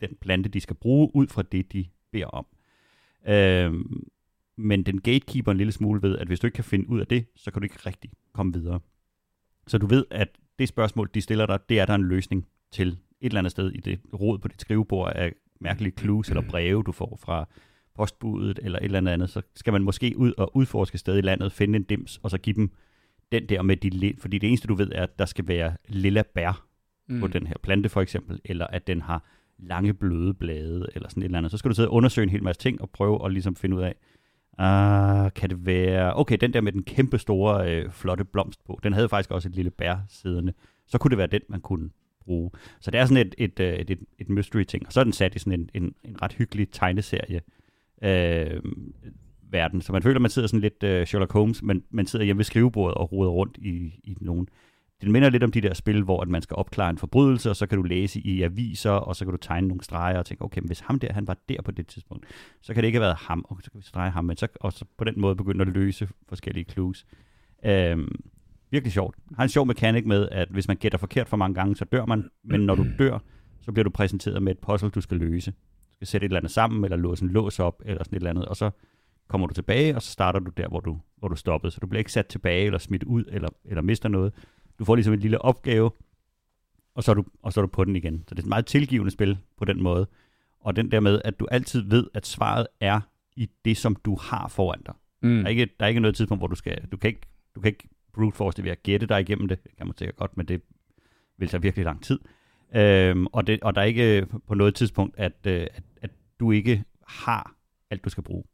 den 0.00 0.16
plante, 0.20 0.48
de 0.48 0.60
skal 0.60 0.76
bruge, 0.76 1.10
ud 1.14 1.26
fra 1.26 1.42
det, 1.42 1.72
de 1.72 1.86
beder 2.12 2.26
om. 2.26 2.46
Øhm, 3.28 4.06
men 4.56 4.82
den 4.82 5.00
gatekeeper 5.00 5.52
en 5.52 5.58
lille 5.58 5.72
smule 5.72 6.02
ved, 6.02 6.18
at 6.18 6.26
hvis 6.26 6.40
du 6.40 6.46
ikke 6.46 6.54
kan 6.54 6.64
finde 6.64 6.88
ud 6.88 7.00
af 7.00 7.06
det, 7.06 7.26
så 7.36 7.50
kan 7.50 7.62
du 7.62 7.64
ikke 7.64 7.78
rigtig 7.86 8.10
komme 8.32 8.52
videre. 8.52 8.80
Så 9.66 9.78
du 9.78 9.86
ved, 9.86 10.04
at 10.10 10.28
det 10.58 10.68
spørgsmål, 10.68 11.10
de 11.14 11.20
stiller 11.20 11.46
dig, 11.46 11.58
det 11.68 11.80
er 11.80 11.86
der 11.86 11.94
en 11.94 12.04
løsning 12.04 12.46
til 12.72 12.88
et 12.88 12.96
eller 13.20 13.38
andet 13.38 13.50
sted 13.50 13.72
i 13.72 13.80
det 13.80 14.00
råd 14.20 14.38
på 14.38 14.48
dit 14.48 14.60
skrivebord 14.60 15.12
af 15.14 15.32
mærkelige 15.60 15.92
clues 15.98 16.28
eller 16.28 16.42
breve, 16.48 16.82
du 16.82 16.92
får 16.92 17.18
fra 17.22 17.48
postbudet 17.94 18.58
eller 18.62 18.78
et 18.78 18.84
eller 18.84 19.12
andet, 19.12 19.30
så 19.30 19.42
skal 19.54 19.72
man 19.72 19.82
måske 19.82 20.14
ud 20.16 20.32
og 20.38 20.56
udforske 20.56 20.98
sted 20.98 21.18
i 21.18 21.20
landet, 21.20 21.52
finde 21.52 21.76
en 21.76 21.82
dims, 21.82 22.20
og 22.22 22.30
så 22.30 22.38
give 22.38 22.56
dem 22.56 22.70
den 23.32 23.48
der 23.48 23.62
med 23.62 23.76
de 23.76 23.88
li- 23.88 24.20
fordi 24.20 24.38
det 24.38 24.48
eneste 24.48 24.68
du 24.68 24.74
ved 24.74 24.92
er, 24.92 25.02
at 25.02 25.18
der 25.18 25.24
skal 25.24 25.48
være 25.48 25.76
lilla 25.88 26.22
bær 26.34 26.66
mm. 27.08 27.20
på 27.20 27.26
den 27.26 27.46
her 27.46 27.54
plante 27.62 27.88
for 27.88 28.00
eksempel, 28.00 28.40
eller 28.44 28.66
at 28.66 28.86
den 28.86 29.02
har 29.02 29.24
lange 29.58 29.94
bløde 29.94 30.34
blade, 30.34 30.86
eller 30.94 31.08
sådan 31.08 31.22
et 31.22 31.24
eller 31.24 31.38
andet. 31.38 31.50
Så 31.50 31.58
skal 31.58 31.68
du 31.68 31.74
sidde 31.74 31.88
og 31.88 31.94
undersøge 31.94 32.22
en 32.22 32.30
hel 32.30 32.42
masse 32.42 32.62
ting, 32.62 32.80
og 32.80 32.90
prøve 32.90 33.24
at 33.24 33.32
ligesom 33.32 33.56
finde 33.56 33.76
ud 33.76 33.82
af, 33.82 33.94
ah, 34.58 35.32
kan 35.32 35.50
det 35.50 35.66
være, 35.66 36.16
okay, 36.16 36.36
den 36.40 36.52
der 36.52 36.60
med 36.60 36.72
den 36.72 36.82
kæmpe 36.82 37.18
store, 37.18 37.70
øh, 37.70 37.90
flotte 37.90 38.24
blomst 38.24 38.64
på, 38.64 38.80
den 38.82 38.92
havde 38.92 39.08
faktisk 39.08 39.30
også 39.30 39.48
et 39.48 39.54
lille 39.54 39.70
bær 39.70 39.96
siddende. 40.08 40.52
Så 40.86 40.98
kunne 40.98 41.10
det 41.10 41.18
være 41.18 41.26
den, 41.26 41.40
man 41.48 41.60
kunne 41.60 41.90
bruge. 42.24 42.50
Så 42.80 42.90
det 42.90 43.00
er 43.00 43.06
sådan 43.06 43.26
et, 43.26 43.34
et, 43.38 43.60
øh, 43.60 43.74
et, 43.74 43.90
et, 43.90 43.98
et 44.18 44.28
mystery 44.28 44.62
ting. 44.62 44.86
Og 44.86 44.92
så 44.92 45.00
er 45.00 45.04
den 45.04 45.12
sat 45.12 45.34
i 45.34 45.38
sådan 45.38 45.60
en, 45.60 45.70
en, 45.74 45.94
en 46.04 46.22
ret 46.22 46.32
hyggelig 46.32 46.70
tegneserie 46.70 47.40
øh, 48.02 48.60
verden. 49.50 49.80
Så 49.80 49.92
man 49.92 50.02
føler, 50.02 50.20
man 50.20 50.30
sidder 50.30 50.48
sådan 50.48 50.60
lidt 50.60 50.82
øh, 50.82 51.06
Sherlock 51.06 51.32
Holmes, 51.32 51.62
men 51.62 51.82
man 51.90 52.06
sidder 52.06 52.24
hjemme 52.24 52.38
ved 52.38 52.44
skrivebordet 52.44 52.94
og 52.94 53.12
roder 53.12 53.30
rundt 53.30 53.58
i, 53.58 54.00
i 54.04 54.16
nogen. 54.20 54.48
Den 55.00 55.12
minder 55.12 55.30
lidt 55.30 55.42
om 55.42 55.52
de 55.52 55.60
der 55.60 55.74
spil, 55.74 56.02
hvor 56.02 56.22
at 56.22 56.28
man 56.28 56.42
skal 56.42 56.54
opklare 56.54 56.90
en 56.90 56.98
forbrydelse, 56.98 57.50
og 57.50 57.56
så 57.56 57.66
kan 57.66 57.78
du 57.78 57.82
læse 57.82 58.20
i 58.20 58.42
aviser, 58.42 58.90
og 58.90 59.16
så 59.16 59.24
kan 59.24 59.32
du 59.32 59.38
tegne 59.38 59.68
nogle 59.68 59.84
streger 59.84 60.18
og 60.18 60.26
tænke, 60.26 60.44
okay, 60.44 60.60
men 60.60 60.66
hvis 60.66 60.80
ham 60.80 60.98
der, 60.98 61.12
han 61.12 61.26
var 61.26 61.36
der 61.48 61.62
på 61.62 61.70
det 61.70 61.86
tidspunkt, 61.86 62.26
så 62.62 62.74
kan 62.74 62.82
det 62.82 62.86
ikke 62.86 62.96
have 62.96 63.04
været 63.04 63.16
ham, 63.16 63.44
og 63.48 63.58
så 63.62 63.70
kan 63.70 63.78
vi 63.78 63.84
strege 63.84 64.10
ham, 64.10 64.24
men 64.24 64.36
så, 64.36 64.48
og 64.60 64.72
så 64.72 64.84
på 64.98 65.04
den 65.04 65.14
måde 65.20 65.36
begynde 65.36 65.62
at 65.62 65.68
løse 65.68 66.08
forskellige 66.28 66.64
clues. 66.64 67.06
Øhm, 67.64 68.24
virkelig 68.70 68.92
sjovt. 68.92 69.16
Har 69.36 69.42
en 69.42 69.48
sjov 69.48 69.66
mekanik 69.66 70.06
med, 70.06 70.28
at 70.32 70.48
hvis 70.48 70.68
man 70.68 70.76
gætter 70.76 70.98
forkert 70.98 71.28
for 71.28 71.36
mange 71.36 71.54
gange, 71.54 71.76
så 71.76 71.84
dør 71.84 72.06
man, 72.06 72.30
men 72.44 72.60
når 72.60 72.74
du 72.74 72.86
dør, 72.98 73.18
så 73.60 73.72
bliver 73.72 73.84
du 73.84 73.90
præsenteret 73.90 74.42
med 74.42 74.52
et 74.52 74.58
puzzle, 74.58 74.90
du 74.90 75.00
skal 75.00 75.16
løse. 75.16 75.50
Du 75.50 75.92
skal 75.92 76.06
sætte 76.06 76.24
et 76.24 76.28
eller 76.28 76.40
andet 76.40 76.52
sammen, 76.52 76.84
eller 76.84 76.96
låse 76.96 77.24
en 77.24 77.30
lås 77.30 77.58
op, 77.58 77.82
eller 77.84 78.04
sådan 78.04 78.16
et 78.16 78.20
eller 78.20 78.30
andet, 78.30 78.44
og 78.44 78.56
så 78.56 78.70
kommer 79.28 79.46
du 79.46 79.54
tilbage, 79.54 79.96
og 79.96 80.02
så 80.02 80.10
starter 80.10 80.38
du 80.38 80.50
der, 80.56 80.68
hvor 80.68 80.80
du, 80.80 80.98
hvor 81.16 81.28
du 81.28 81.36
stoppede. 81.36 81.70
Så 81.70 81.80
du 81.80 81.86
bliver 81.86 81.98
ikke 81.98 82.12
sat 82.12 82.26
tilbage, 82.26 82.66
eller 82.66 82.78
smidt 82.78 83.04
ud, 83.04 83.24
eller, 83.28 83.48
eller 83.64 83.82
mister 83.82 84.08
noget. 84.08 84.32
Du 84.78 84.84
får 84.84 84.94
ligesom 84.94 85.14
en 85.14 85.20
lille 85.20 85.42
opgave, 85.42 85.90
og 86.94 87.04
så, 87.04 87.10
er 87.10 87.14
du, 87.14 87.24
og 87.42 87.52
så 87.52 87.60
er 87.60 87.62
du 87.62 87.68
på 87.68 87.84
den 87.84 87.96
igen. 87.96 88.24
Så 88.28 88.34
det 88.34 88.40
er 88.40 88.44
et 88.44 88.48
meget 88.48 88.66
tilgivende 88.66 89.10
spil 89.10 89.38
på 89.56 89.64
den 89.64 89.82
måde. 89.82 90.06
Og 90.60 90.76
den 90.76 90.90
der 90.90 91.00
med, 91.00 91.20
at 91.24 91.40
du 91.40 91.46
altid 91.50 91.82
ved, 91.82 92.06
at 92.14 92.26
svaret 92.26 92.66
er 92.80 93.00
i 93.36 93.50
det, 93.64 93.76
som 93.76 93.96
du 93.96 94.16
har 94.20 94.48
foran 94.48 94.82
dig. 94.86 94.94
Mm. 95.22 95.36
Der, 95.36 95.44
er 95.44 95.48
ikke, 95.48 95.68
der 95.80 95.84
er 95.84 95.88
ikke 95.88 96.00
noget 96.00 96.16
tidspunkt, 96.16 96.40
hvor 96.40 96.46
du 96.46 96.54
skal... 96.54 96.88
Du 96.92 96.96
kan 96.96 97.08
ikke, 97.08 97.20
du 97.54 97.60
kan 97.60 97.68
ikke 97.68 97.88
brute 98.12 98.36
force 98.36 98.56
det 98.56 98.64
ved 98.64 98.70
at 98.70 98.82
gætte 98.82 99.06
dig 99.06 99.20
igennem 99.20 99.48
det. 99.48 99.64
Det 99.64 99.76
kan 99.76 99.86
man 99.86 99.96
sikkert 99.96 100.16
godt, 100.16 100.36
men 100.36 100.48
det 100.48 100.62
vil 101.38 101.48
tage 101.48 101.62
virkelig 101.62 101.84
lang 101.84 102.02
tid. 102.02 102.18
Øhm, 102.74 103.26
og, 103.26 103.46
det, 103.46 103.60
og 103.62 103.74
der 103.74 103.80
er 103.80 103.84
ikke 103.84 104.26
på 104.46 104.54
noget 104.54 104.74
tidspunkt, 104.74 105.18
at, 105.18 105.46
øh, 105.46 105.66
at, 105.74 105.82
at 106.02 106.10
du 106.40 106.50
ikke 106.50 106.84
har 107.06 107.54
alt, 107.90 108.04
du 108.04 108.10
skal 108.10 108.24
bruge. 108.24 108.44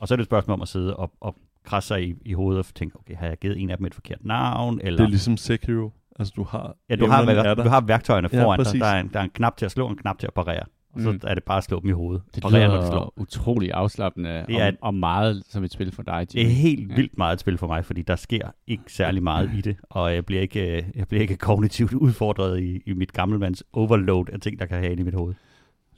Og 0.00 0.08
så 0.08 0.14
er 0.14 0.16
det 0.16 0.22
et 0.22 0.28
spørgsmål 0.28 0.54
om 0.54 0.62
at 0.62 0.68
sidde 0.68 0.96
og, 0.96 1.12
og 1.20 1.36
krasse 1.64 1.88
sig 1.88 2.08
i, 2.08 2.14
i 2.24 2.32
hovedet 2.32 2.58
og 2.58 2.74
tænke, 2.74 2.96
okay, 2.98 3.14
har 3.16 3.26
jeg 3.26 3.38
givet 3.38 3.58
en 3.60 3.70
af 3.70 3.76
dem 3.76 3.86
et 3.86 3.94
forkert 3.94 4.24
navn? 4.24 4.80
Eller, 4.82 4.96
Det 4.96 5.04
er 5.04 5.08
ligesom 5.08 5.36
Sekiro. 5.36 5.90
Altså, 6.18 6.32
du 6.36 6.42
har... 6.42 6.76
ja, 6.90 6.96
du 6.96 7.06
har, 7.06 7.54
du 7.54 7.68
har 7.68 7.80
værktøjerne 7.80 8.28
Ja, 8.32 8.44
foran 8.44 8.58
dig. 8.58 8.64
præcis. 8.64 8.80
Der 8.80 8.86
er, 8.86 9.00
en, 9.00 9.10
der 9.12 9.18
er 9.20 9.24
en 9.24 9.30
knap 9.30 9.56
til 9.56 9.64
at 9.64 9.70
slå 9.70 9.84
og 9.84 9.90
en 9.90 9.96
knap 9.96 10.18
til 10.18 10.26
at 10.26 10.34
parere. 10.34 10.62
Og 10.94 11.00
så 11.00 11.12
Mm. 11.12 11.20
er 11.24 11.34
det 11.34 11.44
bare 11.44 11.58
at 11.58 11.64
slå 11.64 11.80
dem 11.80 11.88
i 11.88 11.92
hovedet. 11.92 12.22
Det 12.34 12.42
Parere, 12.42 12.68
når 12.68 12.74
lyder 12.76 12.90
slår. 12.90 13.12
utrolig 13.16 13.72
afslappende 13.72 14.44
Det 14.48 14.56
er 14.62 14.66
og, 14.66 14.72
og 14.80 14.94
meget 14.94 15.42
som 15.48 15.64
et 15.64 15.72
spil 15.72 15.92
for 15.92 16.02
dig, 16.02 16.26
Det 16.32 16.40
er 16.40 16.42
Jimmy. 16.44 16.54
helt 16.54 16.90
Ja. 16.90 16.94
vildt 16.96 17.18
meget 17.18 17.32
et 17.34 17.40
spil 17.40 17.58
for 17.58 17.66
mig, 17.66 17.84
fordi 17.84 18.02
der 18.02 18.16
sker 18.16 18.48
ikke 18.66 18.82
særlig 18.88 19.22
meget 19.22 19.50
i 19.56 19.60
det, 19.60 19.76
og 19.90 20.14
jeg 20.14 20.26
bliver 20.26 20.42
ikke, 20.42 20.76
øh, 20.76 20.82
jeg 20.94 21.08
bliver 21.08 21.22
ikke 21.22 21.36
kognitivt 21.36 21.92
udfordret 21.92 22.60
i, 22.62 22.80
i 22.86 22.92
mit 22.92 23.12
gammelmands 23.12 23.62
overload 23.72 24.24
af 24.32 24.40
ting, 24.40 24.58
der 24.58 24.66
kan 24.66 24.78
have 24.78 24.90
inde 24.92 25.00
i 25.00 25.04
mit 25.04 25.14
hoved. 25.14 25.34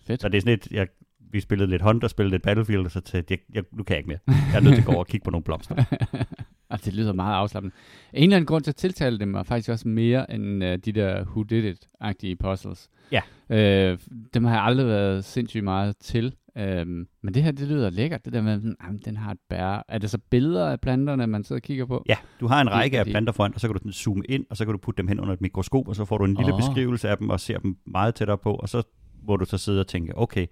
Fedt. 0.07 0.21
Så 0.21 0.29
det 0.29 0.37
er 0.37 0.41
sådan 0.41 0.55
et, 0.55 0.67
jeg, 0.71 0.87
vi 1.35 1.41
spillede 1.41 1.71
lidt 1.71 1.83
Hunter, 1.83 2.09
spillede 2.09 2.35
lidt 2.35 2.43
Battlefield, 2.43 2.85
og 2.85 2.91
så 2.91 3.01
tænkte 3.01 3.33
jeg, 3.35 3.39
jeg, 3.55 3.65
nu 3.73 3.83
kan 3.83 3.95
jeg 3.95 3.99
ikke 3.99 4.09
mere. 4.09 4.19
Jeg 4.53 4.57
er 4.57 4.61
nødt 4.61 4.75
til 4.75 4.81
at 4.83 4.87
gå 4.87 4.93
over 4.93 5.01
og 5.01 5.07
kigge 5.07 5.25
på 5.25 5.31
nogle 5.31 5.45
blomster. 5.45 5.85
Det 6.85 6.95
lyder 6.95 7.13
meget 7.13 7.35
afslappende. 7.35 7.75
En 8.13 8.23
eller 8.23 8.37
anden 8.37 8.47
grund 8.47 8.65
til 8.65 8.71
at 8.71 8.77
tiltale 8.77 9.19
dem 9.19 9.35
er 9.35 9.43
faktisk 9.43 9.69
også 9.69 9.89
mere 9.89 10.35
end 10.35 10.65
uh, 10.65 10.71
de 10.71 10.93
der 10.93 11.25
Who 11.25 11.43
Did 11.43 11.65
It-agtige 11.65 12.37
puzzles. 12.37 12.89
Ja. 13.13 13.21
Øh, 13.51 13.99
dem 14.35 14.45
har 14.45 14.55
jeg 14.55 14.63
aldrig 14.63 14.87
været 14.87 15.25
sindssygt 15.25 15.65
meget 15.65 15.97
til. 15.97 16.35
Øhm, 16.59 17.07
men 17.23 17.35
det 17.35 17.43
her, 17.43 17.53
det 17.53 17.69
lyder 17.69 17.91
lækkert. 17.91 18.25
Det 18.25 18.33
der 18.33 18.43
med, 18.43 18.61
sådan, 18.61 18.77
"Jamen, 18.85 19.01
den 19.05 19.17
har 19.17 19.31
et 19.31 19.39
bær. 19.49 19.85
Er 19.89 19.99
det 19.99 20.11
så 20.11 20.19
billeder 20.31 20.69
af 20.69 20.81
planterne, 20.81 21.27
man 21.27 21.45
sidder 21.45 21.59
og 21.59 21.63
kigger 21.63 21.87
på? 21.87 22.05
Ja, 22.09 22.17
du 22.41 22.47
har 22.47 22.61
en 22.61 22.71
række 22.71 22.99
af 22.99 23.07
planter 23.07 23.33
foran, 23.33 23.55
og 23.55 23.61
så 23.61 23.69
kan 23.69 23.77
du 23.85 23.93
zoome 23.93 24.25
ind, 24.29 24.47
og 24.51 24.57
så 24.57 24.65
kan 24.65 24.73
du 24.73 24.79
putte 24.79 24.99
dem 24.99 25.09
hen 25.09 25.21
under 25.21 25.35
et 25.35 25.41
mikroskop, 25.41 25.89
og 25.89 25.97
så 25.97 26.05
får 26.05 26.19
du 26.19 26.25
en 26.25 26.35
lille 26.35 26.53
Åh. 26.53 26.59
beskrivelse 26.59 27.09
af 27.09 27.19
dem, 27.19 27.31
og 27.31 27.41
ser 27.41 27.59
dem 27.59 27.77
meget 27.87 28.15
tættere 28.15 28.39
på, 28.39 28.55
og 28.55 28.69
så 28.69 28.83
må 29.23 29.37
du 29.37 29.45
så 29.45 29.59
sidde 29.59 29.81
og 29.81 29.87
tænke, 29.87 30.19
okay, 30.19 30.47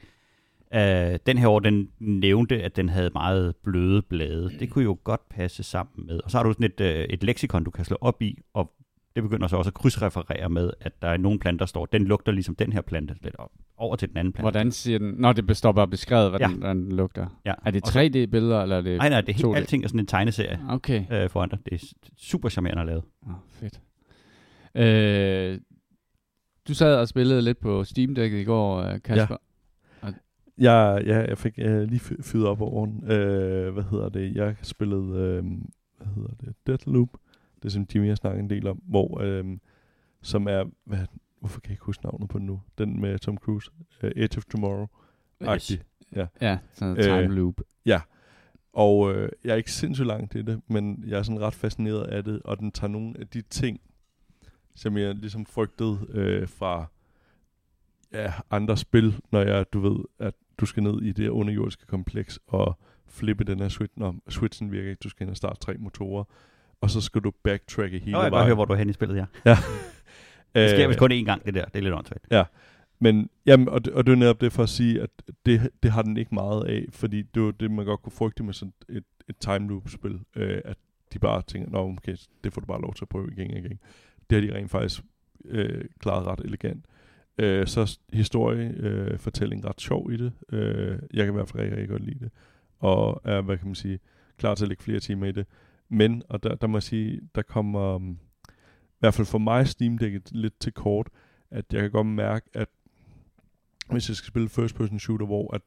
Uh, 0.77 1.17
den 1.27 1.39
her 1.39 1.49
år, 1.49 1.59
den 1.61 1.89
nævnte, 2.01 2.63
at 2.63 2.77
den 2.77 2.89
havde 2.89 3.11
meget 3.15 3.57
bløde 3.57 4.03
blade. 4.03 4.51
Det 4.61 4.71
kunne 4.71 4.85
jo 4.85 4.99
godt 5.05 5.29
passe 5.29 5.63
sammen 5.63 6.07
med. 6.07 6.21
Og 6.25 6.31
så 6.31 6.37
har 6.39 6.45
du 6.45 6.53
sådan 6.53 6.71
et, 6.79 6.81
uh, 6.81 6.87
et 7.15 7.23
leksikon, 7.25 7.65
du 7.65 7.71
kan 7.71 7.85
slå 7.85 7.97
op 8.01 8.23
i, 8.23 8.39
og 8.55 8.73
det 9.15 9.23
begynder 9.23 9.47
så 9.49 9.57
også 9.57 9.69
at 9.71 9.75
krydsreferere 9.75 10.49
med, 10.49 10.71
at 10.81 10.93
der 11.03 11.09
er 11.09 11.17
nogle 11.17 11.39
planter, 11.39 11.59
der 11.59 11.67
står, 11.67 11.87
den 11.87 12.05
lugter 12.05 12.33
ligesom 12.33 12.55
den 12.55 12.73
her 12.73 12.81
plante, 12.81 13.15
lidt 13.23 13.37
op, 13.39 13.51
over 13.77 13.97
til 13.97 14.09
den 14.09 14.17
anden 14.17 14.33
plante. 14.33 14.43
Hvordan 14.45 14.73
siger 14.73 14.99
den? 14.99 15.15
Når 15.19 15.33
det 15.33 15.47
består 15.47 15.73
bare 15.73 15.89
beskrevet, 15.89 16.31
hvordan 16.31 16.59
Ja. 16.61 16.67
ja. 16.69 16.75
den 16.75 16.93
lugter. 16.97 17.27
Ja. 17.45 17.55
Er 17.67 17.71
det 17.71 17.83
Og 17.83 17.89
så- 17.93 17.99
3D-billeder, 17.99 18.63
eller 18.63 18.77
er 18.77 18.81
det 18.81 18.99
Nej, 18.99 19.09
nej, 19.09 19.21
det 19.21 19.29
er 19.29 19.33
helt, 19.35 19.47
2D? 19.47 19.57
alting 19.57 19.85
er 19.85 19.89
sådan 19.89 20.01
en 20.01 20.07
tegneserie 20.07 20.61
Okay. 20.71 21.05
øh, 21.13 21.31
foran 21.31 21.49
dig. 21.49 21.59
Det 21.65 21.83
er 21.83 21.87
super 22.19 22.49
charmerende 22.49 22.81
at 22.81 22.87
lave. 22.87 23.03
Oh, 23.27 23.33
fedt. 23.51 23.81
Øh, 24.75 25.61
du 26.69 26.75
sad 26.75 26.97
og 26.97 27.09
spillede 27.09 27.43
lidt 27.43 27.61
på 27.61 27.85
Steam 27.85 28.15
Deck 28.15 28.35
i 28.35 28.45
går, 28.45 28.77
øh, 28.79 29.03
Kasper. 29.03 29.37
Jeg, 30.59 31.03
ja, 31.07 31.19
jeg 31.29 31.39
fik 31.39 31.59
uh, 31.59 31.83
lige 31.83 32.01
fy- 32.01 32.21
fyret 32.23 32.47
op 32.47 32.61
over 32.61 32.87
den. 32.87 32.97
Uh, 33.03 33.73
hvad 33.73 33.83
hedder 33.91 34.09
det? 34.09 34.35
Jeg 34.35 34.57
spillede, 34.63 35.03
uh, 35.03 35.45
hvad 35.97 36.07
hedder 36.15 36.35
det? 36.41 36.55
Deathloop. 36.67 37.09
Det 37.63 37.73
som 37.73 37.87
Jimmy 37.95 38.09
har 38.09 38.15
snakket 38.15 38.41
en 38.41 38.51
del 38.51 38.67
om, 38.67 38.77
hvor, 38.85 39.41
uh, 39.41 39.57
som 40.23 40.47
er, 40.47 40.65
hvad, 40.85 40.99
hvorfor 41.41 41.61
kan 41.61 41.69
jeg 41.69 41.75
ikke 41.75 41.85
huske 41.85 42.05
navnet 42.05 42.29
på 42.29 42.39
den 42.39 42.47
nu? 42.47 42.61
Den 42.79 43.01
med 43.01 43.19
Tom 43.19 43.39
Cruise. 43.39 43.71
Uh, 44.03 44.11
Edge 44.17 44.39
of 44.39 44.45
Tomorrow. 44.45 44.87
Agtig. 45.41 45.81
Ja, 46.17 46.27
sådan 46.73 46.93
en 46.93 46.99
Øh, 46.99 47.05
time 47.05 47.35
loop. 47.35 47.61
Og 48.73 49.15
øh, 49.15 49.29
jeg 49.45 49.53
er 49.53 49.57
ikke 49.57 49.73
sindssygt 49.73 50.07
langt 50.07 50.35
i 50.35 50.43
det, 50.43 50.61
men 50.69 51.05
jeg 51.07 51.19
er 51.19 51.23
sådan 51.23 51.41
ret 51.41 51.55
fascineret 51.55 52.03
af 52.03 52.25
det, 52.25 52.43
og 52.45 52.59
den 52.59 52.73
tager 52.73 52.91
nogle 52.91 53.15
af 53.21 53.29
de 53.29 53.41
ting, 53.43 53.81
som 54.75 54.97
jeg 54.97 55.15
ligesom 55.15 55.47
frygtede 55.47 55.99
øh, 56.11 56.49
fra 56.49 56.87
ja, 58.15 58.33
andre 58.51 58.77
spil, 58.77 59.15
når 59.33 59.41
jeg, 59.41 59.73
du 59.73 59.81
ved, 59.81 60.05
at 60.19 60.35
du 60.59 60.67
skal 60.67 60.83
ned 60.83 61.03
i 61.03 61.13
det 61.13 61.29
underjordiske 61.29 61.87
kompleks 61.87 62.39
og 62.47 62.79
flippe 63.09 63.45
den 63.45 63.61
her 63.61 63.69
switch, 63.69 63.93
når 63.97 64.17
switchen 64.29 64.73
virker 64.73 64.91
ikke, 64.91 65.01
du 65.05 65.09
skal 65.09 65.25
ind 65.25 65.31
og 65.31 65.37
starte 65.37 65.61
tre 65.61 65.75
motorer, 65.79 66.25
og 66.81 66.91
så 66.91 67.01
skal 67.01 67.21
du 67.21 67.33
backtracke 67.43 67.99
hele 67.99 68.13
Nå, 68.13 68.23
jeg 68.23 68.31
vejen. 68.31 68.47
høre, 68.47 68.55
hvor 68.55 68.65
du 68.65 68.73
er 68.73 68.77
henne 68.77 68.91
i 68.91 68.93
spillet, 68.93 69.17
ja. 69.17 69.25
Ja. 69.45 69.57
Det 70.55 70.71
sker 70.71 70.83
Øh, 70.85 70.89
vist 70.89 70.99
kun 70.99 71.13
én 71.13 71.25
gang, 71.25 71.45
det 71.47 71.55
der. 71.55 71.65
Det 71.65 71.77
er 71.79 71.83
lidt 71.83 71.95
åndssvagt. 71.95 72.27
Men, 72.99 73.31
jamen, 73.47 73.69
og, 73.69 73.85
det, 73.85 73.93
og 73.93 74.07
det 74.07 74.13
er 74.13 74.17
netop 74.17 74.41
det 74.41 74.53
for 74.53 74.63
at 74.63 74.69
sige, 74.69 75.03
at 75.03 75.11
det, 75.47 75.71
det 75.83 75.91
har 75.91 76.03
den 76.03 76.17
ikke 76.17 76.35
meget 76.35 76.65
af, 76.65 76.87
fordi 76.91 77.23
det 77.23 77.43
var 77.43 77.51
det, 77.51 77.71
man 77.71 77.85
godt 77.85 78.03
kunne 78.03 78.13
frygte 78.13 78.43
med 78.43 78.55
sådan 78.55 78.73
et, 78.89 79.05
et 79.29 79.37
time 79.37 79.69
loop-spil, 79.69 80.21
øh, 80.37 80.61
at 80.65 80.77
de 81.13 81.19
bare 81.19 81.43
tænker, 81.43 81.71
nå, 81.71 81.93
okay, 81.93 82.17
det 82.45 82.53
får 82.53 82.61
du 82.61 82.67
bare 82.67 82.81
lov 82.81 82.95
til 82.95 83.05
at 83.05 83.09
prøve 83.09 83.29
igen 83.33 83.51
og 83.51 83.59
igen. 83.59 83.79
Det 84.31 84.41
har 84.43 84.51
de 84.51 84.59
rent 84.59 84.71
faktisk 84.71 85.03
øh, 85.45 85.85
klaret 85.99 86.27
ret 86.27 86.41
elegant. 86.45 86.85
Øh, 86.87 87.02
Øh, 87.39 87.67
så 87.67 87.87
s- 87.87 88.01
historie, 88.13 88.75
øh, 88.77 89.19
fortælling 89.19 89.65
ret 89.65 89.81
sjov 89.81 90.13
i 90.13 90.17
det. 90.17 90.33
Øh, 90.53 90.99
jeg 91.15 91.25
kan 91.25 91.35
i 91.35 91.37
hvert 91.37 91.49
fald 91.49 91.63
rigtig, 91.63 91.77
rigtig 91.79 91.89
godt 91.91 92.05
lide 92.05 92.19
det. 92.19 92.31
Og 92.79 93.21
er, 93.25 93.41
hvad 93.41 93.59
kan 93.59 93.67
man 93.67 93.75
sige, 93.75 93.99
klar 94.39 94.55
til 94.55 94.65
at 94.65 94.69
lægge 94.69 94.83
flere 94.83 95.01
timer 95.01 95.27
i 95.27 95.33
det. 95.33 95.47
Men, 95.89 96.23
og 96.29 96.43
der, 96.43 96.55
der 96.55 96.67
må 96.67 96.77
jeg 96.77 96.83
sige, 96.83 97.21
der 97.35 97.43
kommer, 97.43 97.95
um, 97.95 98.19
i 98.51 98.99
hvert 98.99 99.15
fald 99.15 99.27
for 99.27 99.39
mig, 99.39 99.69
Steam 99.69 99.99
Deck'et 100.03 100.29
lidt 100.31 100.61
til 100.61 100.73
kort, 100.73 101.09
at 101.51 101.65
jeg 101.73 101.81
kan 101.81 101.91
godt 101.91 102.07
mærke, 102.07 102.47
at 102.55 102.69
hvis 103.91 104.09
jeg 104.09 104.17
skal 104.17 104.29
spille 104.29 104.49
first 104.49 104.75
person 104.75 104.99
shooter, 104.99 105.27
hvor 105.27 105.55
at 105.55 105.63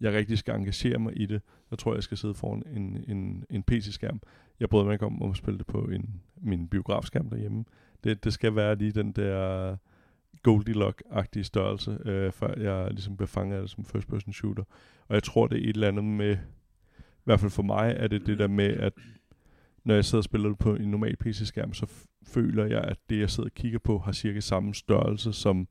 jeg 0.00 0.12
rigtig 0.12 0.38
skal 0.38 0.54
engagere 0.54 0.98
mig 0.98 1.20
i 1.20 1.26
det, 1.26 1.42
så 1.70 1.76
tror 1.76 1.90
jeg, 1.92 1.96
jeg 1.96 2.02
skal 2.02 2.16
sidde 2.16 2.34
foran 2.34 2.62
en, 2.76 3.04
en, 3.08 3.44
en 3.50 3.62
PC-skærm. 3.62 4.20
Jeg 4.60 4.68
bryder 4.68 4.84
mig 4.84 4.92
ikke 4.92 5.06
om 5.06 5.22
at 5.22 5.36
spille 5.36 5.58
det 5.58 5.66
på 5.66 5.78
en, 5.80 6.20
min 6.42 6.68
biografskærm 6.68 7.30
derhjemme. 7.30 7.64
Det, 8.04 8.24
det 8.24 8.32
skal 8.32 8.54
være 8.56 8.76
lige 8.76 8.92
den 8.92 9.12
der 9.12 9.76
Goldilock-agtig 10.48 11.42
størrelse, 11.42 11.98
øh, 12.04 12.32
før 12.32 12.60
jeg 12.60 12.90
ligesom 12.90 13.16
blev 13.16 13.28
fanget 13.28 13.56
af 13.56 13.62
det 13.62 13.70
som 13.70 13.84
first 13.84 14.08
person 14.08 14.32
shooter. 14.32 14.64
Og 15.08 15.14
jeg 15.14 15.22
tror, 15.22 15.46
det 15.46 15.58
er 15.58 15.62
et 15.62 15.74
eller 15.74 15.88
andet 15.88 16.04
med, 16.04 16.36
i 16.98 17.22
hvert 17.24 17.40
fald 17.40 17.50
for 17.50 17.62
mig, 17.62 17.94
er 17.96 18.06
det 18.08 18.26
det 18.26 18.38
der 18.38 18.48
med, 18.48 18.76
at 18.76 18.92
når 19.84 19.94
jeg 19.94 20.04
sidder 20.04 20.20
og 20.20 20.24
spiller 20.24 20.48
det 20.48 20.58
på 20.58 20.74
en 20.74 20.90
normal 20.90 21.16
PC-skærm, 21.16 21.72
så 21.72 21.86
f- 21.86 22.06
føler 22.26 22.64
jeg, 22.66 22.80
at 22.80 22.98
det, 23.10 23.18
jeg 23.20 23.30
sidder 23.30 23.48
og 23.48 23.54
kigger 23.54 23.78
på, 23.78 23.98
har 23.98 24.12
cirka 24.12 24.40
samme 24.40 24.74
størrelse 24.74 25.32
som 25.32 25.68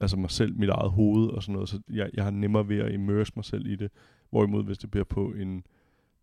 altså 0.00 0.16
mig 0.16 0.30
selv, 0.30 0.56
mit 0.58 0.68
eget 0.68 0.90
hoved 0.90 1.28
og 1.28 1.42
sådan 1.42 1.52
noget, 1.52 1.68
så 1.68 1.80
jeg, 1.90 2.10
jeg 2.14 2.24
har 2.24 2.30
nemmere 2.30 2.68
ved 2.68 2.78
at 2.78 2.92
immerse 2.92 3.32
mig 3.36 3.44
selv 3.44 3.66
i 3.66 3.76
det. 3.76 3.90
Hvorimod, 4.30 4.64
hvis 4.64 4.78
det 4.78 4.90
bliver 4.90 5.04
på 5.04 5.26
en, 5.32 5.64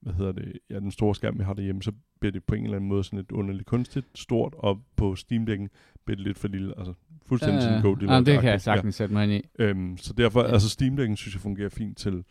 hvad 0.07 0.15
hedder 0.15 0.31
det, 0.31 0.59
ja, 0.69 0.79
den 0.79 0.91
store 0.91 1.15
skærm, 1.15 1.37
jeg 1.37 1.45
har 1.45 1.53
derhjemme, 1.53 1.83
så 1.83 1.91
bliver 2.19 2.31
det 2.31 2.43
på 2.43 2.55
en 2.55 2.63
eller 2.63 2.75
anden 2.75 2.87
måde 2.89 3.03
sådan 3.03 3.17
lidt 3.19 3.31
underligt 3.31 3.65
kunstigt 3.67 4.05
stort, 4.15 4.53
og 4.57 4.81
på 4.95 5.15
Steam-dækken 5.15 5.69
bliver 6.05 6.15
det 6.15 6.25
lidt 6.27 6.37
for 6.37 6.47
lille, 6.47 6.73
altså 6.77 6.93
fuldstændig 7.25 7.61
sådan 7.61 7.75
ja, 7.75 7.81
Goldilocks. 7.81 8.25
det 8.25 8.39
kan 8.41 8.49
jeg 8.51 8.61
sagtens 8.61 8.95
sætte 8.95 9.13
mig 9.13 9.23
ind 9.23 9.33
i. 9.33 9.41
Øhm, 9.59 9.97
så 9.97 10.13
derfor, 10.13 10.41
Ja. 10.41 10.47
ja. 10.47 10.53
altså 10.53 10.69
Steam-dækken 10.69 11.15
synes 11.15 11.33
jeg 11.35 11.41
fungerer 11.41 11.69
fint 11.69 11.97
til, 11.97 12.11
hvad 12.11 12.23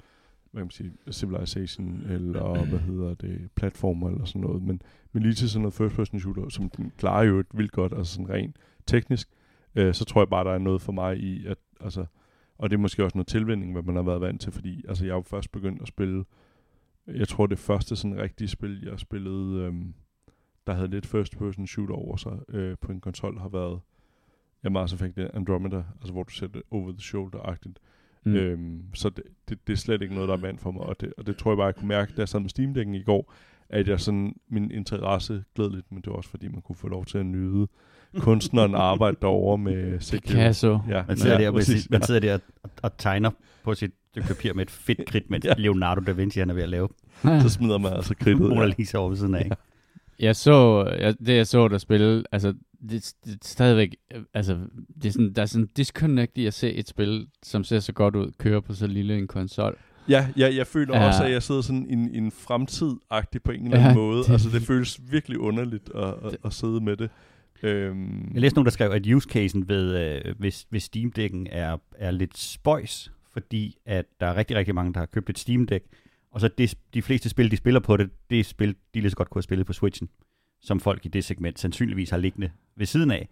kan 0.63 0.65
man 0.65 0.71
sige, 0.71 0.93
Civilization, 1.11 2.03
eller 2.11 2.65
hvad 2.65 2.79
hedder 2.79 3.15
det, 3.15 3.49
platformer 3.55 4.09
eller 4.11 4.25
sådan 4.25 4.41
noget, 4.41 4.63
men, 4.63 4.83
men 5.13 5.23
lige 5.23 5.35
til 5.35 5.51
sådan 5.51 5.63
noget 5.63 5.75
first 5.75 5.97
person 5.97 6.21
shooter, 6.21 6.49
som 6.49 6.71
den 6.71 6.93
klarer 6.99 7.25
jo 7.25 7.39
et 7.39 7.47
vildt 7.55 7.73
godt, 7.73 7.93
altså 7.93 8.13
sådan 8.15 8.31
rent 8.31 8.57
teknisk, 8.87 9.29
øh, 9.75 9.95
så 9.95 10.05
tror 10.05 10.21
jeg 10.21 10.29
bare, 10.29 10.45
der 10.45 10.53
er 10.53 10.59
noget 10.59 10.83
for 10.83 10.93
mig 10.93 11.19
i, 11.19 11.47
at, 11.47 11.59
altså, 11.81 12.07
og 12.59 12.71
det 12.71 12.77
er 12.77 12.81
måske 12.81 13.05
også 13.05 13.19
noget 13.19 13.27
tilvænding, 13.27 13.73
hvad 13.73 13.83
man 13.83 13.97
har 13.97 14.03
været 14.03 14.21
vant 14.21 14.41
til, 14.41 14.53
fordi 14.53 14.85
altså, 14.89 15.05
jeg 15.05 15.13
har 15.13 15.19
jo 15.19 15.23
først 15.23 15.53
begyndt 15.53 15.83
at 15.83 15.89
spille, 15.89 16.25
jeg 17.07 17.29
tror 17.29 17.47
det 17.47 17.59
første 17.59 17.97
sådan 17.97 18.17
rigtige 18.17 18.49
spil, 18.49 18.83
jeg 18.91 18.99
spillede, 18.99 19.63
øhm, 19.63 19.95
der 20.67 20.73
havde 20.73 20.89
lidt 20.89 21.07
first 21.07 21.39
person 21.39 21.67
shooter 21.67 21.95
over 21.95 22.17
sig 22.17 22.39
øh, 22.49 22.77
på 22.81 22.93
en 22.93 23.01
konsol, 23.01 23.39
har 23.39 23.49
været 23.49 23.81
ja, 24.65 24.69
Mass 24.69 24.93
Effect 24.93 25.19
Andromeda, 25.19 25.85
altså 26.01 26.13
hvor 26.13 26.23
du 26.23 26.33
ser 26.33 26.47
det 26.47 26.63
over 26.71 26.93
the 26.93 27.01
shoulder-agtigt. 27.01 27.79
Mm. 28.25 28.35
Øhm, 28.35 28.83
så 28.95 29.09
det, 29.09 29.25
det, 29.49 29.67
det 29.67 29.73
er 29.73 29.77
slet 29.77 30.03
ikke 30.03 30.15
noget, 30.15 30.29
der 30.29 30.35
er 30.35 30.41
vand 30.41 30.59
for 30.59 30.71
mig, 30.71 30.83
og 30.83 31.01
det, 31.01 31.13
og 31.19 31.27
det 31.27 31.37
tror 31.37 31.51
jeg 31.51 31.57
bare, 31.57 31.67
jeg 31.67 31.75
kunne 31.77 31.89
mærke, 31.89 32.13
da 32.13 32.21
jeg 32.21 32.29
sad 32.29 32.41
med 32.41 32.49
steam 32.49 32.95
i 32.95 33.03
går, 33.03 33.33
at 33.69 33.89
jeg 33.89 34.01
sådan, 34.01 34.35
min 34.49 34.71
interesse 34.71 35.45
gled 35.55 35.71
lidt, 35.71 35.93
men 35.93 36.01
det 36.03 36.11
var 36.11 36.17
også 36.17 36.31
fordi, 36.31 36.49
man 36.49 36.63
kunne 36.63 36.77
få 36.77 36.89
lov 36.89 37.05
til 37.05 37.19
at 37.19 37.27
nyde 37.27 37.69
kunstneren 38.19 38.75
arbejde 38.91 39.17
derovre 39.23 39.59
med 39.59 40.01
Sekiro. 40.01 40.33
Picasso. 40.33 40.79
Ja, 40.89 41.05
Man 41.09 41.17
sidder, 41.17 41.39
ja, 41.39 41.45
der, 41.45 41.53
præcis, 41.53 41.91
man 41.91 42.03
sidder 42.03 42.21
der 42.21 42.39
og, 42.63 42.71
og 42.83 42.97
tegner 42.97 43.31
på 43.65 43.75
sit 43.75 43.93
stykke 44.23 44.29
papir 44.29 44.53
med 44.53 44.63
et 44.63 44.71
fedt 44.71 45.07
kridt, 45.11 45.31
mens 45.31 45.45
Ja. 45.45 45.53
Leonardo 45.59 46.01
da 46.01 46.13
Vinci 46.13 46.39
han 46.39 46.51
er 46.51 46.55
ved 46.55 46.63
at 46.63 46.69
lave 46.69 46.89
Så 47.23 47.49
smider 47.49 47.79
man 47.79 47.93
altså 47.93 48.15
kridtet. 48.15 48.49
Mona 48.49 48.61
Ja. 48.63 48.73
Lisa 48.79 48.99
over 48.99 49.09
ved 49.09 49.17
siden 49.17 49.35
af. 49.35 49.45
Ja. 49.51 49.55
Jeg 50.19 50.37
så, 50.37 50.85
jeg, 51.01 51.15
det 51.27 51.37
jeg 51.37 51.47
så 51.47 51.69
der 51.69 51.79
spille, 51.79 52.25
altså, 52.33 52.55
det, 52.91 53.13
det 53.25 53.33
er 53.33 53.37
stadigvæk, 53.43 53.97
altså, 54.35 54.57
det 55.03 55.09
er 55.09 55.13
sådan, 55.13 55.33
der 55.33 55.43
er 55.43 55.47
sådan 55.47 55.65
en 55.65 55.71
disconnect 55.77 56.39
i 56.39 56.47
at 56.47 56.55
se 56.55 56.73
et 56.73 56.89
spil, 56.89 57.27
som 57.43 57.65
ser 57.65 57.81
så 57.81 57.93
godt 57.93 58.17
ud, 58.17 58.33
køre 58.39 58.63
på 58.63 58.75
så 58.75 58.87
lille 58.87 59.19
en 59.19 59.27
konsol. 59.27 59.77
Ja, 60.09 60.29
ja, 60.37 60.55
jeg 60.55 60.67
føler 60.67 60.95
Ja. 60.97 61.01
ja. 61.03 61.09
også, 61.09 61.25
at 61.25 61.33
jeg 61.33 61.43
sidder 61.43 61.61
sådan 61.61 61.87
i 61.91 61.93
en, 61.93 62.15
en 62.25 62.33
fremtid-agtig 62.33 63.43
på 63.45 63.51
en 63.51 63.65
eller 63.65 63.79
Ja, 63.79 63.89
anden 63.89 64.03
måde. 64.05 64.19
det- 64.23 64.31
Altså, 64.31 64.49
det 64.53 64.63
føles 64.63 65.01
virkelig 65.11 65.39
underligt 65.39 65.91
at, 65.95 66.05
at, 66.25 66.37
at 66.45 66.53
sidde 66.53 66.81
med 66.81 66.97
det. 66.97 67.11
Øhm, 67.63 68.31
Jeg 68.35 68.41
læste 68.41 68.57
nogen, 68.57 68.65
der 68.65 68.71
skrev, 68.71 68.91
at 68.91 69.07
use 69.15 69.29
casen 69.29 69.69
ved, 69.69 69.99
øh, 70.27 70.35
hvis, 70.39 70.67
hvis 70.71 70.83
Steam 70.83 71.13
Deck'en 71.19 71.45
er, 71.51 71.77
er 71.99 72.11
lidt 72.11 72.39
spøjs, 72.39 73.13
fordi 73.37 73.77
at 73.87 74.05
der 74.21 74.27
er 74.27 74.37
rigtig, 74.37 74.57
rigtig 74.57 74.75
mange, 74.75 74.93
der 74.93 74.99
har 74.99 75.07
købt 75.07 75.31
et 75.31 75.39
Steam 75.39 75.67
Deck, 75.67 75.85
og 76.31 76.41
så 76.41 76.49
det, 76.49 76.75
de 76.95 77.03
fleste 77.03 77.29
spil, 77.29 77.51
de 77.51 77.57
spiller 77.57 77.81
på 77.81 77.97
det, 77.97 78.11
det 78.31 78.41
er 78.41 78.45
spil, 78.45 78.69
de 78.95 79.01
lige 79.01 79.11
så 79.11 79.17
godt 79.17 79.31
kunne 79.31 79.39
have 79.39 79.43
spillet 79.43 79.67
på 79.67 79.73
Switchen, 79.73 80.09
som 80.61 80.81
folk 80.81 81.07
i 81.07 81.09
det 81.09 81.25
segment 81.25 81.59
sandsynligvis 81.59 82.11
har 82.11 82.19
liggende 82.19 82.51
ved 82.77 82.87
siden 82.87 83.11
af. 83.11 83.29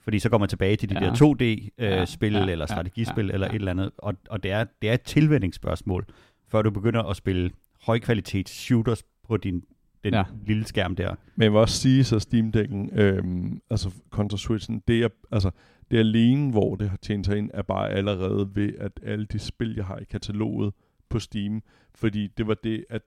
Fordi 0.00 0.18
så 0.18 0.28
går 0.28 0.38
man 0.38 0.48
tilbage 0.48 0.76
til 0.76 0.88
de 0.90 0.94
Ja. 0.94 1.04
ja. 1.04 1.10
der 1.10 1.14
2D-spil, 1.14 1.70
Ja, 1.78 2.00
øh, 2.00 2.06
spil, 2.06 2.32
ja, 2.32 2.40
eller 2.40 2.56
ja, 2.58 2.66
strategispil, 2.66 3.26
ja, 3.26 3.32
eller 3.32 3.46
ja. 3.46 3.52
et 3.52 3.58
eller 3.58 3.70
andet. 3.70 3.90
Og, 3.98 4.14
og 4.30 4.42
det, 4.42 4.50
er, 4.50 4.64
det 4.82 4.90
er 4.90 4.94
et 4.94 5.02
tilvændingsspørgsmål, 5.02 6.06
før 6.48 6.62
du 6.62 6.70
begynder 6.70 7.02
at 7.02 7.16
spille 7.16 7.50
højkvalitets 7.82 8.52
shooters 8.52 9.02
på 9.28 9.36
din 9.36 9.62
den 10.04 10.14
Ja. 10.14 10.18
ja. 10.18 10.24
lille 10.46 10.64
skærm 10.64 10.96
der. 10.96 11.14
Men 11.36 11.42
jeg 11.42 11.52
vil 11.52 11.60
også 11.60 11.80
sige, 11.80 12.04
så 12.04 12.18
Steam 12.18 12.52
Deck'en, 12.56 12.98
øhm, 13.00 13.60
altså 13.70 13.90
kontra 14.10 14.36
Switchen, 14.36 14.82
det 14.88 15.02
er, 15.02 15.08
altså, 15.32 15.50
det 15.90 15.96
er 15.96 16.00
alene, 16.00 16.50
hvor 16.50 16.76
det 16.76 16.90
har 16.90 16.96
tjent 16.96 17.26
sig 17.26 17.38
ind, 17.38 17.50
er 17.54 17.62
bare 17.62 17.90
allerede 17.90 18.50
ved, 18.54 18.72
at 18.78 18.92
alle 19.02 19.26
de 19.26 19.38
spil, 19.38 19.74
jeg 19.74 19.84
har 19.84 19.98
i 19.98 20.04
kataloget 20.04 20.74
på 21.08 21.18
Steam, 21.18 21.62
fordi 21.94 22.26
det 22.26 22.46
var 22.46 22.54
det, 22.54 22.84
at, 22.90 23.02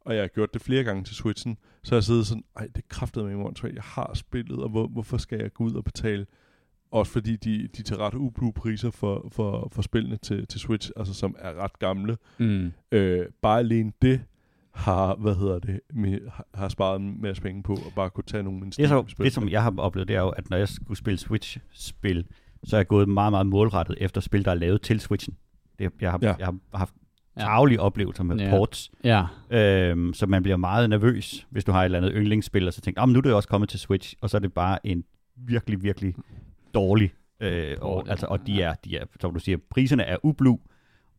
og 0.00 0.14
jeg 0.14 0.22
har 0.22 0.28
gjort 0.28 0.54
det 0.54 0.62
flere 0.62 0.84
gange 0.84 1.04
til 1.04 1.14
Switchen, 1.14 1.58
så 1.82 1.94
jeg 1.94 2.04
siddet 2.04 2.26
sådan, 2.26 2.44
ej, 2.56 2.68
det 2.74 2.88
kræftede 2.88 3.24
mig 3.24 3.32
i 3.32 3.36
morgen, 3.36 3.74
jeg 3.74 3.82
har 3.82 4.14
spillet, 4.14 4.58
og 4.58 4.68
hvor, 4.68 4.86
hvorfor 4.86 5.16
skal 5.16 5.38
jeg 5.40 5.52
gå 5.52 5.64
ud 5.64 5.74
og 5.74 5.84
betale? 5.84 6.26
Også 6.90 7.12
fordi 7.12 7.36
de, 7.36 7.68
de 7.76 7.82
tager 7.82 8.00
ret 8.00 8.14
ublu 8.14 8.50
priser 8.50 8.90
for, 8.90 9.28
for, 9.32 9.68
for 9.72 9.82
spillene 9.82 10.16
til, 10.16 10.46
til 10.46 10.60
Switch, 10.60 10.90
altså 10.96 11.14
som 11.14 11.36
er 11.38 11.54
ret 11.54 11.78
gamle. 11.78 12.16
Mm. 12.38 12.72
Øh, 12.92 13.26
bare 13.42 13.58
alene 13.58 13.92
det 14.02 14.20
har, 14.74 15.14
hvad 15.14 15.34
hedder 15.34 15.58
det, 15.58 15.80
med, 15.94 16.18
har- 16.54 16.68
sparet 16.68 17.00
en 17.00 17.22
masse 17.22 17.42
penge 17.42 17.62
på, 17.62 17.72
og 17.72 17.92
bare 17.96 18.10
kunne 18.10 18.24
tage 18.24 18.42
nogle 18.42 18.58
mine 18.60 18.70
Det, 18.70 18.88
så, 18.88 19.04
det, 19.18 19.32
som 19.32 19.48
jeg 19.48 19.62
har 19.62 19.74
oplevet, 19.78 20.08
det 20.08 20.16
er 20.16 20.20
jo, 20.20 20.28
at 20.28 20.50
når 20.50 20.56
jeg 20.56 20.68
skulle 20.68 20.98
spille 20.98 21.18
Switch-spil, 21.18 22.24
så 22.64 22.76
er 22.76 22.78
jeg 22.80 22.86
gået 22.88 23.08
meget, 23.08 23.32
meget 23.32 23.46
målrettet 23.46 23.96
efter 24.00 24.20
spil, 24.20 24.44
der 24.44 24.50
er 24.50 24.54
lavet 24.54 24.82
til 24.82 25.00
Switchen. 25.00 25.36
Det, 25.78 25.90
jeg, 26.00 26.10
har, 26.10 26.18
Ja. 26.22 26.28
ja. 26.28 26.34
jeg 26.38 26.46
har 26.46 26.56
haft 26.74 26.94
Ja. 27.36 27.40
taglige 27.42 27.80
oplevelser 27.80 28.24
med 28.24 28.36
Ja. 28.36 28.44
ja. 28.44 28.50
ports, 28.50 28.90
Ja, 29.04 29.24
øhm, 29.50 30.14
så 30.14 30.26
man 30.26 30.42
bliver 30.42 30.56
meget 30.56 30.90
nervøs, 30.90 31.46
hvis 31.50 31.64
du 31.64 31.72
har 31.72 31.80
et 31.80 31.84
eller 31.84 31.98
andet 31.98 32.12
yndlingsspil, 32.14 32.66
og 32.66 32.72
så 32.72 32.80
tænker, 32.80 33.02
oh, 33.02 33.08
nu 33.08 33.18
er 33.18 33.22
det 33.22 33.34
også 33.34 33.48
kommet 33.48 33.68
til 33.68 33.80
Switch, 33.80 34.14
og 34.20 34.30
så 34.30 34.36
er 34.36 34.38
det 34.38 34.52
bare 34.52 34.86
en 34.86 35.04
virkelig, 35.36 35.82
virkelig 35.82 36.14
dårlig, 36.74 37.12
øh, 37.40 37.76
og, 37.80 38.08
altså, 38.08 38.26
og 38.26 38.46
de 38.46 38.52
ja. 38.52 38.60
er, 38.70 38.74
de 38.84 38.96
er, 38.96 39.04
som 39.20 39.34
du 39.34 39.40
siger, 39.40 39.58
priserne 39.70 40.02
er 40.02 40.16
ublu, 40.22 40.58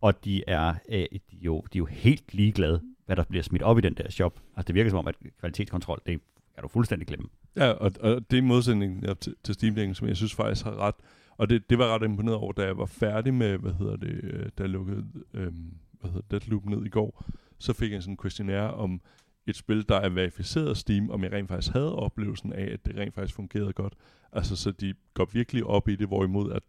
og 0.01 0.26
de 0.26 0.43
er, 0.47 0.74
øh, 0.89 0.97
de, 0.99 1.06
er 1.36 1.38
jo, 1.45 1.64
de 1.74 1.78
er 1.78 1.80
jo 1.80 1.86
helt 1.86 2.34
ligeglade, 2.34 2.82
hvad 3.06 3.16
der 3.16 3.24
bliver 3.24 3.43
smidt 3.43 3.64
op 3.64 3.78
i 3.78 3.82
den 3.82 3.93
der 3.93 4.10
shop. 4.10 4.39
Altså 4.56 4.68
det 4.68 4.76
virker 4.76 4.89
som 4.89 4.99
om, 4.99 5.08
at 5.08 5.16
kvalitetskontrol, 5.39 6.01
det 6.06 6.22
er 6.58 6.62
du 6.62 6.68
fuldstændig 6.68 7.08
glemme. 7.08 7.28
Ja, 7.56 7.70
og, 7.70 7.91
og 7.99 8.32
det 8.32 8.38
er 8.38 8.41
modsætningen 8.41 9.04
ja, 9.06 9.14
til, 9.14 9.36
til 9.43 9.54
Steam 9.54 9.93
som 9.93 10.08
jeg 10.08 10.18
synes 10.18 10.36
faktisk 10.36 10.66
har 10.66 10.76
ret. 10.76 10.95
Og 11.38 11.49
det, 11.49 11.70
det 11.70 11.78
var 11.78 11.95
ret 11.95 12.04
imponeret 12.04 12.38
over, 12.38 12.51
da 12.51 12.66
jeg 12.66 12.78
var 12.78 12.86
færdig 12.86 13.34
med, 13.34 13.58
hvad 13.58 13.74
hedder 13.74 13.95
det, 13.95 14.24
der 14.24 14.49
da 14.58 14.64
jeg 14.64 14.70
lukkede, 14.70 15.06
øhm, 15.34 15.74
hvad 16.01 16.12
hedder 16.12 16.28
Deathloop 16.32 16.66
ned 16.66 16.86
i 16.86 16.89
går, 16.89 17.26
så 17.58 17.74
fik 17.74 17.91
jeg 17.91 18.04
sådan 18.04 18.14
en 18.14 18.18
questionnaire 18.22 18.74
om 18.74 19.01
et 19.47 19.56
spil, 19.56 19.89
der 19.89 19.95
er 19.95 20.10
verificeret 20.10 20.70
af 20.70 20.78
Steam, 20.78 21.10
om 21.10 21.24
jeg 21.24 21.32
rent 21.32 21.47
faktisk 21.47 21.74
havde 21.74 21.95
oplevelsen 21.95 22.54
af, 22.54 22.74
at 22.74 22.86
det 22.86 22.97
rent 22.97 23.16
faktisk 23.16 23.36
fungerede 23.36 23.74
godt. 23.74 23.93
Altså, 24.32 24.56
så 24.56 24.72
de 24.72 24.93
går 25.14 25.30
virkelig 25.34 25.64
op 25.64 25.88
i 25.88 25.95
det, 25.95 26.08
hvorimod 26.08 26.51
at, 26.51 26.64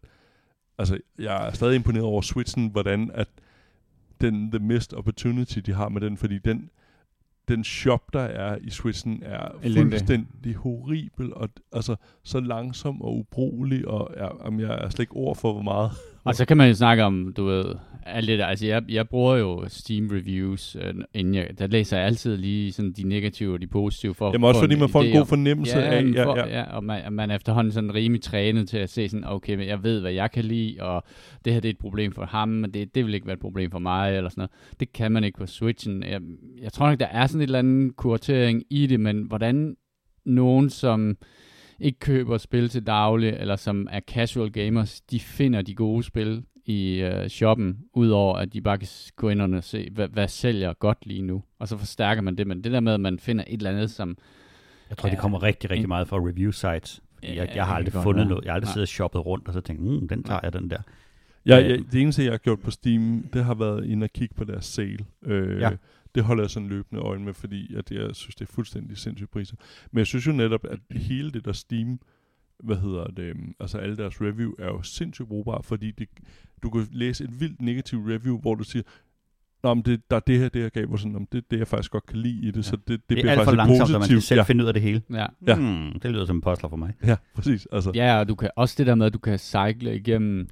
altså, 0.77 0.99
jeg 1.19 1.47
er 1.47 1.51
stadig 1.51 1.75
imponeret 1.75 2.05
over 2.05 2.21
Switchen, 2.21 2.67
hvordan 2.67 3.11
at 3.13 3.27
den 4.21 4.51
the 4.51 4.59
missed 4.59 4.93
opportunity, 4.97 5.59
de 5.59 5.73
har 5.73 5.89
med 5.89 6.01
den, 6.01 6.17
fordi 6.17 6.37
den, 6.37 6.69
den 7.47 7.63
shop, 7.63 8.13
der 8.13 8.19
er 8.19 8.57
i 8.61 8.69
Switchen, 8.69 9.23
er 9.23 9.47
Elendig. 9.63 9.91
fuldstændig 9.91 10.55
horribel, 10.55 11.33
og 11.33 11.49
altså 11.71 11.95
så 12.23 12.39
langsom 12.39 13.01
og 13.01 13.17
ubrugelig, 13.17 13.87
og 13.87 14.13
ja, 14.17 14.27
jamen, 14.45 14.59
jeg 14.59 14.69
er 14.85 14.89
slet 14.89 14.99
ikke 14.99 15.15
ord 15.15 15.35
for, 15.35 15.53
hvor 15.53 15.61
meget. 15.61 15.91
Og 16.25 16.35
så 16.35 16.45
kan 16.45 16.57
man 16.57 16.67
jo 16.67 16.73
snakke 16.75 17.03
om, 17.03 17.33
du 17.37 17.45
ved, 17.45 17.65
alt 18.05 18.27
det 18.27 18.39
der. 18.39 18.45
Altså, 18.45 18.65
jeg, 18.67 18.83
jeg 18.89 19.09
bruger 19.09 19.35
jo 19.35 19.63
Steam 19.67 20.07
reviews, 20.11 20.75
øh, 20.81 20.93
inden 21.13 21.35
jeg, 21.35 21.49
der 21.59 21.67
læser 21.67 21.97
jeg 21.97 22.05
altid 22.05 22.37
lige 22.37 22.71
sådan 22.71 22.91
de 22.91 23.03
negative 23.03 23.53
og 23.53 23.61
de 23.61 23.67
positive. 23.67 24.13
For, 24.13 24.31
Jamen 24.31 24.43
også 24.47 24.59
for 24.59 24.63
fordi 24.63 24.79
man 24.79 24.89
får 24.89 25.01
en 25.01 25.11
god 25.11 25.21
om- 25.21 25.27
fornemmelse 25.27 25.77
ja, 25.79 25.85
af, 25.85 26.03
ja, 26.13 26.25
for, 26.25 26.37
ja. 26.37 26.59
ja, 26.59 26.63
og 26.75 26.83
man, 26.83 27.13
man 27.13 27.31
er 27.31 27.35
efterhånden 27.35 27.73
sådan 27.73 27.95
rimelig 27.95 28.21
trænet 28.21 28.69
til 28.69 28.77
at 28.77 28.89
se 28.89 29.09
sådan, 29.09 29.27
okay, 29.27 29.55
men 29.55 29.67
jeg 29.67 29.83
ved, 29.83 30.01
hvad 30.01 30.11
jeg 30.11 30.31
kan 30.31 30.45
lide, 30.45 30.77
og 30.81 31.03
det 31.45 31.53
her 31.53 31.59
det 31.59 31.69
er 31.69 31.73
et 31.73 31.77
problem 31.79 32.11
for 32.13 32.25
ham, 32.25 32.49
men 32.49 32.73
det, 32.73 32.95
det 32.95 33.05
vil 33.05 33.13
ikke 33.13 33.27
være 33.27 33.33
et 33.33 33.39
problem 33.39 33.71
for 33.71 33.79
mig, 33.79 34.17
eller 34.17 34.29
sådan 34.29 34.41
noget. 34.41 34.79
Det 34.79 34.93
kan 34.93 35.11
man 35.11 35.23
ikke 35.23 35.37
på 35.37 35.45
Switchen. 35.45 36.03
Jeg, 36.03 36.21
jeg 36.61 36.73
tror 36.73 36.89
nok, 36.89 36.99
der 36.99 37.07
er 37.07 37.27
sådan 37.27 37.41
et 37.41 37.45
eller 37.45 37.59
andet 37.59 37.95
kuratering 37.95 38.63
i 38.69 38.87
det, 38.87 38.99
men 38.99 39.21
hvordan 39.21 39.75
nogen, 40.25 40.69
som 40.69 41.17
ikke 41.79 41.99
køber 41.99 42.37
spil 42.37 42.69
til 42.69 42.87
daglig, 42.87 43.29
eller 43.29 43.55
som 43.55 43.87
er 43.91 43.99
casual 43.99 44.51
gamers, 44.51 45.01
de 45.01 45.19
finder 45.19 45.61
de 45.61 45.75
gode 45.75 46.03
spil 46.03 46.43
i 46.65 47.01
øh, 47.01 47.27
shoppen, 47.29 47.77
udover 47.93 48.37
at 48.37 48.53
de 48.53 48.61
bare 48.61 48.77
kan 48.77 48.87
gå 49.15 49.29
ind 49.29 49.41
og 49.41 49.63
se, 49.63 49.89
hvad, 49.91 50.07
hvad 50.07 50.27
sælger 50.27 50.73
godt 50.73 50.97
lige 51.05 51.21
nu. 51.21 51.43
Og 51.59 51.67
så 51.67 51.77
forstærker 51.77 52.21
man 52.21 52.35
det, 52.35 52.47
men 52.47 52.63
det 52.63 52.71
der 52.71 52.79
med, 52.79 52.93
at 52.93 52.99
man 52.99 53.19
finder 53.19 53.43
et 53.47 53.57
eller 53.57 53.69
andet, 53.69 53.91
som 53.91 54.17
Jeg 54.89 54.97
tror, 54.97 55.07
ja, 55.07 55.11
Ja, 55.11 55.15
det 55.15 55.21
kommer 55.21 55.43
rigtig, 55.43 55.69
rigtig 55.69 55.83
en- 55.83 55.87
meget 55.87 56.07
fra 56.07 56.17
review 56.17 56.51
sites. 56.51 57.01
Fordi 57.15 57.27
Ja, 57.27 57.35
jeg, 57.45 57.51
jeg 57.55 57.65
har 57.65 57.75
aldrig 57.75 57.93
godt 57.93 58.03
fundet 58.03 58.19
være. 58.19 58.29
noget. 58.29 58.45
Jeg 58.45 58.51
har 58.51 58.55
aldrig 58.55 58.67
Nej. 58.67 58.73
siddet 58.73 58.85
og 58.85 58.87
shoppet 58.87 59.25
rundt, 59.25 59.47
og 59.47 59.53
så 59.53 59.61
tænkt, 59.61 59.81
mm, 59.81 60.07
den 60.07 60.23
tager 60.23 60.39
jeg, 60.43 60.53
den 60.53 60.69
der. 60.69 60.77
Ja, 61.45 61.59
Øh. 61.63 61.69
ja, 61.69 61.77
det 61.91 62.01
eneste, 62.01 62.23
jeg 62.23 62.31
har 62.31 62.37
gjort 62.37 62.59
på 62.59 62.71
Steam, 62.71 63.25
det 63.33 63.45
har 63.45 63.53
været 63.53 63.85
ind 63.85 64.03
og 64.03 64.09
kigge 64.09 64.35
på 64.35 64.43
deres 64.43 64.65
sale. 64.65 65.05
Øh, 65.25 65.59
Ja. 65.61 65.69
Det 66.15 66.23
holder 66.23 66.43
jeg 66.43 66.49
sådan 66.49 66.69
løbende 66.69 67.01
øje 67.01 67.19
med, 67.19 67.33
fordi 67.33 67.75
at 67.75 67.91
jeg 67.91 68.15
synes, 68.15 68.35
det 68.35 68.47
er 68.49 68.53
fuldstændig 68.53 68.97
sindssygt 68.97 69.31
priser. 69.31 69.55
Men 69.91 69.97
jeg 69.97 70.07
synes 70.07 70.27
jo 70.27 70.31
netop, 70.31 70.65
at 70.69 70.79
hele 70.91 71.31
det 71.31 71.45
der 71.45 71.51
Steam, 71.53 71.99
hvad 72.63 72.77
hedder 72.77 73.05
det, 73.07 73.23
øhm, 73.23 73.53
altså 73.59 73.77
alle 73.77 73.97
deres 73.97 74.21
review, 74.21 74.51
er 74.59 74.65
jo 74.67 74.81
sindssygt 74.81 75.27
brugbare, 75.27 75.63
fordi 75.63 75.91
det, 75.91 76.07
du 76.63 76.69
kan 76.69 76.87
læse 76.91 77.23
et 77.23 77.39
vildt 77.39 77.61
negativt 77.61 78.09
review, 78.09 78.39
hvor 78.39 78.55
du 78.55 78.63
siger, 78.63 78.83
Nå, 79.63 79.73
men 79.73 79.83
det, 79.85 80.01
der 80.09 80.15
er 80.15 80.19
det 80.19 80.39
her, 80.39 80.49
det 80.49 80.61
her 80.61 80.69
gav 80.69 80.89
mig 80.89 80.99
sådan, 80.99 81.15
om 81.15 81.27
det 81.31 81.37
er 81.37 81.41
det, 81.51 81.59
jeg 81.59 81.67
faktisk 81.67 81.91
godt 81.91 82.05
kan 82.05 82.17
lide 82.19 82.41
i 82.41 82.47
det, 82.51 82.55
ja. 82.57 82.61
så 82.61 82.75
det, 82.75 82.87
det, 82.87 82.99
Det, 82.99 83.01
bliver 83.07 83.25
er 83.25 83.31
alt 83.31 83.39
for 83.39 83.43
faktisk 83.45 83.57
langsomt, 83.57 83.79
positivt. 83.79 83.99
man 83.99 84.07
skal 84.07 84.21
selv 84.21 84.37
ja, 84.37 84.43
finde 84.43 84.63
ud 84.63 84.67
af 84.67 84.73
det 84.73 84.81
hele. 84.83 85.01
ja, 85.13 85.25
Ja. 85.47 85.55
Hmm, 85.55 85.99
det 85.99 86.11
lyder 86.11 86.25
som 86.25 86.35
en 86.35 86.41
postler 86.41 86.69
for 86.69 86.77
mig. 86.77 86.93
ja, 87.05 87.15
præcis. 87.35 87.67
Altså, 87.71 87.91
Ja, 87.95 88.19
og 88.19 88.27
du 88.27 88.35
kan 88.35 88.49
også 88.55 88.75
det 88.77 88.87
der 88.87 88.95
med, 88.95 89.05
at 89.05 89.13
du 89.13 89.19
kan 89.19 89.39
cycle 89.39 89.95
igennem, 89.95 90.47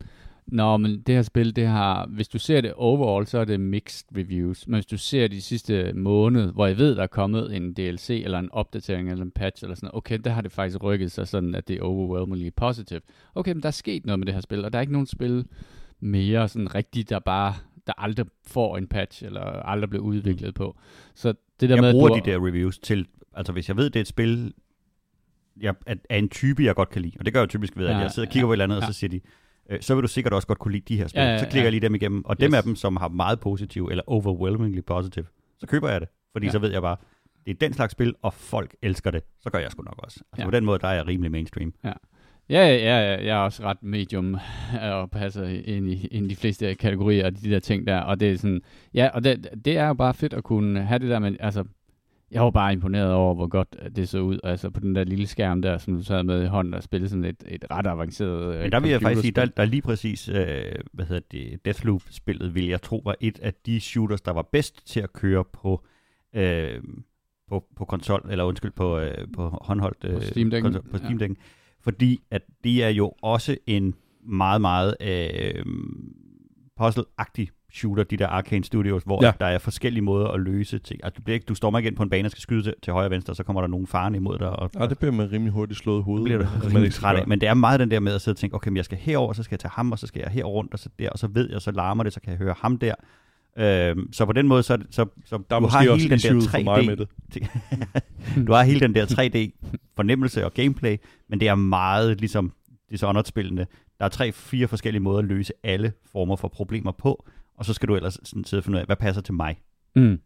Nå, 0.48 0.78
men 0.78 1.02
det 1.02 1.16
her 1.16 1.22
spil, 1.22 1.56
det 1.56 1.68
har, 1.68 2.06
hvis 2.06 2.28
du 2.28 2.40
ser 2.40 2.62
det 2.62 2.74
overall, 2.74 3.28
så 3.28 3.38
er 3.38 3.46
det 3.46 3.60
mixed 3.60 4.08
reviews. 4.18 4.68
Men 4.68 4.74
hvis 4.74 4.86
du 4.86 4.98
ser 4.98 5.28
de 5.28 5.42
sidste 5.42 5.94
måned, 5.94 6.52
hvor 6.52 6.68
jeg 6.68 6.78
ved, 6.78 6.96
der 6.96 7.04
er 7.04 7.08
kommet 7.08 7.56
en 7.56 7.74
DLC, 7.74 8.10
eller 8.10 8.40
en 8.40 8.50
opdatering, 8.52 9.12
eller 9.12 9.26
en 9.26 9.32
patch, 9.32 9.64
eller 9.64 9.76
sådan 9.76 9.88
noget, 9.88 9.98
okay, 9.98 10.20
der 10.24 10.32
har 10.32 10.42
det 10.42 10.52
faktisk 10.52 10.84
rykket 10.84 11.12
sig 11.12 11.28
sådan, 11.28 11.56
at 11.56 11.68
det 11.68 11.78
er 11.78 11.82
overwhelmingly 11.82 12.50
positive. 12.56 13.02
Okay, 13.36 13.54
men 13.54 13.62
der 13.62 13.68
er 13.68 13.72
sket 13.72 14.06
noget 14.06 14.20
med 14.20 14.26
det 14.26 14.34
her 14.34 14.42
spil, 14.42 14.66
og 14.66 14.74
der 14.74 14.80
er 14.80 14.82
ikke 14.82 14.94
nogen 14.94 15.08
spil 15.08 15.46
mere 16.00 16.48
sådan 16.48 16.76
rigtigt, 16.76 17.10
der 17.10 17.20
bare, 17.20 17.54
der 17.88 17.94
aldrig 17.98 18.26
får 18.48 18.78
en 18.78 18.88
patch, 18.88 19.26
eller 19.26 19.42
aldrig 19.42 19.90
bliver 19.90 20.04
udviklet 20.04 20.54
på. 20.54 20.78
Så 21.16 21.34
det 21.60 21.70
der 21.70 21.76
Jeg 21.76 21.82
med, 21.82 21.90
at 21.90 21.94
bruger 21.94 22.10
du, 22.10 22.16
de 22.16 22.32
der 22.32 22.48
reviews 22.48 22.80
til, 22.80 23.08
altså 23.34 23.54
hvis 23.54 23.68
jeg 23.68 23.78
ved, 23.78 23.86
det 23.90 23.96
er 23.96 24.02
et 24.02 24.08
spil, 24.08 24.54
jeg, 25.62 25.76
er, 25.86 25.96
er 26.10 26.18
en 26.18 26.30
type, 26.30 26.64
jeg 26.64 26.76
godt 26.76 26.90
kan 26.90 27.02
lide. 27.02 27.14
Og 27.20 27.26
det 27.26 27.34
gør 27.34 27.42
jeg 27.42 27.50
typisk 27.50 27.78
ved, 27.78 27.86
at 27.86 27.92
Ja, 27.92 27.98
jeg 27.98 28.12
sidder 28.12 28.28
og 28.28 28.32
kigger 28.32 28.46
ja, 28.46 28.48
på 28.48 28.52
et 28.52 28.56
eller 28.56 28.64
andet, 28.64 28.76
ja. 28.76 28.88
og 28.88 28.94
så 28.94 29.00
siger 29.00 29.10
de, 29.10 29.22
øh, 29.70 29.82
så 29.82 29.96
vil 29.96 30.02
du 30.04 30.08
sikkert 30.08 30.34
også 30.34 30.48
godt 30.48 30.60
kunne 30.60 30.72
lide 30.72 30.84
de 30.88 30.98
her 30.98 31.08
spil. 31.08 31.22
Ja, 31.22 31.32
ja, 31.32 31.38
så 31.38 31.44
klikker 31.46 31.60
ja. 31.60 31.64
jeg 31.64 31.72
lige 31.72 31.82
dem 31.82 31.96
igennem. 31.96 32.26
Og 32.26 32.40
dem 32.40 32.50
Yes. 32.52 32.58
af 32.58 32.64
dem, 32.64 32.76
som 32.76 32.96
har 32.98 33.08
meget 33.08 33.40
positiv, 33.40 33.86
eller 33.92 34.04
overwhelmingly 34.08 34.80
positive, 34.88 35.26
så 35.60 35.68
køber 35.68 35.90
jeg 35.90 36.02
det. 36.02 36.10
Fordi 36.32 36.46
Ja. 36.46 36.52
så 36.52 36.60
ved 36.60 36.72
jeg 36.72 36.82
bare, 36.82 36.98
det 37.46 37.52
er 37.52 37.56
den 37.62 37.74
slags 37.74 37.92
spil, 37.92 38.14
og 38.22 38.34
folk 38.34 38.76
elsker 38.82 39.12
det. 39.12 39.24
Så 39.40 39.50
gør 39.50 39.60
jeg 39.60 39.72
sgu 39.72 39.84
nok 39.84 40.00
også. 40.04 40.20
Altså 40.32 40.42
Ja. 40.42 40.46
på 40.46 40.52
den 40.52 40.66
måde, 40.66 40.80
der 40.80 40.88
er 40.88 40.94
jeg 40.94 41.08
rimelig 41.08 41.32
mainstream. 41.32 41.74
Ja, 41.84 41.92
ja, 42.50 42.68
ja, 42.68 42.76
ja, 42.78 43.26
jeg 43.26 43.28
er 43.28 43.36
også 43.44 43.64
ret 43.64 43.84
medium 43.84 44.38
og 44.82 45.12
passer 45.12 45.44
ind 45.46 45.90
i, 45.90 46.08
ind 46.08 46.26
i 46.26 46.30
de 46.30 46.36
fleste 46.36 46.76
kategorier 46.76 47.26
og 47.26 47.42
de 47.42 47.50
der 47.52 47.60
ting 47.60 47.88
der. 47.88 48.00
Og 48.00 48.20
det 48.20 48.32
er 48.32 48.38
sådan, 48.38 48.62
ja, 48.94 49.10
og 49.14 49.24
det, 49.24 49.50
det 49.66 49.78
er 49.78 49.88
jo 49.88 49.94
bare 49.94 50.14
fedt 50.14 50.34
at 50.34 50.44
kunne 50.44 50.84
have 50.84 51.00
det 51.00 51.10
der, 51.10 51.20
men 51.20 51.38
altså, 51.40 51.64
jeg 52.34 52.42
var 52.42 52.52
bare 52.52 52.74
imponeret 52.74 53.14
over, 53.14 53.34
hvor 53.36 53.48
godt 53.48 53.76
det 53.96 54.10
så 54.10 54.20
ud. 54.20 54.40
Altså 54.44 54.70
på 54.70 54.80
den 54.80 54.96
der 54.96 55.04
lille 55.04 55.28
skærm 55.28 55.62
der, 55.62 55.78
som 55.78 55.96
du 55.96 56.04
sad 56.04 56.24
med 56.24 56.44
i 56.44 56.48
hånden 56.48 56.74
og 56.74 56.84
spillede 56.84 57.10
sådan 57.10 57.26
et, 57.26 57.44
et 57.48 57.66
ret 57.72 57.88
avanceret 57.88 58.62
Men 58.62 58.72
der 58.72 58.80
vil 58.80 58.90
jeg 58.90 59.02
faktisk 59.02 59.22
sige, 59.22 59.32
der, 59.32 59.46
der 59.46 59.62
er 59.62 59.68
lige 59.68 59.82
præcis, 59.82 60.30
øh, 60.30 60.64
hvad 60.94 61.06
hedder 61.06 61.22
det, 61.32 61.66
Deathloop-spillet, 61.66 62.56
vil 62.56 62.68
jeg 62.68 62.82
tro, 62.82 63.02
var 63.06 63.16
et 63.20 63.40
af 63.40 63.54
de 63.66 63.80
shooters, 63.80 64.22
der 64.22 64.32
var 64.32 64.42
bedst 64.52 64.88
til 64.88 65.00
at 65.00 65.14
køre 65.14 65.44
på, 65.54 65.84
øh, 66.36 66.82
på, 67.50 67.66
på 67.76 67.86
konsol, 67.86 68.28
eller 68.30 68.44
undskyld, 68.44 68.72
på, 68.72 69.00
øh, 69.00 69.28
på 69.34 69.60
håndholdt 69.62 69.98
øh, 70.04 70.12
På 70.12 70.18
konsol- 70.68 70.92
på 70.92 70.98
ja. 70.98 71.04
Steam-dækken. 71.04 71.38
Fordi 71.80 72.24
at 72.32 72.42
det 72.64 72.84
er 72.84 72.90
jo 72.90 73.14
også 73.22 73.58
en 73.68 73.96
meget, 74.26 74.62
meget 74.62 74.96
øh, 75.02 75.66
puzzle-agtig 76.82 77.48
shooter, 77.74 78.04
de 78.04 78.18
der 78.18 78.28
Arcane 78.28 78.64
Studios, 78.64 79.04
hvor 79.04 79.26
Ja. 79.26 79.32
der 79.40 79.46
er 79.46 79.58
forskellige 79.58 80.02
måder 80.04 80.28
at 80.28 80.40
løse 80.40 80.80
ting. 80.80 81.00
Altså, 81.04 81.18
du, 81.18 81.22
bliver 81.24 81.34
ikke, 81.34 81.46
du 81.46 81.56
står 81.56 81.78
ikke 81.78 81.88
ind 81.88 81.96
på 81.96 82.04
en 82.04 82.10
bane 82.10 82.28
og 82.28 82.32
skal 82.32 82.42
skyde 82.42 82.64
til, 82.64 82.74
til 82.84 82.94
højre 82.94 83.08
og 83.08 83.12
venstre, 83.12 83.32
og 83.32 83.36
så 83.36 83.44
kommer 83.44 83.62
der 83.62 83.68
nogen 83.68 83.88
faren 83.88 84.16
imod 84.16 84.38
dig. 84.40 84.50
Og, 84.50 84.70
ja, 84.80 84.88
det 84.88 85.00
bliver 85.00 85.12
man 85.12 85.32
rimelig 85.32 85.54
hurtigt 85.54 85.80
slået 85.80 86.00
i 86.00 86.04
hovedet. 86.04 86.30
det 86.30 86.40
bliver 86.40 86.60
du 86.62 86.68
rimelig 86.68 86.94
træt 86.94 87.16
af. 87.16 87.28
Men 87.28 87.42
det 87.42 87.50
er 87.50 87.54
meget 87.54 87.80
den 87.80 87.92
der 87.92 88.00
med 88.00 88.14
at 88.16 88.22
sidde 88.22 88.34
og 88.36 88.38
tænke, 88.40 88.56
okay, 88.56 88.70
men 88.70 88.78
jeg 88.78 88.86
skal 88.86 88.98
herover, 88.98 89.34
så 89.34 89.44
skal 89.44 89.54
jeg 89.56 89.60
tage 89.60 89.72
ham, 89.76 89.92
og 89.92 90.00
så 90.00 90.08
skal 90.08 90.20
jeg 90.20 90.32
her 90.32 90.44
rundt, 90.44 90.74
og 90.74 90.80
så 90.80 90.90
der, 91.00 91.10
og 91.10 91.20
så 91.20 91.28
ved 91.28 91.50
jeg, 91.52 91.62
så 91.62 91.72
larmer 91.72 92.04
det, 92.04 92.14
så 92.14 92.22
kan 92.22 92.30
jeg 92.32 92.38
høre 92.38 92.56
ham 92.58 92.78
der. 92.78 92.94
Øhm, 93.58 94.14
så 94.14 94.26
på 94.26 94.32
den 94.34 94.48
måde, 94.48 94.64
så, 94.64 94.78
så, 94.92 95.06
så 95.26 95.40
Der 95.50 95.56
er 95.56 95.60
du 95.60 95.68
har 95.68 95.80
også 95.80 95.90
hele 95.90 96.02
den 96.02 96.10
der 96.10 96.16
issueet 96.16 96.50
for 96.50 96.64
mig 96.64 96.86
med 96.86 96.98
3D, 97.02 97.06
det. 97.34 98.48
du 98.48 98.54
har 98.54 98.64
hele 98.64 98.80
den 98.80 98.96
der 98.96 99.06
3D-fornemmelse 99.06 100.46
og 100.46 100.54
gameplay, 100.54 100.98
men 101.30 101.40
det 101.40 101.48
er 101.48 101.56
meget 101.56 102.20
ligesom 102.20 102.52
Dishonored-spillene. 102.92 103.66
Der 104.00 104.06
er 104.06 104.10
tre-fire 104.10 104.68
forskellige 104.68 105.02
måder 105.04 105.20
at 105.20 105.26
løse 105.26 105.54
alle 105.64 105.94
former 106.12 106.36
for 106.36 106.48
problemer 106.48 106.92
på, 106.92 107.26
og 107.64 107.68
så 107.68 107.74
skal 107.74 107.90
du 107.90 107.96
ellers 107.96 108.20
sådan 108.24 108.44
sidde 108.44 108.60
og 108.60 108.64
finde 108.64 108.76
ud 108.76 108.80
af, 108.80 108.86
hvad 108.86 108.96
passer 108.96 109.22
til 109.22 109.34
mig, 109.34 109.62
Mm. 109.96 110.20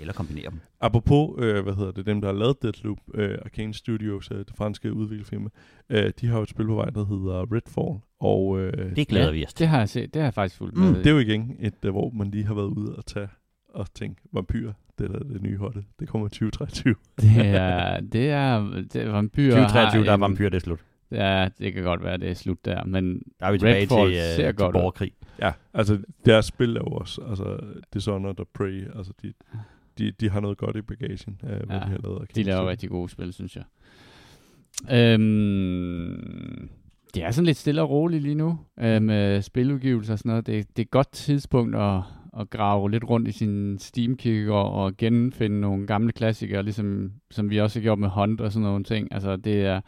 eller 0.00 0.12
kombinere 0.12 0.50
dem. 0.50 0.60
Apropos, 0.80 1.30
øh, 1.44 1.62
hvad 1.62 1.74
hedder 1.74 1.92
det, 1.92 2.06
dem 2.06 2.20
der 2.20 2.28
har 2.28 2.34
lavet 2.38 2.62
Deathloop, 2.62 2.98
øh, 3.14 3.38
Arcane 3.44 3.74
Studios, 3.74 4.30
øh, 4.32 4.38
det 4.38 4.52
franske 4.56 4.92
udviklerfirma, 4.92 5.48
øh, 5.90 6.12
de 6.20 6.26
har 6.26 6.36
jo 6.36 6.42
et 6.42 6.48
spil 6.48 6.66
på 6.66 6.74
vej, 6.74 6.84
der 6.90 7.04
hedder 7.06 7.54
Redfall, 7.54 7.98
og 8.20 8.60
øh, 8.60 8.96
Det 8.96 9.08
glæder 9.08 9.26
Ja, 9.26 9.32
vi 9.32 9.44
os 9.46 9.54
til. 9.54 9.64
Det 9.64 9.68
har 9.68 9.78
jeg 9.78 9.88
set, 9.88 10.14
det 10.14 10.22
har 10.22 10.26
jeg 10.26 10.34
faktisk 10.34 10.58
fulgt 10.58 10.76
mm, 10.76 10.82
med. 10.82 10.94
det 10.94 11.06
er 11.06 11.10
jo 11.10 11.18
igen 11.18 11.56
et, 11.60 11.74
øh, 11.84 11.90
hvor 11.90 12.10
man 12.10 12.30
lige 12.30 12.44
har 12.44 12.54
været 12.54 12.66
ude 12.66 12.96
og 12.96 13.06
tage 13.06 13.28
og 13.68 13.94
tænke, 13.94 14.22
vampyr, 14.32 14.72
det 14.98 15.10
er 15.10 15.18
det 15.18 15.42
nye 15.42 15.56
hotte, 15.56 15.84
det 16.00 16.08
kommer 16.08 16.26
i 16.26 16.30
2023. 16.30 16.94
det 17.20 17.30
er, 17.36 18.00
det 18.00 18.30
er, 18.30 18.70
det 18.92 18.96
er 18.96 19.10
vampyrer 19.10 19.50
2023, 19.50 19.98
har 19.98 20.04
der 20.04 20.10
er 20.10 20.14
en- 20.14 20.20
vampyr, 20.20 20.48
det 20.48 20.56
er 20.56 20.60
slut. 20.60 20.80
Ja, 21.10 21.48
det 21.58 21.72
kan 21.72 21.82
godt 21.82 22.04
være, 22.04 22.16
det 22.18 22.30
er 22.30 22.34
slut 22.34 22.64
der, 22.64 22.84
men 22.84 23.22
Der 23.40 23.46
er 23.46 23.52
vi 23.52 23.58
tilbage 23.58 23.82
Redfall 23.82 24.10
til, 24.10 24.16
ser 24.20 24.30
øh, 24.48 24.54
til 24.54 24.54
godt 24.56 24.76
ud. 24.76 24.80
borgerkrig. 24.80 25.12
Ja, 25.40 25.52
altså 25.74 25.98
deres 26.26 26.44
spil 26.44 26.76
er 26.76 26.80
jo 26.80 26.86
også, 26.86 27.20
altså 27.22 27.58
Dishonored 27.94 28.40
og 28.40 28.48
Prey, 28.54 28.86
altså 28.96 29.12
de, 29.22 29.32
de, 29.98 30.10
de 30.10 30.30
har 30.30 30.40
noget 30.40 30.58
godt 30.58 30.76
i 30.76 30.82
bagagen, 30.82 31.40
øh, 31.44 31.48
hvad 31.48 31.58
Ja, 31.70 31.74
de 31.74 31.80
har 31.80 31.98
lavet. 32.02 32.36
de 32.36 32.42
laver 32.42 32.68
rigtig 32.70 32.88
gode 32.90 33.08
spil, 33.08 33.32
synes 33.32 33.56
jeg. 33.56 33.64
Øhm, 34.92 36.68
det 37.14 37.24
er 37.24 37.30
sådan 37.30 37.46
lidt 37.46 37.56
stille 37.56 37.82
og 37.82 37.90
roligt 37.90 38.22
lige 38.22 38.34
nu 38.34 38.58
øh, 38.80 39.02
med 39.02 39.42
spiludgivelser 39.42 40.12
og 40.12 40.18
sådan 40.18 40.30
noget. 40.30 40.46
Det, 40.46 40.68
det 40.68 40.82
er 40.82 40.86
et 40.86 40.90
godt 40.90 41.12
tidspunkt 41.12 41.76
at, 41.76 42.00
at 42.40 42.50
grave 42.50 42.90
lidt 42.90 43.04
rundt 43.04 43.28
i 43.28 43.32
sin 43.32 43.78
Steam-kigger 43.78 44.54
og 44.54 44.96
genfinde 44.96 45.60
nogle 45.60 45.86
gamle 45.86 46.12
klassikere, 46.12 46.62
ligesom 46.62 47.12
som 47.30 47.50
vi 47.50 47.58
også 47.60 47.78
har 47.78 47.82
gjort 47.82 47.98
med 47.98 48.08
Hunt 48.08 48.40
og 48.40 48.52
sådan 48.52 48.64
nogle 48.64 48.84
ting. 48.84 49.08
Altså 49.12 49.36
det 49.36 49.62
er, 49.66 49.80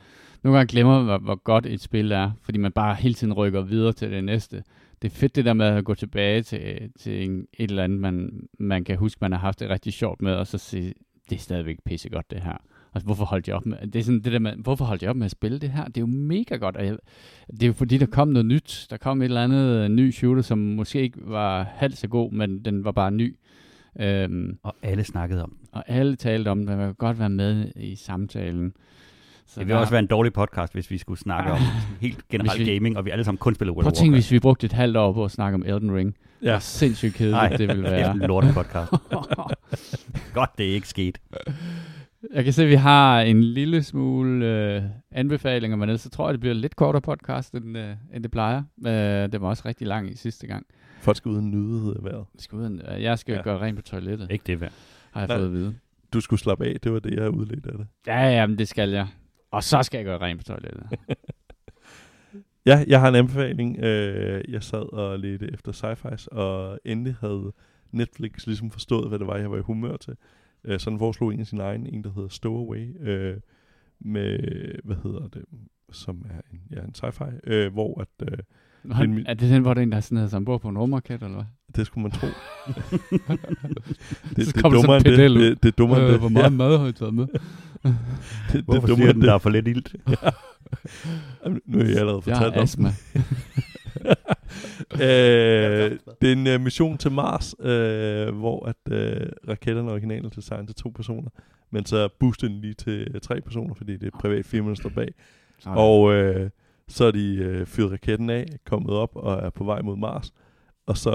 nogle 0.43 0.59
gange 0.59 0.71
glemmer 0.71 0.97
man, 0.97 1.05
hvor, 1.05 1.19
hvor 1.19 1.43
godt 1.43 1.67
et 1.67 1.81
spil 1.81 2.13
er, 2.13 2.31
fordi 2.43 2.59
man 2.59 2.73
bare 2.73 2.95
hele 2.95 3.15
tiden 3.15 3.33
rykker 3.33 3.63
videre 3.63 3.93
til 3.93 4.11
det 4.11 4.25
næste. 4.25 4.63
Det 5.03 5.13
er 5.13 5.17
fedt 5.17 5.37
det 5.37 5.45
der 5.45 5.53
med 5.53 5.67
at 5.67 5.85
gå 5.85 5.95
tilbage 5.95 6.43
til, 6.43 6.91
til 6.99 7.25
en, 7.25 7.47
et 7.59 7.71
eller 7.71 7.85
andet, 7.85 8.01
man, 8.01 8.49
man 8.59 8.85
kan 8.85 8.97
huske, 8.99 9.19
man 9.21 9.33
har 9.33 9.39
haft 9.39 9.61
det 9.61 9.71
rigtig 9.71 9.93
sjovt 9.93 10.23
med, 10.23 10.33
og 10.33 10.47
så 10.47 10.59
se, 10.59 10.95
det 11.31 11.37
er 11.37 11.41
stadigvæk 11.41 11.79
pissegodt 11.85 12.31
det 12.31 12.41
her. 12.41 12.57
Altså, 12.95 13.07
hvorfor 13.07 13.25
holdt 13.25 13.49
jeg 13.49 13.57
op 13.57 13.67
med, 13.67 13.77
det 13.87 13.99
er 13.99 14.03
sådan 14.03 14.21
det 14.21 14.33
der 14.33 14.39
med, 14.39 14.53
hvorfor 14.57 14.85
holdt 14.85 15.03
jeg 15.03 15.11
op 15.11 15.17
med 15.17 15.25
at 15.25 15.31
spille 15.31 15.59
det 15.59 15.71
her? 15.71 15.85
Det 15.85 15.97
er 15.97 16.01
jo 16.01 16.07
mega 16.07 16.57
godt, 16.57 16.77
og 16.77 16.87
jeg, 16.87 16.97
det 17.51 17.63
er 17.63 17.67
jo 17.67 17.73
fordi, 17.73 17.99
der 17.99 18.07
kom 18.07 18.29
noget 18.29 18.47
nyt. 18.47 18.87
Der 18.91 18.97
kom 18.97 19.23
et 19.23 19.25
eller 19.25 19.45
andet 19.45 19.85
øh, 19.85 19.89
ny 19.89 20.13
shooter, 20.13 20.43
som 20.43 20.59
måske 20.59 21.01
ikke 21.01 21.19
var 21.23 21.63
halvt 21.63 21.99
så 21.99 22.09
god, 22.09 22.33
men 22.33 22.65
den 22.65 22.85
var 22.85 22.93
bare 22.93 23.11
ny. 23.11 23.37
Øhm, 24.01 24.59
Og 24.63 24.77
alle 24.83 25.05
snakkede 25.05 25.43
om 25.43 25.51
den. 25.51 25.69
og 25.73 25.85
alle 25.87 26.17
talte 26.17 26.49
om 26.49 26.59
det, 26.59 26.67
man 26.67 26.87
kan 26.87 26.95
godt 26.95 27.19
være 27.19 27.31
med 27.31 27.73
i 27.77 27.95
samtalen. 27.95 28.73
Så 29.55 29.61
Det 29.61 29.67
ville 29.67 29.79
også 29.81 29.91
være 29.91 29.99
en 29.99 30.07
dårlig 30.07 30.33
podcast, 30.33 30.73
hvis 30.73 30.91
vi 30.91 30.99
skulle 30.99 31.19
snakke 31.21 31.53
om 31.53 31.59
helt 32.01 32.29
generelt 32.29 32.61
vi- 32.67 32.75
gaming, 32.75 32.97
og 32.97 33.05
vi 33.05 33.11
alle 33.11 33.25
sammen 33.25 33.39
kun 33.39 33.55
spiller 33.55 33.73
World 33.73 33.85
Prøv 33.85 33.91
of 33.93 33.99
Warcraft. 34.01 34.15
hvis 34.17 34.33
vi 34.33 34.39
brugte 34.41 34.65
et 34.65 34.73
halvt 34.73 34.97
år 34.97 35.13
på 35.13 35.25
at 35.25 35.31
snakke 35.31 35.55
om 35.55 35.63
Elden 35.67 35.95
Ring. 35.97 36.15
Ja. 36.43 36.51
Hvor 36.51 36.59
sindssygt 36.59 37.15
kedeligt 37.15 37.33
Nej, 37.37 37.49
det 37.49 37.69
ville 37.69 37.83
det 37.83 37.87
er 37.93 37.97
være. 37.97 38.11
en 38.13 38.19
lortet 38.21 38.55
podcast. 38.55 38.93
Godt, 40.35 40.51
det 40.59 40.71
er 40.71 40.75
ikke 40.75 40.89
sket. 40.89 41.19
Jeg 42.35 42.45
kan 42.45 42.53
se, 42.53 42.63
at 42.63 42.69
vi 42.69 42.75
har 42.75 43.21
en 43.21 43.45
lille 43.45 43.83
smule 43.83 44.47
øh, 44.47 44.83
anbefalinger, 45.11 45.77
men 45.77 45.89
ellers 45.89 46.01
så 46.01 46.11
tror 46.11 46.29
jeg, 46.29 46.33
det 46.33 46.41
bliver 46.41 46.55
lidt 46.55 46.77
kortere 46.77 47.03
podcast, 47.03 47.55
end, 47.55 47.79
øh, 47.79 47.91
end 48.15 48.23
det 48.23 48.31
plejer. 48.31 48.63
Øh, 48.87 48.93
det 49.33 49.41
var 49.41 49.49
også 49.49 49.63
rigtig 49.67 49.87
lang 49.87 50.11
i 50.11 50.17
sidste 50.17 50.47
gang. 50.47 50.67
Folk 51.01 51.17
skal 51.17 51.29
ud 51.31 51.37
og 51.37 51.43
nyde 51.43 51.97
vejret. 52.03 52.25
Jeg 52.35 52.41
skal, 52.41 52.59
ud, 52.59 52.81
øh, 52.97 53.03
jeg 53.03 53.19
skal. 53.19 53.35
Ja. 53.35 53.43
gøre 53.43 53.61
rent 53.61 53.77
på 53.77 53.83
toilettet, 53.83 54.31
Ikke 54.31 54.43
det 54.47 54.61
værd. 54.61 54.73
har 55.13 55.21
jeg 55.21 55.29
Nej. 55.29 55.37
fået 55.37 55.47
at 55.47 55.53
vide. 55.53 55.75
Du 56.13 56.21
skulle 56.21 56.41
slappe 56.41 56.65
af, 56.67 56.77
det 56.83 56.93
var 56.93 56.99
det, 56.99 57.15
jeg 57.15 57.31
udledte 57.31 57.71
af 57.71 57.79
det. 57.79 57.87
Ja, 58.07 58.21
ja, 58.29 58.47
men 58.47 58.59
det 58.59 58.69
skal 58.69 58.91
jeg. 58.91 59.07
Og 59.53 59.63
så 59.63 59.83
skal 59.83 59.99
jeg 59.99 60.05
gøre 60.05 60.19
rent 60.19 60.39
på 60.41 60.45
toilettet. 60.45 60.87
Ja, 62.67 62.85
jeg 62.87 63.01
har 63.01 63.09
en 63.09 63.15
anbefaling. 63.15 63.79
Øh, 63.79 64.45
jeg 64.49 64.63
sad 64.63 64.93
og 64.93 65.19
ledte 65.19 65.53
efter 65.53 65.73
sci-fis, 65.73 66.27
og 66.27 66.79
endelig 66.85 67.17
havde 67.21 67.53
Netflix 67.91 68.47
ligesom 68.47 68.71
forstået, 68.71 69.09
hvad 69.09 69.19
det 69.19 69.27
var, 69.27 69.37
jeg 69.37 69.51
var 69.51 69.57
i 69.57 69.61
humør 69.61 69.97
til. 69.97 70.17
Øh, 70.65 70.71
sådan 70.71 70.79
så 70.81 70.91
den 70.91 70.99
foreslog 70.99 71.35
en 71.35 71.41
af 71.41 71.47
sin 71.47 71.61
egen, 71.61 71.87
en 71.87 72.05
der 72.05 72.13
hedder 72.13 72.29
Stowaway, 72.29 73.09
øh, 73.09 73.37
med, 74.01 74.39
hvad 74.85 74.97
hedder 75.03 75.29
det, 75.29 75.45
som 75.93 76.27
er 76.31 76.41
en, 76.53 76.63
ja, 76.71 76.81
en 76.81 76.95
sci-fi, 76.97 77.69
hvor 77.69 78.01
at, 78.01 78.45
øh, 78.85 78.91
Det 78.97 79.03
er 79.05 79.09
min- 79.09 79.25
er 79.27 79.35
det 79.35 79.51
den, 79.51 79.63
hvor 79.63 79.75
der 79.75 79.81
er 79.81 79.83
en, 79.83 79.91
der 79.91 79.97
er 79.97 80.01
sådan 80.01 80.29
som 80.31 80.45
bor 80.45 80.59
på 80.59 80.69
en 80.69 80.79
rumraket, 80.79 81.23
eller 81.23 81.35
hvad? 81.35 81.45
det 81.77 81.87
skulle 81.87 82.03
man 82.03 82.11
tro. 82.13 82.27
det, 84.37 84.47
Så 84.47 84.53
det, 84.53 84.65
er 84.65 84.69
dummere 84.71 84.99
det, 84.99 85.19
det, 85.19 85.63
det 85.63 85.69
er 85.69 85.73
dummere 85.79 85.99
end 85.99 86.07
Øh, 86.07 86.13
det. 86.13 86.21
hvor 86.21 86.29
meget 86.29 86.53
mad 86.53 86.79
har 86.79 86.87
I 86.87 86.93
taget 86.93 87.15
med? 87.15 87.27
det, 87.33 87.37
det, 87.83 88.53
det 88.53 88.65
Hvorfor 88.65 88.89
er 88.93 88.97
siger 88.97 89.13
den, 89.13 89.23
der 89.23 89.29
er 89.29 89.33
det. 89.33 89.43
for 89.43 89.51
lidt 89.51 89.69
ilt? 89.69 89.95
Jamen, 91.45 91.61
Nu 91.67 91.79
er 91.79 91.85
jeg 91.85 91.97
allerede 91.97 92.23
Jeg 92.27 92.37
fortalt 92.37 92.55
har 92.55 92.61
om 92.61 92.63
astma. 92.63 92.89
øh, 94.93 95.99
det 96.21 96.29
er 96.29 96.33
en 96.33 96.47
uh, 96.47 96.61
mission 96.65 96.99
til 96.99 97.13
Mars, 97.13 97.55
øh, 97.61 98.35
hvor 98.35 98.67
at 98.67 98.77
uh, 98.91 98.97
raketterne 99.49 99.89
er 99.89 99.93
originale 99.93 100.31
til 100.31 100.37
design 100.37 100.67
til 100.67 100.75
to 100.77 100.89
personer, 100.89 101.29
men 101.71 101.87
så 101.87 102.09
booster 102.21 102.49
den 102.49 102.61
lige 102.61 102.75
til 102.75 103.21
tre 103.23 103.41
personer, 103.41 103.75
fordi 103.75 103.93
det 103.93 104.03
er 104.03 104.07
et 104.07 104.13
privat 104.21 104.47
firma, 104.47 104.69
der 104.69 104.75
står 104.75 104.91
bag. 104.91 105.15
Sådan. 105.59 105.79
Og 105.79 106.13
øh, 106.15 106.51
så 106.89 107.05
er 107.05 107.11
de 107.11 107.35
øh, 107.37 107.67
fyret 107.67 107.93
raketten 107.93 108.31
af, 108.31 108.47
kommet 108.67 108.91
op 108.91 109.11
og 109.15 109.35
er 109.35 109.51
på 109.51 109.65
vej 109.65 109.83
mod 109.83 109.97
Mars, 109.97 110.33
og 110.87 110.97
så 110.97 111.11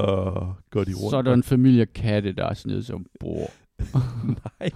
går 0.70 0.84
de 0.84 0.94
rundt. 0.94 1.10
så 1.10 1.18
er 1.18 1.22
der 1.22 1.34
en 1.34 1.44
familie 1.44 1.86
katte, 1.86 2.34
der 2.34 2.46
er 2.46 2.54
sådan 2.54 2.70
noget 2.70 2.86
som 2.86 3.06
bor. 3.20 3.52
Nej. 4.60 4.72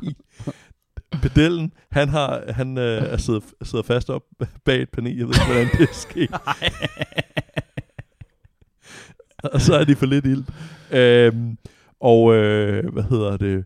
Pedellen, 1.22 1.74
han, 1.92 2.10
har, 2.10 2.52
han 2.52 2.78
øh, 2.78 3.04
er 3.04 3.18
siddet, 3.18 3.44
sidder 3.64 3.84
fast 3.84 4.10
op 4.10 4.24
bag 4.66 4.82
et 4.82 4.90
panel. 4.90 5.18
Jeg 5.18 5.28
ved 5.28 5.34
ikke, 5.36 5.46
hvordan 5.46 5.68
det 5.68 5.90
er 5.90 5.94
sket. 5.94 6.32
og 9.54 9.62
så 9.62 9.76
er 9.76 9.84
de 9.84 9.96
for 9.96 10.06
lidt 10.06 10.26
ild. 10.26 10.44
Øhm, 10.92 11.58
og 12.00 12.36
øh, 12.36 12.94
hvad 12.94 13.04
hedder 13.04 13.38
det? 13.38 13.66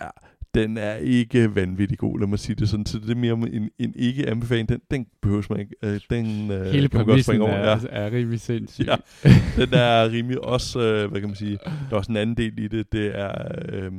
Ja, 0.00 0.08
den 0.54 0.76
er 0.76 0.94
ikke 0.94 1.54
vanvittig 1.54 1.98
god, 1.98 2.18
lad 2.18 2.26
mig 2.28 2.38
sige 2.38 2.56
det 2.56 2.68
sådan. 2.68 2.86
Så 2.86 2.98
det 2.98 3.10
er 3.10 3.14
mere 3.14 3.32
en, 3.32 3.70
en 3.78 3.92
ikke-anbefaling. 3.96 4.68
Den, 4.68 4.80
den 4.90 5.06
behøver 5.22 5.42
man 5.50 5.60
ikke. 5.60 5.74
Øh, 5.82 6.00
den 6.10 6.50
øh, 6.50 6.66
Hele 6.66 6.88
kan 6.88 6.98
man 6.98 7.06
godt 7.06 7.24
springe 7.24 7.44
over. 7.44 7.52
er, 7.54 7.80
Ja. 7.82 8.06
er 8.06 8.10
rimelig 8.10 8.40
sindssyg. 8.40 8.84
Ja. 8.86 8.96
Den 9.64 9.68
er 9.74 10.10
rimelig 10.10 10.44
også, 10.44 10.80
øh, 10.80 11.10
hvad 11.10 11.20
kan 11.20 11.28
man 11.28 11.36
sige, 11.36 11.58
der 11.64 11.70
er 11.92 11.96
også 11.96 12.12
en 12.12 12.16
anden 12.16 12.36
del 12.36 12.58
i 12.58 12.68
det, 12.68 12.92
det 12.92 13.18
er 13.18 13.34
øh, 13.68 13.92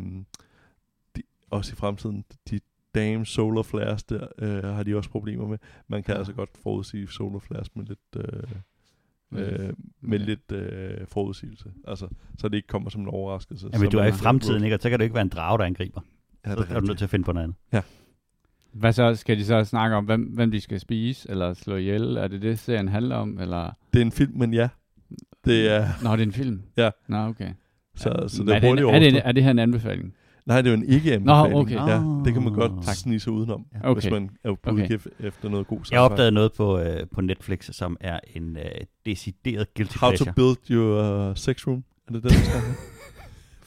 de, 1.15 1.21
også 1.49 1.73
i 1.73 1.75
fremtiden, 1.75 2.23
de 2.49 2.59
damn 2.95 3.25
solar 3.25 3.61
flares 3.61 4.03
der, 4.03 4.27
øh, 4.39 4.63
har 4.63 4.83
de 4.83 4.97
også 4.97 5.09
problemer 5.09 5.47
med. 5.47 5.57
Man 5.87 6.03
kan 6.03 6.13
Ja. 6.13 6.17
altså 6.17 6.33
godt 6.33 6.49
forudsige 6.63 7.07
solar 7.07 7.39
flares 7.39 7.75
med 7.75 7.85
lidt, 7.85 7.99
øh, 8.17 8.43
øh, 9.33 9.73
med 10.01 10.19
Ja. 10.19 10.25
lidt 10.25 10.51
øh, 10.51 11.07
forudsigelse. 11.07 11.71
Altså, 11.87 12.07
så 12.37 12.47
det 12.49 12.55
ikke 12.55 12.67
kommer 12.67 12.89
som 12.89 13.01
en 13.01 13.07
overraskelse. 13.07 13.69
Jamen, 13.73 13.85
Så 13.85 13.89
du 13.91 13.97
er 13.97 14.05
i 14.05 14.11
fremtiden, 14.11 14.63
ikke? 14.63 14.75
Og 14.75 14.81
så 14.81 14.89
kan 14.89 14.99
det 14.99 15.05
ikke 15.05 15.15
være 15.15 15.21
en 15.21 15.29
drage, 15.29 15.57
der 15.57 15.63
angriber. 15.65 16.01
Ja, 16.45 16.49
Så 16.53 16.61
det 16.61 16.69
er 16.71 16.75
er 16.75 16.79
du 16.79 16.85
nødt 16.85 16.97
til 16.97 17.05
at 17.05 17.09
finde 17.09 17.25
på 17.25 17.31
noget 17.31 17.53
andet. 17.71 17.83
Hvad 18.73 18.93
så? 18.93 19.15
Skal 19.15 19.37
de 19.37 19.45
så 19.45 19.63
snakke 19.63 19.95
om, 19.95 20.05
hvem, 20.05 20.21
hvem 20.21 20.51
de 20.51 20.61
skal 20.61 20.79
spise, 20.79 21.29
eller 21.29 21.53
slå 21.53 21.75
ihjel? 21.75 22.17
Er 22.17 22.27
det 22.27 22.41
det, 22.41 22.59
serien 22.59 22.87
handler 22.87 23.15
om? 23.15 23.39
Eller? 23.39 23.71
Det 23.93 24.01
er 24.01 24.05
en 24.05 24.11
film, 24.11 24.31
men 24.37 24.53
ja. 24.53 24.69
Det 25.45 25.71
er, 25.71 25.87
Nå, 26.03 26.11
det 26.11 26.19
er 26.21 26.25
en 26.25 26.31
film? 26.31 26.61
Ja. 26.77 26.89
Nå, 27.07 27.17
okay. 27.17 27.49
så, 27.95 28.25
så 28.27 28.43
Men 28.43 28.47
det 28.47 28.53
er 28.53 28.69
er, 28.71 28.75
det, 28.75 28.83
hurtigt 28.85 28.87
en- 28.87 28.95
er, 28.95 29.09
det, 29.11 29.21
er 29.25 29.31
det 29.31 29.43
her 29.43 29.51
en 29.51 29.59
anbefaling? 29.59 30.13
Nej, 30.45 30.61
det 30.61 30.69
er 30.71 30.73
jo 30.75 30.81
en 30.81 30.89
ikke 30.89 31.13
anbefaling. 31.13 31.55
okay. 31.55 31.75
Ja, 31.75 32.21
det 32.25 32.33
kan 32.33 32.43
man 32.43 32.53
godt 32.53 32.71
tak. 32.85 32.95
snige 32.95 33.19
sig 33.19 33.33
udenom, 33.33 33.65
Ja. 33.73 33.89
Okay. 33.89 34.01
hvis 34.01 34.11
man 34.11 34.29
er 34.43 34.53
på 34.63 34.69
Okay. 34.71 34.99
efter 35.19 35.49
noget 35.49 35.67
god 35.67 35.77
Jeg 35.91 35.97
sci-fi. 35.99 36.01
opdagede 36.11 36.31
noget 36.31 36.51
på, 36.53 36.79
øh, 36.79 36.99
på 37.11 37.21
Netflix, 37.21 37.69
som 37.75 37.97
er 37.99 38.19
en 38.35 38.57
øh, 38.57 38.63
decideret 39.05 39.73
guilty 39.73 39.97
How 39.97 40.09
pleasure. 40.09 40.29
to 40.29 40.33
build 40.35 40.57
your 40.79 41.29
uh, 41.29 41.35
sex 41.35 41.67
room. 41.67 41.83
Er 42.07 42.11
det 42.13 42.23
den? 42.23 42.31
For 42.31 42.59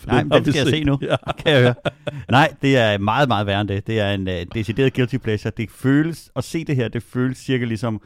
Nej, 0.06 0.22
men 0.24 0.32
den 0.32 0.44
skal 0.44 0.54
jeg 0.54 0.66
se 0.66 0.84
nu. 0.84 0.98
Ja. 1.10 1.16
kan 1.38 1.52
jeg 1.52 1.60
høre. 1.62 1.74
Nej, 2.30 2.54
det 2.62 2.76
er 2.76 2.98
meget, 2.98 3.28
meget 3.28 3.46
værre 3.46 3.60
end 3.60 3.68
det. 3.68 3.86
Det 3.86 4.00
er 4.00 4.10
en 4.12 4.28
uh, 4.28 4.34
decideret 4.54 4.94
guilty 4.94 5.16
pleasure. 5.16 5.52
Det 5.56 5.70
føles, 5.70 6.30
at 6.36 6.44
se 6.44 6.64
det 6.64 6.76
her, 6.76 6.88
det 6.88 7.02
føles 7.02 7.38
cirka 7.38 7.64
ligesom 7.64 8.00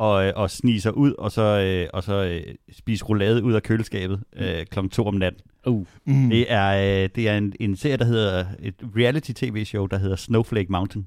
at, 0.00 0.34
uh, 0.36 0.44
at 0.44 0.50
snige 0.50 0.80
sig 0.80 0.96
ud, 0.96 1.12
og 1.12 1.32
så, 1.32 1.86
uh, 1.92 1.96
og 1.96 2.02
så 2.02 2.40
uh, 2.46 2.54
spise 2.72 3.04
roulade 3.04 3.42
ud 3.44 3.52
af 3.52 3.62
køleskabet 3.62 4.20
uh, 4.40 4.46
kl. 4.70 4.88
2 4.88 5.06
om 5.06 5.14
natten. 5.14 5.40
Uh. 5.66 5.86
Mm. 6.06 6.30
Det 6.30 6.52
er, 6.52 7.02
uh, 7.04 7.08
det 7.16 7.28
er 7.28 7.38
en, 7.38 7.52
en 7.60 7.76
serie, 7.76 7.96
der 7.96 8.04
hedder, 8.04 8.44
et 8.62 8.74
reality-tv-show, 8.96 9.86
der 9.86 9.98
hedder 9.98 10.16
Snowflake 10.16 10.72
Mountain. 10.72 11.06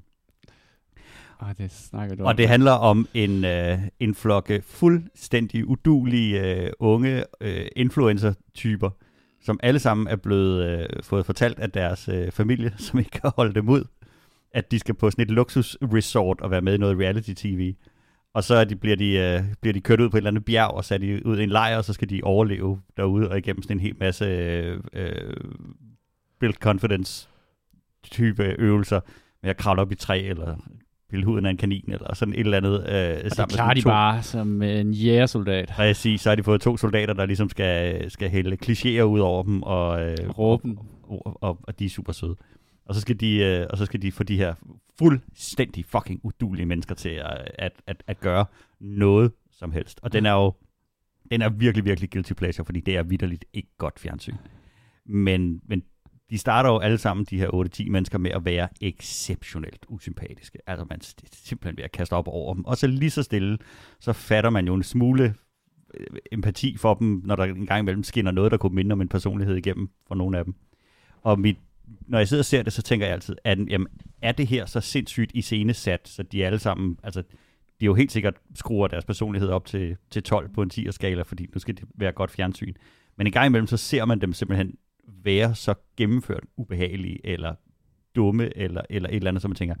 Ah, 1.40 1.54
det 1.58 1.70
snakker 1.70 2.16
du 2.16 2.22
Og 2.22 2.28
om. 2.30 2.36
det 2.36 2.48
handler 2.48 2.72
om 2.72 3.08
en, 3.14 3.44
øh, 3.44 3.78
en 4.00 4.14
flok 4.14 4.50
øh, 4.50 4.62
fuldstændig 4.66 5.66
udulige 5.68 6.56
øh, 6.56 6.70
unge 6.78 7.24
øh, 7.40 7.66
influencer-typer, 7.76 8.90
som 9.42 9.60
alle 9.62 9.80
sammen 9.80 10.06
er 10.06 10.16
blevet 10.16 10.64
øh, 10.64 11.02
fået 11.02 11.26
fortalt 11.26 11.58
af 11.58 11.70
deres 11.70 12.08
øh, 12.08 12.30
familie, 12.30 12.74
som 12.84 12.98
ikke 12.98 13.10
kan 13.10 13.30
holde 13.36 13.54
dem 13.54 13.68
ud, 13.68 13.84
at 14.52 14.70
de 14.70 14.78
skal 14.78 14.94
på 14.94 15.10
sådan 15.10 15.22
et 15.22 15.30
luksusresort 15.30 16.40
og 16.40 16.50
være 16.50 16.60
med 16.60 16.74
i 16.74 16.78
noget 16.78 16.98
reality-tv. 16.98 17.74
Og 18.34 18.44
så 18.44 18.64
de, 18.64 18.76
bliver, 18.76 18.96
de, 18.96 19.12
øh, 19.12 19.42
bliver 19.60 19.72
de 19.72 19.80
kørt 19.80 20.00
ud 20.00 20.08
på 20.08 20.16
et 20.16 20.18
eller 20.18 20.30
andet 20.30 20.44
bjerg 20.44 20.70
og 20.70 20.84
sat 20.84 21.02
i, 21.02 21.24
ud 21.24 21.38
i 21.38 21.42
en 21.42 21.48
lejr, 21.48 21.76
og 21.76 21.84
så 21.84 21.92
skal 21.92 22.10
de 22.10 22.20
overleve 22.22 22.80
derude 22.96 23.30
og 23.30 23.38
igennem 23.38 23.62
sådan 23.62 23.76
en 23.76 23.80
hel 23.80 23.96
masse 24.00 24.24
øh, 24.24 24.80
øh, 24.92 25.34
build 26.40 26.54
confidence 26.54 27.28
type 28.02 28.56
øvelser 28.58 29.00
med 29.42 29.50
at 29.50 29.56
kravle 29.56 29.80
op 29.80 29.92
i 29.92 29.94
træ 29.94 30.28
eller 30.28 30.56
pille 31.12 31.24
huden 31.24 31.46
af 31.46 31.50
en 31.50 31.56
kanin, 31.56 31.84
eller 31.92 32.14
sådan 32.14 32.34
et 32.34 32.40
eller 32.40 32.56
andet. 32.56 32.72
Øh, 32.72 32.78
Og 32.78 33.24
det 33.24 33.32
klarer 33.36 33.48
sådan 33.48 33.76
de 33.76 33.80
to- 33.82 33.88
bare 33.88 34.22
som 34.22 34.62
en 34.62 34.92
jægersoldat. 34.92 35.68
Præcis, 35.68 36.20
så 36.20 36.28
har 36.28 36.36
de 36.36 36.42
fået 36.42 36.60
to 36.60 36.76
soldater, 36.76 37.14
der 37.14 37.26
ligesom 37.26 37.48
skal, 37.48 38.10
skal 38.10 38.30
hælde 38.30 38.56
klichéer 38.66 39.00
ud 39.02 39.20
over 39.20 39.42
dem, 39.42 39.62
og, 39.62 40.02
øh, 40.10 40.16
Råben. 40.38 40.78
og, 41.02 41.42
og, 41.42 41.58
og 41.62 41.78
de 41.78 41.84
er 41.84 41.88
super 41.88 42.12
søde. 42.12 42.36
Og 42.86 42.94
så 42.94 43.00
skal 43.00 43.20
de, 43.20 43.36
øh, 43.36 43.66
og 43.70 43.78
så 43.78 43.84
skal 43.86 44.02
de 44.02 44.12
få 44.12 44.22
de 44.22 44.36
her 44.36 44.54
fuldstændig 44.98 45.84
fucking 45.84 46.20
udulige 46.22 46.66
mennesker 46.66 46.94
til 46.94 47.08
at, 47.08 47.50
at, 47.58 47.72
at, 47.86 48.02
at 48.06 48.20
gøre 48.20 48.44
noget 48.80 49.32
som 49.52 49.72
helst. 49.72 50.00
Og 50.02 50.12
den 50.12 50.26
er 50.26 50.32
jo 50.32 50.52
den 51.30 51.42
er 51.42 51.48
virkelig, 51.48 51.84
virkelig 51.84 52.10
guilty 52.10 52.32
pleasure, 52.32 52.64
fordi 52.64 52.80
det 52.80 52.96
er 52.96 53.02
vidderligt 53.02 53.44
ikke 53.52 53.68
godt 53.78 54.00
fjernsyn. 54.00 54.34
Men, 55.06 55.60
men 55.68 55.82
de 56.32 56.38
starter 56.38 56.70
jo 56.70 56.78
alle 56.78 56.98
sammen, 56.98 57.26
de 57.30 57.38
her 57.38 57.48
8-10 57.86 57.90
mennesker, 57.90 58.18
med 58.18 58.30
at 58.30 58.44
være 58.44 58.68
exceptionelt 58.80 59.86
usympatiske. 59.88 60.58
Altså 60.66 60.86
man 60.90 60.98
er 61.00 61.28
simpelthen 61.32 61.76
ved 61.76 61.84
at 61.84 61.92
kaste 61.92 62.12
op 62.12 62.28
over 62.28 62.54
dem. 62.54 62.64
Og 62.64 62.76
så 62.76 62.86
lige 62.86 63.10
så 63.10 63.22
stille, 63.22 63.58
så 64.00 64.12
fatter 64.12 64.50
man 64.50 64.66
jo 64.66 64.74
en 64.74 64.82
smule 64.82 65.34
øh, 65.94 66.06
empati 66.32 66.76
for 66.76 66.94
dem, 66.94 67.22
når 67.24 67.36
der 67.36 67.44
en 67.44 67.66
gang 67.66 67.80
imellem 67.80 68.02
skinner 68.02 68.30
noget, 68.30 68.50
der 68.50 68.56
kunne 68.56 68.74
minde 68.74 68.92
om 68.92 69.00
en 69.00 69.08
personlighed 69.08 69.56
igennem 69.56 69.88
for 70.08 70.14
nogle 70.14 70.38
af 70.38 70.44
dem. 70.44 70.54
Og 71.22 71.40
mit, 71.40 71.56
når 72.06 72.18
jeg 72.18 72.28
sidder 72.28 72.40
og 72.40 72.46
ser 72.46 72.62
det, 72.62 72.72
så 72.72 72.82
tænker 72.82 73.06
jeg 73.06 73.12
altid, 73.14 73.36
at, 73.44 73.58
jamen, 73.68 73.88
er 74.22 74.32
det 74.32 74.46
her 74.46 74.66
så 74.66 74.80
sindssygt 74.80 75.30
iscenesat, 75.34 76.08
så 76.08 76.22
de 76.22 76.46
alle 76.46 76.58
sammen, 76.58 76.98
altså 77.02 77.22
de 77.80 77.86
jo 77.86 77.94
helt 77.94 78.12
sikkert 78.12 78.34
skruer 78.54 78.88
deres 78.88 79.04
personlighed 79.04 79.48
op 79.48 79.66
til, 79.66 79.96
til 80.10 80.22
12 80.22 80.48
på 80.48 80.62
en 80.62 80.70
10'er 80.74 80.90
skala, 80.90 81.22
fordi 81.22 81.46
nu 81.54 81.60
skal 81.60 81.76
det 81.76 81.84
være 81.94 82.12
godt 82.12 82.30
fjernsyn. 82.30 82.74
Men 83.16 83.26
en 83.26 83.32
gang 83.32 83.46
imellem, 83.46 83.66
så 83.66 83.76
ser 83.76 84.04
man 84.04 84.20
dem 84.20 84.32
simpelthen 84.32 84.76
være 85.08 85.54
så 85.54 85.74
gennemført 85.96 86.44
ubehagelige, 86.56 87.26
eller 87.26 87.54
dumme, 88.14 88.56
eller, 88.56 88.82
eller 88.90 89.08
et 89.08 89.16
eller 89.16 89.30
andet, 89.30 89.42
som 89.42 89.50
man 89.50 89.56
tænker, 89.56 89.74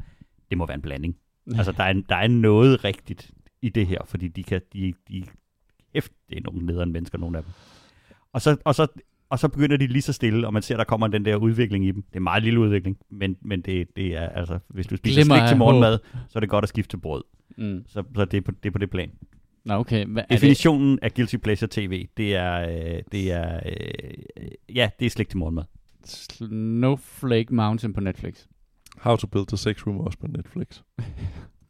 det 0.50 0.58
må 0.58 0.66
være 0.66 0.74
en 0.74 0.82
blanding. 0.82 1.16
Altså, 1.54 1.72
der 1.72 1.84
er, 1.84 1.92
der 2.08 2.16
er 2.16 2.28
noget 2.28 2.84
rigtigt 2.84 3.30
i 3.62 3.68
det 3.68 3.86
her, 3.86 3.98
fordi 4.04 4.28
de 4.28 4.42
kan, 4.42 4.60
de, 4.72 4.94
de, 5.08 5.24
efter 5.94 6.14
det 6.30 6.38
er 6.38 6.42
nogle 6.42 6.66
nederen 6.66 6.92
mennesker, 6.92 7.18
nogle 7.18 7.38
af 7.38 7.44
dem. 7.44 7.52
Og 8.32 8.42
så, 8.42 8.56
og 8.64 8.74
så, 8.74 8.86
og 9.30 9.38
så 9.38 9.48
begynder 9.48 9.76
de 9.76 9.86
lige 9.86 10.02
så 10.02 10.12
stille, 10.12 10.46
og 10.46 10.52
man 10.52 10.62
ser, 10.62 10.76
der 10.76 10.84
kommer 10.84 11.06
den 11.06 11.24
der 11.24 11.36
udvikling 11.36 11.86
i 11.86 11.90
dem. 11.90 12.02
Det 12.02 12.12
er 12.12 12.16
en 12.16 12.22
meget 12.22 12.42
lille 12.42 12.60
udvikling, 12.60 12.98
men, 13.10 13.36
men 13.40 13.60
det, 13.60 13.96
det 13.96 14.16
er 14.16 14.28
altså, 14.28 14.58
hvis 14.68 14.86
du 14.86 14.96
spiser 14.96 15.22
Glimmer 15.22 15.36
slik 15.36 15.48
til 15.48 15.56
morgenmad, 15.56 15.98
så 16.28 16.38
er 16.38 16.40
det 16.40 16.48
godt 16.48 16.62
at 16.62 16.68
skifte 16.68 16.90
til 16.90 16.96
brød. 16.96 17.22
Mm. 17.56 17.84
Så, 17.86 18.04
så 18.14 18.24
det, 18.24 18.36
er 18.36 18.40
på, 18.40 18.50
det 18.50 18.68
er 18.68 18.70
på 18.70 18.78
det 18.78 18.90
plan. 18.90 19.10
Nå, 19.64 19.74
okay. 19.74 20.06
Hvad, 20.06 20.22
er 20.22 20.26
det, 20.26 20.34
Definitionen 20.34 20.98
af 21.02 21.14
Guilty 21.14 21.36
Pleasure 21.36 21.68
TV, 21.72 22.06
det 22.16 22.34
er, 22.34 22.60
øh, 22.60 23.02
det 23.12 23.32
er 23.32 23.60
øh, 23.66 24.74
ja, 24.74 24.90
det 24.98 25.06
er 25.06 25.10
slik 25.10 25.28
til 25.28 25.38
morgenmad. 25.38 25.64
Snowflake 26.04 27.54
Mountain 27.54 27.92
på 27.92 28.00
Netflix? 28.00 28.46
How 28.96 29.16
to 29.16 29.26
Build 29.26 29.52
a 29.52 29.56
Sex 29.56 29.86
Room 29.86 29.98
også 29.98 30.18
på 30.18 30.26
Netflix. 30.26 30.66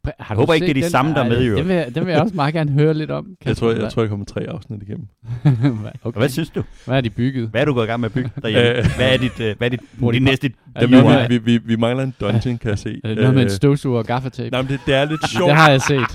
Har 0.05 0.13
Jeg 0.29 0.35
håber 0.37 0.53
ikke, 0.53 0.63
det 0.65 0.69
er 0.69 0.73
de 0.73 0.81
den? 0.81 0.89
samme, 0.89 1.13
der 1.13 1.23
er 1.23 1.29
med, 1.29 1.43
jo. 1.43 1.57
Den 1.57 1.67
vil, 1.67 1.75
jeg- 1.75 1.95
den 1.95 2.05
vil 2.05 2.11
jeg 2.11 2.21
også 2.21 2.35
meget 2.35 2.53
gerne 2.53 2.71
høre 2.71 2.93
lidt 2.93 3.11
om. 3.11 3.27
Jeg 3.45 3.57
tror, 3.57 3.67
jeg, 3.67 3.75
Kasper. 3.75 3.85
jeg 3.85 3.91
tror, 3.93 4.01
jeg 4.01 4.09
kommer 4.09 4.25
tre 4.25 4.41
afsnit 4.41 4.81
igennem. 4.83 5.07
okay. 6.03 6.19
Hvad 6.19 6.29
synes 6.29 6.49
du? 6.49 6.63
Hvad 6.85 6.97
er 6.97 7.01
de 7.01 7.09
bygget? 7.09 7.49
Hvad 7.49 7.61
er 7.61 7.65
du 7.65 7.73
gået 7.73 7.85
i 7.85 7.87
gang 7.87 7.99
med 7.99 8.09
at 8.09 8.13
bygge 8.13 8.29
derhjemme? 8.41 8.69
Øh. 8.77 8.85
hvad 8.95 9.13
er 9.13 9.17
dit, 9.17 9.39
øh, 9.39 9.57
hvad 9.57 9.67
er 9.67 9.69
dit, 9.69 9.81
dit 10.13 10.23
næste 10.23 10.51
Er 10.75 10.79
det 10.79 10.89
med, 10.89 11.27
vi, 11.27 11.37
vi, 11.37 11.57
vi, 11.57 11.57
vi 11.65 11.75
mangler 11.75 12.03
en 12.03 12.13
dungeon, 12.19 12.57
kan 12.57 12.69
jeg 12.69 12.79
se. 12.79 13.01
er 13.03 13.07
det 13.07 13.17
noget 13.17 13.33
med 13.33 13.41
en 13.41 13.47
Øh, 13.47 13.51
støvsuger 13.51 13.99
og 13.99 14.05
gaffatape? 14.05 14.49
Nej, 14.49 14.61
men 14.61 14.71
det, 14.71 14.79
det 14.85 14.93
er 14.95 15.05
lidt 15.05 15.29
sjovt. 15.29 15.49
Det 15.49 15.55
har 15.57 15.69
jeg 15.69 15.81
set. 15.81 15.99
Det 15.99 16.07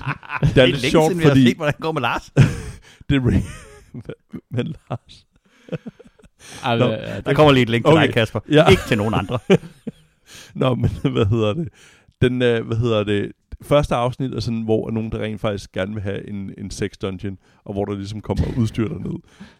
er 0.62 0.66
lidt 0.66 0.76
længe 0.76 0.90
sjovt, 0.90 1.06
siden, 1.06 1.18
vi 1.18 1.22
har 1.24 1.30
fordi 1.30 1.46
set, 1.46 1.56
hvordan 1.56 1.72
det 1.74 1.80
går 1.82 1.92
med 1.92 2.02
Lars. 2.02 2.32
det 3.08 3.16
er... 3.16 3.20
Men 4.56 4.66
Lars... 4.90 5.26
Ej, 6.64 6.78
Nå, 6.78 6.84
Der 6.90 7.20
det- 7.20 7.36
kommer 7.36 7.52
lige 7.52 7.62
et 7.62 7.68
link 7.70 7.84
til 7.86 7.92
Okay. 7.92 8.06
dig, 8.06 8.14
Kasper. 8.14 8.40
Ja. 8.50 8.66
Ikke 8.68 8.82
til 8.88 8.98
nogen 8.98 9.14
andre. 9.14 9.38
Nå, 10.54 10.74
men 10.74 10.90
hvad 11.12 11.26
hedder 11.26 11.52
det? 11.54 11.68
Den, 12.22 12.42
øh, 12.42 12.66
hvad 12.66 12.76
hedder 12.76 13.04
det? 13.04 13.32
Første 13.62 13.94
afsnit 13.94 14.34
er 14.34 14.40
sådan, 14.40 14.62
hvor 14.62 14.90
nogen, 14.90 15.12
der 15.12 15.18
rent 15.18 15.40
faktisk 15.40 15.72
gerne 15.72 15.94
vil 15.94 16.02
have 16.02 16.28
en, 16.28 16.50
en 16.58 16.70
sex 16.70 16.90
dungeon, 17.02 17.38
og 17.64 17.72
hvor 17.72 17.84
der 17.84 17.94
ligesom 17.94 18.20
kommer 18.20 18.44
udstyr 18.58 18.88
derned. 18.88 19.06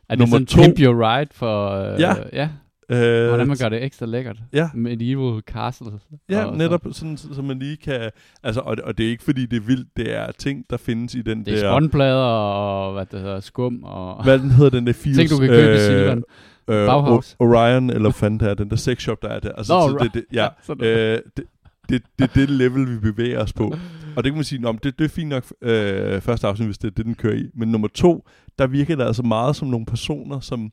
Er 0.09 0.14
det 0.14 0.18
nummer 0.18 0.34
sådan 0.36 0.46
to- 0.46 0.62
Pimp 0.62 0.80
Your 0.80 1.09
Ride 1.18 1.30
for... 1.32 1.70
Øh, 1.70 2.01
Ja. 2.01 2.14
ja. 2.32 2.49
Øh, 2.90 3.28
Hvordan 3.28 3.46
man 3.49 3.57
gør 3.61 3.68
det 3.68 3.84
ekstra 3.84 4.07
lækkert. 4.07 4.36
Ja. 4.53 4.70
Medieval 4.74 5.42
Castle. 5.42 5.86
Ja, 6.30 6.44
og 6.44 6.57
netop 6.57 6.80
sådan, 6.92 7.16
så, 7.16 7.34
så 7.34 7.42
man 7.42 7.59
lige 7.59 7.76
kan... 7.76 8.11
Altså, 8.42 8.61
og, 8.61 8.76
og 8.84 8.99
det 8.99 9.07
er 9.07 9.11
ikke 9.11 9.24
fordi, 9.24 9.46
det 9.46 9.57
er 9.57 9.61
vildt. 9.66 9.88
Det 9.96 10.16
er 10.16 10.32
ting, 10.38 10.64
der 10.70 10.76
findes 10.76 11.14
i 11.14 11.22
den 11.22 11.44
Det 11.44 11.55
er 11.55 11.62
der... 11.62 11.72
spånplader 11.72 12.14
og 12.24 12.92
hvad 12.92 13.07
det 13.07 13.20
hedder, 13.20 13.40
skum 13.40 13.82
og 13.82 14.24
Hvad 14.24 14.38
den 14.38 14.51
hedder, 14.51 14.70
den 14.70 14.86
der 14.86 14.92
Fields... 14.92 15.18
ting, 15.28 15.30
du 15.30 15.36
kan 15.38 15.49
købe 15.49 15.74
i 15.74 15.78
Silvan. 15.78 16.22
øh, 16.68 16.86
Bauhaus. 16.86 17.36
Orion, 17.38 17.90
eller 17.90 18.11
fandt 18.11 18.42
her, 18.42 18.55
den 18.55 18.70
der 18.70 18.76
sex 18.76 19.03
shop, 19.03 19.22
der 19.22 19.28
er 19.28 19.40
der. 19.40 19.53
Altså, 19.53 19.72
Nå, 19.72 19.88
så 19.99 20.05
det, 20.05 20.14
det, 20.14 20.24
ja, 20.32 20.49
sådan. 20.66 20.86
øh, 20.86 21.18
det, 21.36 21.44
det, 21.89 22.03
det 22.18 22.24
er 22.24 22.34
det 22.34 22.51
level, 22.51 22.91
vi 22.95 22.99
bevæger 23.01 23.43
os 23.43 23.53
på. 23.53 23.74
Og 24.16 24.24
det 24.24 24.32
kan 24.32 24.34
man 24.34 24.45
sige, 24.45 24.61
Nå, 24.61 24.72
det, 24.72 24.99
det 24.99 25.05
er 25.05 25.09
fint 25.09 25.28
nok 25.28 25.45
øh, 25.62 26.20
første 26.20 26.47
afsnit, 26.47 26.68
hvis 26.68 26.78
det 26.78 26.86
er 26.86 26.95
det, 26.95 27.05
den 27.07 27.14
kører 27.14 27.34
i. 27.34 27.51
Men 27.55 27.72
nummer 27.72 27.89
to, 27.89 28.28
der 28.59 28.66
virker 28.66 28.97
det 28.97 29.05
altså 29.05 29.22
meget 29.22 29.57
som 29.57 29.68
nogle 29.68 29.86
personer, 29.86 30.41
som 30.41 30.72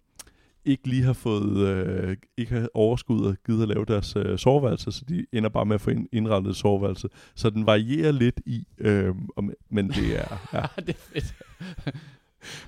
ikke 0.65 0.87
lige 0.87 1.03
har 1.03 1.13
fået, 1.13 1.67
øh, 1.67 2.17
ikke 2.37 2.53
har 2.53 2.67
overskud 2.73 3.25
og 3.25 3.35
givet 3.45 3.61
at 3.61 3.67
lave 3.67 3.85
deres 3.85 4.15
øh, 4.15 4.37
soveværelse, 4.37 4.91
så 4.91 5.05
de 5.09 5.25
ender 5.33 5.49
bare 5.49 5.65
med 5.65 5.75
at 5.75 5.81
få 5.81 5.89
ind, 5.89 6.07
indrettet 6.11 6.49
et 6.49 6.55
soveværelse. 6.55 7.07
Så 7.35 7.49
den 7.49 7.65
varierer 7.65 8.11
lidt 8.11 8.41
i, 8.45 8.67
øh, 8.77 9.15
om, 9.35 9.51
men 9.69 9.89
det 9.89 10.19
er... 10.19 10.49
Ja. 10.53 10.61
det 10.87 10.89
er 10.89 11.19
fedt. 11.21 11.35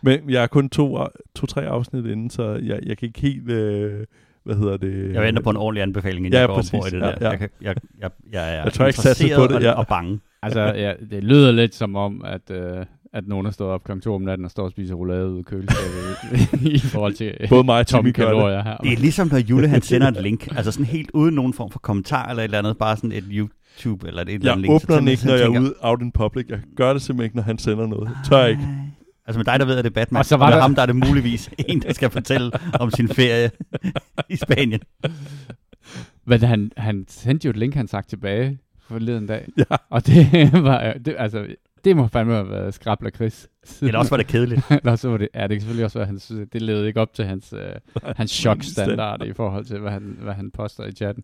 Men 0.02 0.30
jeg 0.30 0.44
er 0.44 0.48
kun 0.48 0.70
to, 0.70 0.98
to-tre 1.36 1.68
afsnit 1.68 2.06
inden, 2.06 2.30
så 2.30 2.44
jeg, 2.44 2.80
jeg 2.86 2.98
kan 2.98 3.08
ikke 3.08 3.22
helt... 3.22 3.52
Øh, 3.52 4.06
hvad 4.48 4.56
hedder 4.56 4.78
det? 4.78 5.14
Jeg 5.14 5.22
venter 5.24 5.42
på 5.42 5.50
en 5.50 5.58
ordentlig 5.58 5.82
anbefaling, 5.84 6.26
inden 6.26 6.34
Ja, 6.34 6.40
jeg 6.40 6.48
går 6.48 6.56
præcis. 6.56 6.74
om 6.74 6.80
på 6.82 6.88
i 6.88 6.90
det 6.90 7.00
Ja, 7.00 7.06
der. 7.06 7.14
ja. 7.22 7.30
Jeg, 7.30 7.40
kan, 7.40 7.50
jeg, 7.62 7.76
jeg, 8.02 8.10
jeg 8.32 8.56
er 8.58 8.64
Jeg 8.64 8.74
tør 8.74 8.86
ikke 8.86 9.00
satse 9.00 9.24
på 9.24 9.28
interesseret 9.28 9.62
det, 9.62 9.68
ja. 9.68 9.72
og, 9.72 9.78
og 9.78 9.88
bange. 9.88 10.20
Altså, 10.44 10.62
ja, 10.62 10.94
det 11.12 11.24
lyder 11.24 11.52
lidt 11.52 11.76
som 11.76 11.96
om, 11.96 12.22
at, 12.26 12.52
øh, 12.52 12.86
at 13.14 13.28
nogen 13.28 13.46
er 13.46 13.52
stået 13.52 13.70
op 13.72 13.84
kl. 13.84 13.92
2 14.00 14.16
om 14.16 14.22
natten 14.22 14.46
og 14.46 14.52
står 14.52 14.64
og 14.64 14.72
spiser 14.72 14.96
roulade 14.96 15.30
ud 15.30 15.40
i 15.40 15.44
køleskabet 15.44 16.62
i 16.62 16.80
forhold 16.80 17.14
til 17.14 17.34
Både 17.50 17.64
mig 17.64 17.80
og 17.94 18.04
det. 18.04 18.14
kalorier 18.16 18.64
her. 18.64 18.78
Det 18.78 18.94
er 18.94 18.98
ligesom, 18.98 19.28
når 19.32 19.38
Jule 19.38 19.68
han 19.68 19.82
sender 19.82 20.08
et 20.08 20.22
link, 20.22 20.48
altså 20.58 20.72
sådan 20.72 20.86
helt 20.86 21.10
uden 21.14 21.36
nogen 21.36 21.54
form 21.54 21.72
for 21.72 21.80
kommentar 21.80 22.30
eller 22.30 22.44
et 22.44 22.46
eller 22.46 22.60
andet, 22.60 22.78
bare 22.78 22.96
sådan 22.96 23.12
et 23.12 23.24
YouTube 23.32 24.08
eller 24.08 24.22
et 24.22 24.30
eller 24.30 24.40
Jeg 24.46 24.52
andet 24.52 24.62
link. 24.62 24.84
åbner 24.84 25.00
den 25.00 25.08
ikke, 25.08 25.26
når 25.26 25.34
jeg 25.34 25.44
er 25.46 25.60
ude 25.60 25.74
out 25.82 26.02
in 26.02 26.12
public. 26.12 26.46
Jeg 26.50 26.60
gør 26.78 26.94
det 26.94 27.02
simpelthen 27.02 27.26
ikke, 27.26 27.36
når 27.36 27.44
han 27.44 27.58
sender 27.58 27.88
noget. 27.88 28.06
Jeg 28.08 28.30
tør 28.30 28.46
ikke. 28.46 28.62
Altså 29.28 29.40
med 29.40 29.46
dig, 29.46 29.60
der 29.60 29.66
ved, 29.66 29.78
at 29.78 29.84
det 29.86 29.90
er 29.90 29.94
Batman, 29.94 30.18
Og 30.18 30.20
og 30.20 30.26
så 30.26 30.38
var 30.38 30.46
var 30.46 30.50
med 30.50 30.56
der- 30.56 30.62
ham, 30.62 30.76
der 30.76 30.82
er 30.82 30.86
det 30.86 30.96
muligvis 30.96 31.50
en, 31.68 31.82
der 31.82 31.94
skal 31.94 32.10
fortælle 32.10 32.52
om 32.80 32.92
sin 32.92 33.08
ferie 33.08 33.52
i 34.30 34.36
Spanien. 34.36 34.80
Men 36.26 36.42
han, 36.42 36.72
han 36.78 37.06
sendte 37.08 37.46
jo 37.46 37.50
et 37.50 37.58
link, 37.58 37.74
han 37.76 37.88
sagt 37.88 38.10
tilbage 38.10 38.60
forleden 38.88 39.28
dag. 39.28 39.48
Ja. 39.58 39.64
Og 39.90 40.08
det 40.08 40.54
var, 40.64 40.94
det, 40.94 41.16
altså, 41.18 41.46
det 41.84 41.96
må 41.98 42.08
fandme 42.08 42.34
have 42.34 42.50
været 42.50 42.74
skrabler 42.74 43.10
Chris. 43.10 43.48
Eller 43.82 44.00
også 44.00 44.10
var 44.10 44.18
det 44.18 44.28
kedeligt. 44.28 44.62
Eller 44.84 44.96
så 44.96 45.10
var 45.10 45.18
det, 45.18 45.28
ja, 45.36 45.42
det 45.42 45.50
kan 45.50 45.62
selvfølgelig 45.62 45.86
også 45.86 45.98
være, 46.00 46.04
at 46.04 46.08
han 46.08 46.20
synes, 46.20 46.42
at 46.42 46.54
det 46.54 46.62
levede 46.62 46.88
ikke 46.88 47.02
op 47.02 47.14
til 47.14 47.26
hans, 47.26 47.54
øh, 47.54 48.04
hans 48.16 48.32
chokstandard 48.32 49.26
i 49.26 49.34
forhold 49.34 49.66
til, 49.66 49.80
hvad 49.80 49.92
han, 49.92 50.18
hvad 50.22 50.34
han 50.34 50.52
poster 50.52 50.84
i 50.86 50.92
chatten. 50.92 51.24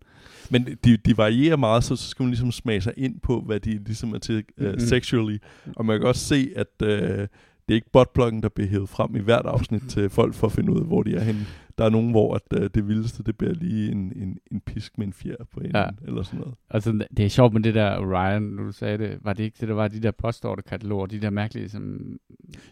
Men 0.50 0.68
de, 0.84 0.98
de 0.98 1.18
varierer 1.18 1.56
meget, 1.56 1.84
så, 1.84 1.96
så 1.96 2.10
skal 2.10 2.24
man 2.24 2.30
ligesom 2.30 2.52
smage 2.52 2.82
sig 2.82 2.94
ind 2.98 3.20
på, 3.20 3.42
hvad 3.42 3.60
de 3.60 3.84
ligesom 3.86 4.14
er 4.14 4.20
til 4.20 4.44
Mhm. 4.58 4.80
sexually. 4.80 5.38
Og 5.76 5.86
man 5.86 6.00
kan 6.00 6.08
også 6.08 6.26
se, 6.26 6.50
at 6.56 6.88
uh, 7.20 7.28
det 7.68 7.74
er 7.74 7.76
ikke 7.76 7.92
botbloggen, 7.94 8.44
der 8.44 8.50
bliver 8.50 8.70
hævet 8.70 8.90
frem 8.90 9.16
i 9.16 9.20
hvert 9.20 9.46
afsnit 9.46 9.82
til 9.90 10.10
folk 10.10 10.34
for 10.34 10.48
at 10.48 10.54
finde 10.54 10.72
ud 10.74 10.80
af, 10.80 10.86
hvor 10.86 11.04
de 11.04 11.16
er 11.16 11.22
henne. 11.24 11.40
Der 11.78 11.86
er 11.86 11.90
nogen, 11.90 12.12
hvor 12.12 12.36
at, 12.36 12.60
uh, 12.62 12.68
det 12.76 12.88
vildeste, 12.88 13.24
det 13.24 13.38
bliver 13.38 13.54
lige 13.54 13.92
en, 13.92 14.12
en, 14.16 14.38
en 14.52 14.62
pisk 14.66 14.98
med 14.98 15.08
en 15.08 15.14
fjer 15.14 15.36
på 15.54 15.60
en, 15.60 15.72
Ja. 15.74 15.80
ja. 15.80 15.86
eller 16.08 16.24
sådan 16.24 16.40
noget. 16.40 16.56
Altså, 16.70 17.06
det 17.18 17.26
er 17.26 17.30
sjovt 17.30 17.54
med 17.54 17.62
det 17.62 17.76
der 17.76 17.98
Orion, 17.98 18.42
nu 18.44 18.66
du 18.68 18.72
sagde 18.72 18.98
det. 18.98 19.18
Var 19.22 19.34
det 19.34 19.44
ikke 19.44 19.58
det, 19.60 19.68
der 19.68 19.74
var 19.76 19.88
de 19.88 20.00
der 20.00 20.12
postorderkataloger, 20.12 21.06
de 21.06 21.20
der 21.22 21.30
mærkelige, 21.30 21.70
som... 21.70 21.84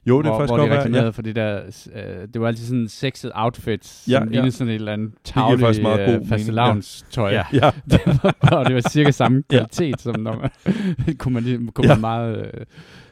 Jo, 0.07 0.21
det 0.21 0.27
er 0.27 0.31
hvor, 0.31 0.39
faktisk 0.39 0.53
hvor 0.53 0.65
de 0.65 0.79
reklamerede 0.79 1.05
ja. 1.05 1.09
for 1.09 1.21
det 1.21 1.35
der... 1.35 1.61
Øh, 1.95 2.27
det 2.33 2.41
var 2.41 2.47
altid 2.47 2.65
sådan 2.65 2.87
sexet 2.87 3.31
outfits, 3.35 4.07
Ja, 4.09 4.19
som 4.19 4.27
ja. 4.27 4.31
lignede 4.33 4.51
sådan 4.51 4.71
et 4.71 4.75
eller 4.75 4.93
andet 4.93 5.11
god 5.33 5.99
øh, 5.99 6.27
fastelavnstøj. 6.27 7.31
Ja. 7.31 7.43
Ja, 7.61 7.71
det 7.91 7.99
var, 8.05 8.49
og 8.51 8.65
det 8.65 8.75
var 8.75 8.81
cirka 8.89 9.11
samme 9.11 9.43
Ja. 9.51 9.57
kvalitet, 9.57 10.01
som 10.01 10.19
når 10.19 10.35
man, 10.41 11.15
kunne 11.19 11.33
man, 11.33 11.67
kunne 11.67 11.87
Ja. 11.87 11.93
man 11.95 12.01
meget 12.01 12.37
øh, 12.53 12.65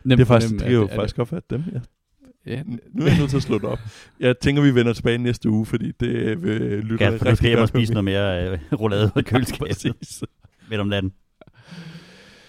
nemt 0.03 0.17
det 0.17 0.23
er 0.23 0.27
faktisk, 0.27 0.53
det 0.53 0.61
kan 0.61 0.71
jo 0.71 0.83
at- 0.83 0.89
at- 0.89 0.95
faktisk 0.95 1.15
godt 1.15 1.31
være 1.31 1.41
dem, 1.49 1.63
ja. 1.73 1.79
Ja, 2.45 2.63
Nu 2.63 3.03
er 3.05 3.07
jeg 3.09 3.17
nødt 3.19 3.29
til 3.29 3.37
at 3.37 3.43
det 3.61 3.63
op. 3.63 3.79
Jeg 4.19 4.39
tænker, 4.39 4.61
vi 4.61 4.75
vender 4.75 4.93
tilbage 4.93 5.17
næste 5.17 5.49
uge, 5.49 5.65
fordi 5.65 5.91
det 5.99 6.43
vil 6.43 6.61
lytte 6.61 7.05
Ja, 7.05 7.09
for 7.17 7.25
du 7.25 7.35
skal 7.35 7.47
hjem 7.49 7.59
og 7.59 7.67
spise 7.67 7.93
noget 7.99 8.03
mere 8.03 8.51
øh, 8.51 8.59
roulade 8.79 9.05
ud 9.05 9.11
af 9.15 9.25
køleskabet 9.25 9.67
Præcis. 9.67 10.23
midt 10.69 10.81
om 10.81 10.87
natten. 10.87 11.13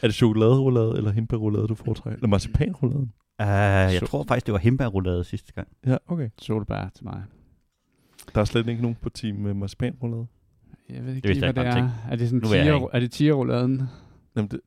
Er 0.02 0.06
det 0.06 0.14
chokoladeroulade 0.14 0.94
eller 0.96 1.10
hindbærroulade, 1.10 1.66
du 1.66 1.74
foretrækker? 1.74 2.16
Eller 2.16 2.28
marcipanrouladen? 2.28 3.12
Uh, 3.42 3.46
jeg 3.46 3.96
Så- 4.00 4.06
tror 4.06 4.24
faktisk, 4.28 4.46
det 4.46 4.52
var 4.52 4.58
hembærroulade 4.58 5.24
sidste 5.24 5.52
gang. 5.52 5.68
Ja, 5.86 5.96
okay. 6.08 6.28
solbær 6.38 6.88
til 6.94 7.04
mig. 7.04 7.22
Der 8.34 8.40
er 8.40 8.44
slet 8.44 8.68
ikke 8.68 8.82
nogen 8.82 8.96
på 9.02 9.08
team 9.08 9.36
med 9.36 9.54
marcipanroulade. 9.54 10.26
Jeg 10.90 11.04
ved 11.06 11.14
ikke 11.14 11.28
Det 11.28 11.36
lige, 11.36 11.52
hvad 11.52 11.64
jeg 11.64 11.74
det 11.74 11.82
er. 11.82 11.90
Er 12.10 12.16
det 12.16 12.28
sådan 12.28 12.40
Nu 12.42 12.48
vil 12.48 12.56
jeg 12.56 12.64
tiger, 12.64 12.74
ikke. 12.74 12.86
er 12.92 13.00
det 13.00 13.10
tigerrouladen? 13.10 13.82
Jamen, 14.36 14.50
det, 14.50 14.60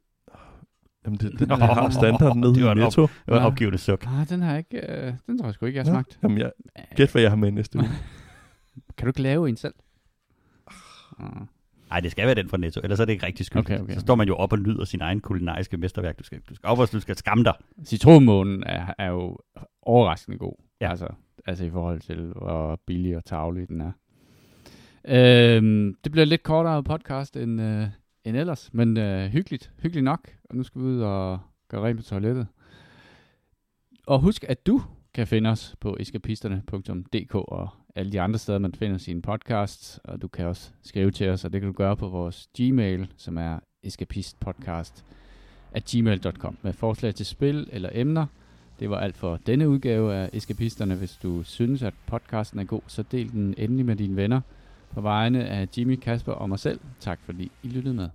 jamen 1.06 1.20
det, 1.20 1.40
det, 1.40 1.48
Nå, 1.48 1.56
det 1.56 1.64
har 1.64 1.90
standard 1.90 2.36
nede 2.36 2.60
i 2.72 2.74
Netto. 2.74 3.02
Det 3.02 3.12
var 3.28 3.40
en 3.40 3.46
opgivende 3.46 3.78
suk. 3.78 4.06
Nej, 4.06 4.26
den 4.30 4.42
har 4.42 4.50
jeg 4.50 4.60
ikke, 4.60 4.88
øh, 4.94 5.14
den 5.28 5.38
tror 5.38 5.48
jeg 5.48 5.54
sgu 5.54 5.66
ikke, 5.66 5.78
jeg 5.78 5.86
har 5.86 5.92
Nå, 5.92 5.96
smagt. 5.96 6.20
Jamen, 6.24 6.38
jeg, 6.38 6.52
gæt, 6.96 7.12
hvad 7.12 7.22
jeg 7.22 7.32
har 7.32 7.36
med 7.36 7.52
næste 7.52 7.80
uge. 7.80 7.88
Kan 8.98 9.06
du 9.06 9.10
ikke 9.10 9.22
lave 9.22 9.50
en 9.50 9.58
selv? 9.58 9.74
Ah. 11.20 11.48
Nej, 11.90 12.00
det 12.00 12.12
skal 12.12 12.26
være 12.26 12.36
den 12.36 12.50
fra 12.50 12.58
Netto, 12.58 12.82
ellers 12.84 13.00
er 13.00 13.06
det 13.06 13.14
ikke 13.14 13.26
rigtig 13.26 13.46
skyldigt. 13.46 13.72
Okay, 13.72 13.84
okay. 13.84 13.94
Så 13.94 14.00
står 14.00 14.16
man 14.16 14.28
jo 14.28 14.36
op 14.36 14.54
og 14.54 14.60
nyder 14.60 14.86
sin 14.86 15.02
egen 15.02 15.20
kulinariske 15.20 15.78
mesterværk. 15.78 16.20
Du 16.20 16.24
skal, 16.24 16.40
du 16.50 16.56
skal 16.56 16.68
op, 16.68 16.80
og 16.80 16.92
du 16.92 17.00
skal 17.00 17.18
skamme 17.18 17.44
dig. 17.44 17.54
Citronmånen 17.86 18.64
er, 18.66 18.94
er 18.98 19.10
jo 19.10 19.38
overraskende 19.82 20.38
god. 20.38 20.54
Ja. 20.82 20.90
Altså, 20.90 21.08
altså 21.46 21.66
i 21.66 21.70
forhold 21.70 22.00
til, 22.00 22.34
hvor 22.36 22.80
billig 22.88 23.18
og 23.18 23.26
tavlig 23.26 23.68
den 23.68 23.82
er. 23.82 23.92
Øhm, 25.08 25.96
det 26.04 26.12
bliver 26.12 26.26
lidt 26.26 26.44
kortere 26.44 26.84
podcast 26.84 27.38
end, 27.38 27.62
øh, 27.62 27.88
end 28.26 28.38
ellers, 28.38 28.70
men 28.74 28.98
øh, 28.98 29.30
hyggeligt. 29.30 29.72
Hyggeligt 29.82 30.04
nok. 30.04 30.30
Og 30.44 30.56
nu 30.56 30.64
skal 30.64 30.82
vi 30.82 30.86
ud 30.86 31.02
og 31.02 31.40
gøre 31.68 31.86
rent 31.86 31.98
på 31.98 32.04
toilettet. 32.04 32.48
Og 34.08 34.20
husk, 34.20 34.46
at 34.48 34.68
du 34.68 34.82
kan 35.14 35.28
finde 35.28 35.50
os 35.50 35.76
på 35.80 35.98
eskapisterne.dk 36.00 37.36
og 37.36 37.70
alle 37.96 38.12
de 38.12 38.22
andre 38.22 38.40
steder, 38.40 38.60
man 38.60 38.74
finder 38.74 38.98
sine 38.98 39.22
podcasts. 39.22 40.00
Og 40.04 40.22
du 40.22 40.28
kan 40.28 40.46
også 40.46 40.72
skrive 40.84 41.12
til 41.12 41.30
os, 41.30 41.46
og 41.46 41.54
det 41.54 41.62
kan 41.62 41.68
du 41.68 41.74
gøre 41.74 41.98
på 41.98 42.08
vores 42.08 42.50
Gmail, 42.58 43.08
som 43.18 43.38
er 43.38 43.60
eskapistpodcast 43.84 45.06
at 45.74 45.86
gmail.com 45.86 46.58
med 46.62 46.74
forslag 46.74 47.16
til 47.16 47.26
spil 47.26 47.70
eller 47.72 47.90
emner. 47.94 48.26
Det 48.80 48.90
var 48.90 48.98
alt 48.98 49.18
for 49.18 49.40
denne 49.48 49.70
udgave 49.70 50.16
af 50.16 50.30
Eskapisterne. 50.34 50.96
Hvis 50.96 51.20
du 51.24 51.44
synes, 51.44 51.84
at 51.84 51.94
podcasten 52.06 52.60
er 52.60 52.64
god, 52.64 52.82
så 52.88 53.04
del 53.12 53.32
den 53.32 53.56
endelig 53.58 53.86
med 53.86 53.96
dine 53.96 54.16
venner. 54.16 54.42
På 54.94 55.02
vegne 55.02 55.46
af 55.46 55.68
Jimmy, 55.78 55.96
Kasper 55.96 56.34
og 56.34 56.50
mig 56.50 56.60
selv, 56.60 56.80
tak 57.00 57.20
fordi 57.26 57.52
I 57.64 57.68
lyttede 57.68 57.94
med. 57.96 58.10